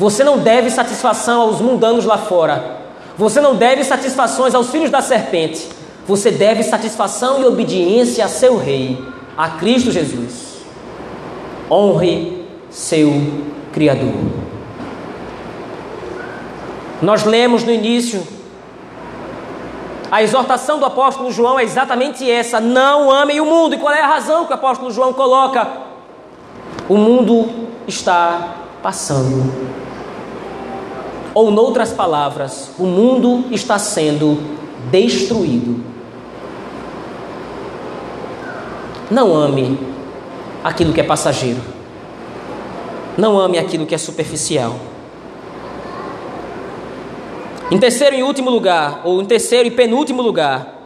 Você 0.02 0.24
não 0.24 0.40
deve 0.40 0.72
satisfação 0.72 1.42
aos 1.42 1.62
mundanos 1.62 2.06
lá 2.06 2.18
fora. 2.18 2.80
Você 3.16 3.40
não 3.40 3.56
deve 3.56 3.84
satisfações 3.84 4.56
aos 4.56 4.72
filhos 4.72 4.90
da 4.90 5.00
serpente. 5.00 5.70
Você 6.08 6.32
deve 6.32 6.64
satisfação 6.64 7.40
e 7.40 7.46
obediência 7.46 8.26
a 8.26 8.28
seu 8.28 8.58
rei, 8.58 9.00
a 9.38 9.50
Cristo 9.50 9.92
Jesus. 9.92 10.64
Honre 11.70 12.48
seu 12.72 13.12
Criador. 13.72 14.16
Nós 17.00 17.24
lemos 17.24 17.64
no 17.64 17.72
início, 17.72 18.26
a 20.10 20.24
exortação 20.24 20.80
do 20.80 20.86
apóstolo 20.88 21.32
João 21.32 21.60
é 21.60 21.64
exatamente 21.64 22.28
essa: 22.28 22.60
não 22.60 23.12
amem 23.12 23.40
o 23.40 23.46
mundo. 23.46 23.76
E 23.76 23.78
qual 23.78 23.94
é 23.94 24.02
a 24.02 24.08
razão 24.08 24.46
que 24.46 24.52
o 24.52 24.56
apóstolo 24.56 24.90
João 24.90 25.14
coloca? 25.14 25.68
O 26.90 26.98
mundo 26.98 27.68
está 27.88 28.56
passando. 28.82 29.91
Ou, 31.34 31.52
noutras 31.52 31.92
palavras, 31.92 32.72
o 32.78 32.84
mundo 32.84 33.46
está 33.52 33.80
sendo 33.80 34.38
destruído. 34.90 35.84
Não 39.10 39.34
ame 39.36 39.78
aquilo 40.64 40.94
que 40.94 41.02
é 41.02 41.04
passageiro. 41.04 41.62
Não 43.18 43.40
ame 43.40 43.58
aquilo 43.58 43.86
que 43.86 43.96
é 43.96 43.98
superficial. 43.98 44.76
Em 47.70 47.78
terceiro 47.78 48.16
e 48.16 48.24
último 48.24 48.50
lugar, 48.50 49.02
ou 49.06 49.22
em 49.22 49.26
terceiro 49.26 49.68
e 49.68 49.72
penúltimo 49.72 50.22
lugar, 50.22 50.82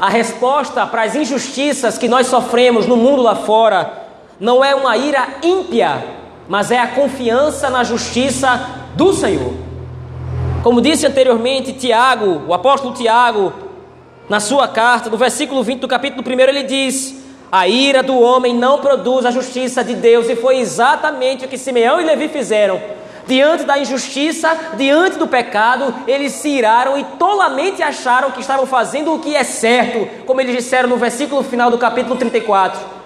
a 0.00 0.08
resposta 0.08 0.86
para 0.86 1.02
as 1.02 1.14
injustiças 1.14 1.98
que 1.98 2.08
nós 2.08 2.26
sofremos 2.26 2.86
no 2.86 2.96
mundo 2.96 3.22
lá 3.22 3.34
fora 3.34 4.06
não 4.38 4.64
é 4.64 4.74
uma 4.74 4.96
ira 4.96 5.26
ímpia, 5.42 6.04
mas 6.48 6.70
é 6.70 6.78
a 6.78 6.88
confiança 6.88 7.68
na 7.68 7.82
justiça 7.82 8.87
do 8.98 9.12
Senhor. 9.12 9.54
Como 10.60 10.80
disse 10.80 11.06
anteriormente 11.06 11.72
Tiago, 11.72 12.42
o 12.48 12.52
apóstolo 12.52 12.92
Tiago, 12.94 13.52
na 14.28 14.40
sua 14.40 14.66
carta, 14.66 15.08
no 15.08 15.16
versículo 15.16 15.62
20 15.62 15.78
do 15.78 15.86
capítulo 15.86 16.24
1, 16.28 16.40
ele 16.40 16.64
diz: 16.64 17.14
A 17.50 17.68
ira 17.68 18.02
do 18.02 18.18
homem 18.18 18.52
não 18.52 18.80
produz 18.80 19.24
a 19.24 19.30
justiça 19.30 19.84
de 19.84 19.94
Deus, 19.94 20.28
e 20.28 20.34
foi 20.34 20.58
exatamente 20.58 21.44
o 21.44 21.48
que 21.48 21.56
Simeão 21.56 22.00
e 22.00 22.04
Levi 22.04 22.26
fizeram 22.26 22.98
diante 23.24 23.62
da 23.64 23.78
injustiça, 23.78 24.58
diante 24.78 25.18
do 25.18 25.28
pecado, 25.28 25.94
eles 26.06 26.32
se 26.32 26.48
iraram 26.48 26.96
e 26.96 27.04
tolamente 27.18 27.82
acharam 27.82 28.30
que 28.30 28.40
estavam 28.40 28.64
fazendo 28.64 29.12
o 29.12 29.18
que 29.18 29.36
é 29.36 29.44
certo, 29.44 30.24
como 30.24 30.40
eles 30.40 30.56
disseram 30.56 30.88
no 30.88 30.96
versículo 30.96 31.42
final 31.42 31.70
do 31.70 31.76
capítulo 31.76 32.16
34. 32.16 32.97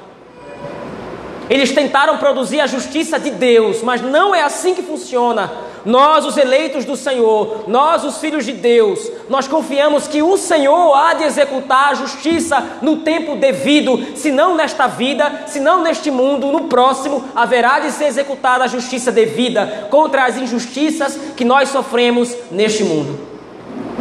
Eles 1.53 1.71
tentaram 1.71 2.17
produzir 2.17 2.63
a 2.63 2.67
justiça 2.67 3.21
de 3.21 3.31
Deus, 3.31 3.83
mas 3.83 4.01
não 4.01 4.35
é 4.35 4.43
assim 4.43 4.75
que 4.75 4.81
funciona. 4.81 5.53
Nós, 5.85 6.25
os 6.25 6.39
eleitos 6.39 6.87
do 6.87 6.97
Senhor, 6.97 7.65
nós, 7.69 8.05
os 8.05 8.17
filhos 8.17 8.47
de 8.47 8.55
Deus, 8.55 9.13
nós 9.29 9.47
confiamos 9.47 10.09
que 10.09 10.23
o 10.23 10.39
Senhor 10.39 10.95
há 10.95 11.13
de 11.13 11.25
executar 11.25 11.91
a 11.91 11.95
justiça 11.95 12.79
no 12.81 13.01
tempo 13.01 13.37
devido, 13.37 14.17
se 14.17 14.31
não 14.31 14.55
nesta 14.55 14.87
vida, 14.87 15.43
se 15.47 15.61
não 15.61 15.83
neste 15.83 16.11
mundo, 16.11 16.47
no 16.47 16.69
próximo 16.69 17.23
haverá 17.35 17.81
de 17.81 17.91
ser 17.91 18.07
executada 18.07 18.65
a 18.65 18.69
justiça 18.69 19.13
devida 19.13 19.89
contra 19.91 20.25
as 20.25 20.39
injustiças 20.39 21.19
que 21.37 21.45
nós 21.45 21.69
sofremos 21.69 22.35
neste 22.51 22.83
mundo. 22.83 23.21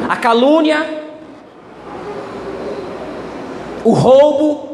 A 0.08 0.16
calúnia, 0.16 1.04
o 3.84 3.92
roubo, 3.92 4.71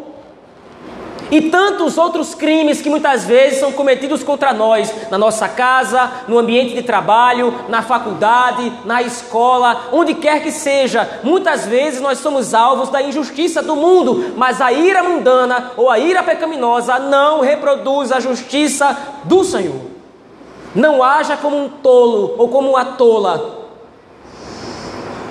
e 1.29 1.41
tantos 1.49 1.97
outros 1.97 2.33
crimes 2.33 2.81
que 2.81 2.89
muitas 2.89 3.25
vezes 3.25 3.59
são 3.59 3.71
cometidos 3.71 4.23
contra 4.23 4.53
nós, 4.53 4.93
na 5.09 5.17
nossa 5.17 5.47
casa, 5.47 6.11
no 6.27 6.37
ambiente 6.37 6.73
de 6.73 6.81
trabalho, 6.81 7.53
na 7.67 7.81
faculdade, 7.81 8.71
na 8.85 9.01
escola, 9.01 9.89
onde 9.91 10.13
quer 10.13 10.41
que 10.41 10.51
seja. 10.51 11.19
Muitas 11.23 11.65
vezes 11.65 12.01
nós 12.01 12.19
somos 12.19 12.53
alvos 12.53 12.89
da 12.89 13.01
injustiça 13.01 13.61
do 13.61 13.75
mundo, 13.75 14.33
mas 14.37 14.61
a 14.61 14.71
ira 14.71 15.03
mundana 15.03 15.71
ou 15.75 15.89
a 15.89 15.99
ira 15.99 16.23
pecaminosa 16.23 16.99
não 16.99 17.41
reproduz 17.41 18.11
a 18.11 18.19
justiça 18.19 18.97
do 19.23 19.43
Senhor. 19.43 19.81
Não 20.73 21.01
haja 21.03 21.35
como 21.35 21.57
um 21.57 21.69
tolo 21.69 22.35
ou 22.37 22.49
como 22.49 22.69
uma 22.69 22.85
tola 22.85 23.56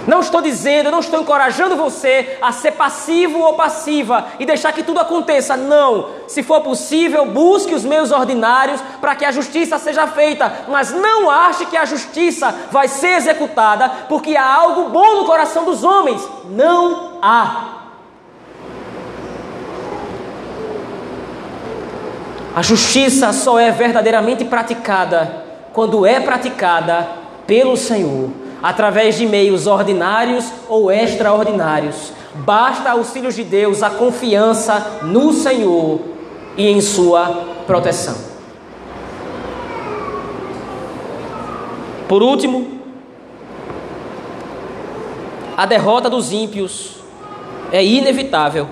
não 0.06 0.20
estou 0.20 0.40
dizendo, 0.40 0.90
não 0.90 1.00
estou 1.00 1.20
encorajando 1.20 1.74
você 1.74 2.38
a 2.40 2.52
ser 2.52 2.72
passivo 2.72 3.40
ou 3.40 3.54
passiva 3.54 4.26
e 4.38 4.46
deixar 4.46 4.72
que 4.72 4.82
tudo 4.82 5.00
aconteça. 5.00 5.56
Não. 5.56 6.10
Se 6.28 6.42
for 6.42 6.60
possível, 6.60 7.26
busque 7.26 7.74
os 7.74 7.84
meios 7.84 8.12
ordinários 8.12 8.80
para 9.00 9.16
que 9.16 9.24
a 9.24 9.32
justiça 9.32 9.78
seja 9.78 10.06
feita. 10.06 10.66
Mas 10.68 10.92
não 10.92 11.28
ache 11.28 11.66
que 11.66 11.76
a 11.76 11.84
justiça 11.84 12.54
vai 12.70 12.86
ser 12.86 13.16
executada 13.16 13.88
porque 14.08 14.36
há 14.36 14.54
algo 14.54 14.90
bom 14.90 15.16
no 15.16 15.24
coração 15.24 15.64
dos 15.64 15.82
homens. 15.82 16.26
Não 16.50 17.18
há. 17.20 17.72
A 22.54 22.62
justiça 22.62 23.32
só 23.32 23.58
é 23.58 23.70
verdadeiramente 23.70 24.44
praticada 24.44 25.44
quando 25.72 26.06
é 26.06 26.20
praticada 26.20 27.06
pelo 27.46 27.76
Senhor 27.76 28.45
através 28.66 29.14
de 29.14 29.24
meios 29.24 29.68
ordinários 29.68 30.52
ou 30.68 30.90
extraordinários. 30.90 32.12
Basta 32.34 32.90
filhos 33.12 33.36
de 33.36 33.44
Deus 33.44 33.80
a 33.80 33.90
confiança 33.90 35.02
no 35.02 35.32
Senhor 35.32 36.00
e 36.56 36.66
em 36.66 36.80
Sua 36.80 37.44
proteção. 37.64 38.16
Por 42.08 42.24
último, 42.24 42.80
a 45.56 45.64
derrota 45.64 46.10
dos 46.10 46.32
ímpios 46.32 46.96
é 47.70 47.84
inevitável. 47.84 48.68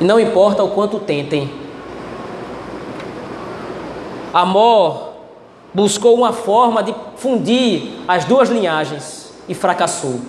E 0.00 0.04
não 0.04 0.18
importa 0.18 0.64
o 0.64 0.70
quanto 0.70 0.98
tentem. 0.98 1.52
Amor 4.32 5.13
buscou 5.74 6.14
uma 6.14 6.32
forma 6.32 6.82
de 6.82 6.94
fundir 7.16 7.90
as 8.06 8.24
duas 8.24 8.48
linhagens 8.48 9.34
e 9.48 9.54
fracassou. 9.54 10.20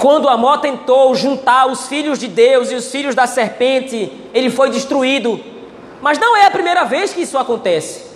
Quando 0.00 0.28
Amó 0.28 0.58
tentou 0.58 1.14
juntar 1.14 1.66
os 1.66 1.88
filhos 1.88 2.18
de 2.18 2.28
Deus 2.28 2.70
e 2.70 2.74
os 2.74 2.90
filhos 2.90 3.14
da 3.14 3.26
serpente, 3.26 4.12
ele 4.34 4.50
foi 4.50 4.70
destruído. 4.70 5.40
Mas 6.00 6.18
não 6.18 6.36
é 6.36 6.46
a 6.46 6.50
primeira 6.50 6.84
vez 6.84 7.12
que 7.12 7.22
isso 7.22 7.38
acontece. 7.38 8.06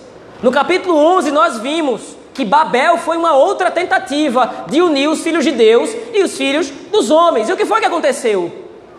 No 0.43 0.53
capítulo 0.53 0.97
11, 0.97 1.31
nós 1.31 1.59
vimos 1.59 2.17
que 2.35 2.45
Babel 2.45 2.99
foi 2.99 3.17
uma 3.17 3.35
outra 3.35 3.71
tentativa 3.71 4.67
de 4.69 4.81
unir 4.81 5.09
os 5.09 5.23
filhos 5.23 5.45
de 5.45 5.53
Deus 5.53 5.91
e 6.13 6.23
os 6.23 6.37
filhos 6.37 6.71
dos 6.91 7.11
homens. 7.11 7.49
E 7.49 7.53
o 7.53 7.57
que 7.57 7.67
foi 7.67 7.81
que 7.81 7.87
aconteceu? 7.87 8.53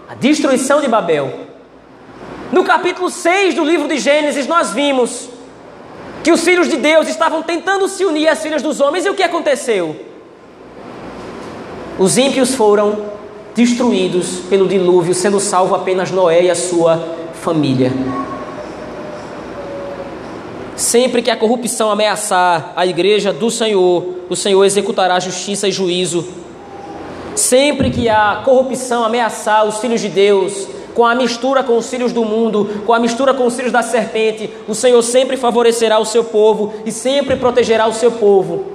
A 0.10 0.16
destruição 0.16 0.82
de 0.82 0.88
Babel. 0.88 1.32
No 2.52 2.64
capítulo 2.64 3.10
6 3.10 3.56
do 3.56 3.64
livro 3.64 3.88
de 3.88 3.98
Gênesis, 3.98 4.48
nós 4.48 4.72
vimos 4.72 5.30
que 6.24 6.32
os 6.32 6.42
filhos 6.42 6.70
de 6.70 6.78
Deus 6.78 7.08
estavam 7.10 7.44
tentando 7.44 7.88
se 7.88 8.06
unir 8.06 8.30
às 8.30 8.42
filhas 8.42 8.62
dos 8.62 8.80
homens, 8.80 9.06
e 9.06 9.10
o 9.10 9.14
que 9.14 9.24
aconteceu? 9.24 9.96
Os 12.00 12.18
ímpios 12.18 12.56
foram 12.56 13.12
destruídos 13.54 14.40
pelo 14.50 14.68
dilúvio, 14.68 15.14
sendo 15.14 15.40
salvo 15.40 15.76
apenas 15.76 16.12
Noé 16.12 16.46
e 16.46 16.50
a 16.50 16.56
sua 16.56 17.18
família. 17.34 17.92
Sempre 20.76 21.22
que 21.22 21.30
a 21.30 21.36
corrupção 21.36 21.92
ameaçar 21.92 22.74
a 22.76 22.86
igreja 22.86 23.32
do 23.32 23.52
Senhor, 23.52 24.06
o 24.30 24.36
Senhor 24.36 24.64
executará 24.64 25.20
justiça 25.20 25.68
e 25.68 25.72
juízo. 25.72 26.26
Sempre 27.36 27.92
que 27.92 28.10
a 28.10 28.42
corrupção 28.44 29.04
ameaçar 29.04 29.66
os 29.66 29.78
filhos 29.78 30.02
de 30.02 30.10
Deus, 30.10 30.68
com 30.94 31.06
a 31.06 31.16
mistura 31.16 31.64
com 31.64 31.78
os 31.78 31.90
filhos 31.90 32.12
do 32.12 32.24
mundo, 32.24 32.82
com 32.86 32.94
a 32.94 33.00
mistura 33.00 33.34
com 33.34 33.46
os 33.46 33.56
filhos 33.56 33.72
da 33.72 33.82
serpente, 33.82 34.50
o 34.68 34.76
Senhor 34.76 35.02
sempre 35.02 35.38
favorecerá 35.38 36.00
o 36.00 36.06
seu 36.06 36.24
povo 36.24 36.74
e 36.86 36.92
sempre 36.92 37.36
protegerá 37.36 37.88
o 37.88 37.94
seu 37.94 38.12
povo, 38.12 38.66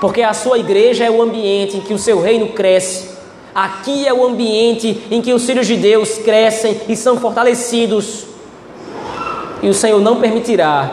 porque 0.00 0.22
a 0.22 0.32
sua 0.32 0.58
igreja 0.58 1.04
é 1.04 1.10
o 1.10 1.20
ambiente 1.20 1.76
em 1.76 1.80
que 1.80 1.94
o 1.94 1.98
seu 1.98 2.20
reino 2.20 2.48
cresce. 2.48 3.10
Aqui 3.54 4.06
é 4.06 4.14
o 4.14 4.24
ambiente 4.24 5.02
em 5.10 5.20
que 5.20 5.34
os 5.34 5.44
filhos 5.44 5.66
de 5.66 5.76
Deus 5.76 6.18
crescem 6.18 6.80
e 6.88 6.94
são 6.94 7.16
fortalecidos. 7.18 8.26
E 9.60 9.68
o 9.68 9.74
Senhor 9.74 10.00
não 10.00 10.20
permitirá 10.20 10.90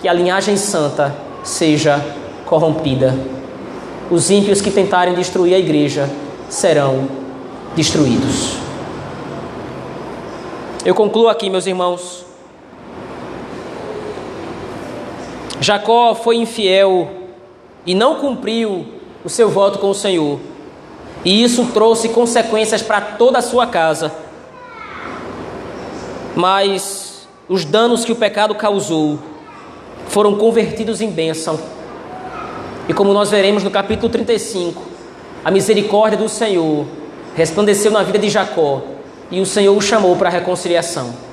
que 0.00 0.06
a 0.06 0.12
linhagem 0.12 0.56
santa 0.56 1.14
seja 1.42 2.04
corrompida. 2.44 3.16
Os 4.10 4.30
ímpios 4.30 4.60
que 4.60 4.70
tentarem 4.70 5.14
destruir 5.14 5.54
a 5.54 5.58
igreja 5.58 6.08
serão 6.48 7.08
destruídos. 7.74 8.67
Eu 10.84 10.94
concluo 10.94 11.28
aqui, 11.28 11.50
meus 11.50 11.66
irmãos. 11.66 12.24
Jacó 15.60 16.14
foi 16.14 16.36
infiel 16.36 17.10
e 17.84 17.94
não 17.94 18.16
cumpriu 18.16 18.86
o 19.24 19.28
seu 19.28 19.50
voto 19.50 19.78
com 19.80 19.90
o 19.90 19.94
Senhor. 19.94 20.38
E 21.24 21.42
isso 21.42 21.66
trouxe 21.74 22.10
consequências 22.10 22.80
para 22.80 23.00
toda 23.00 23.38
a 23.38 23.42
sua 23.42 23.66
casa. 23.66 24.12
Mas 26.36 27.26
os 27.48 27.64
danos 27.64 28.04
que 28.04 28.12
o 28.12 28.16
pecado 28.16 28.54
causou 28.54 29.18
foram 30.06 30.36
convertidos 30.36 31.00
em 31.00 31.10
bênção. 31.10 31.58
E 32.88 32.94
como 32.94 33.12
nós 33.12 33.30
veremos 33.30 33.64
no 33.64 33.70
capítulo 33.70 34.10
35, 34.10 34.80
a 35.44 35.50
misericórdia 35.50 36.16
do 36.16 36.28
Senhor 36.28 36.86
resplandeceu 37.34 37.90
na 37.90 38.04
vida 38.04 38.18
de 38.18 38.30
Jacó 38.30 38.82
e 39.30 39.40
o 39.40 39.46
Senhor 39.46 39.76
o 39.76 39.80
chamou 39.80 40.16
para 40.16 40.28
a 40.28 40.32
reconciliação. 40.32 41.27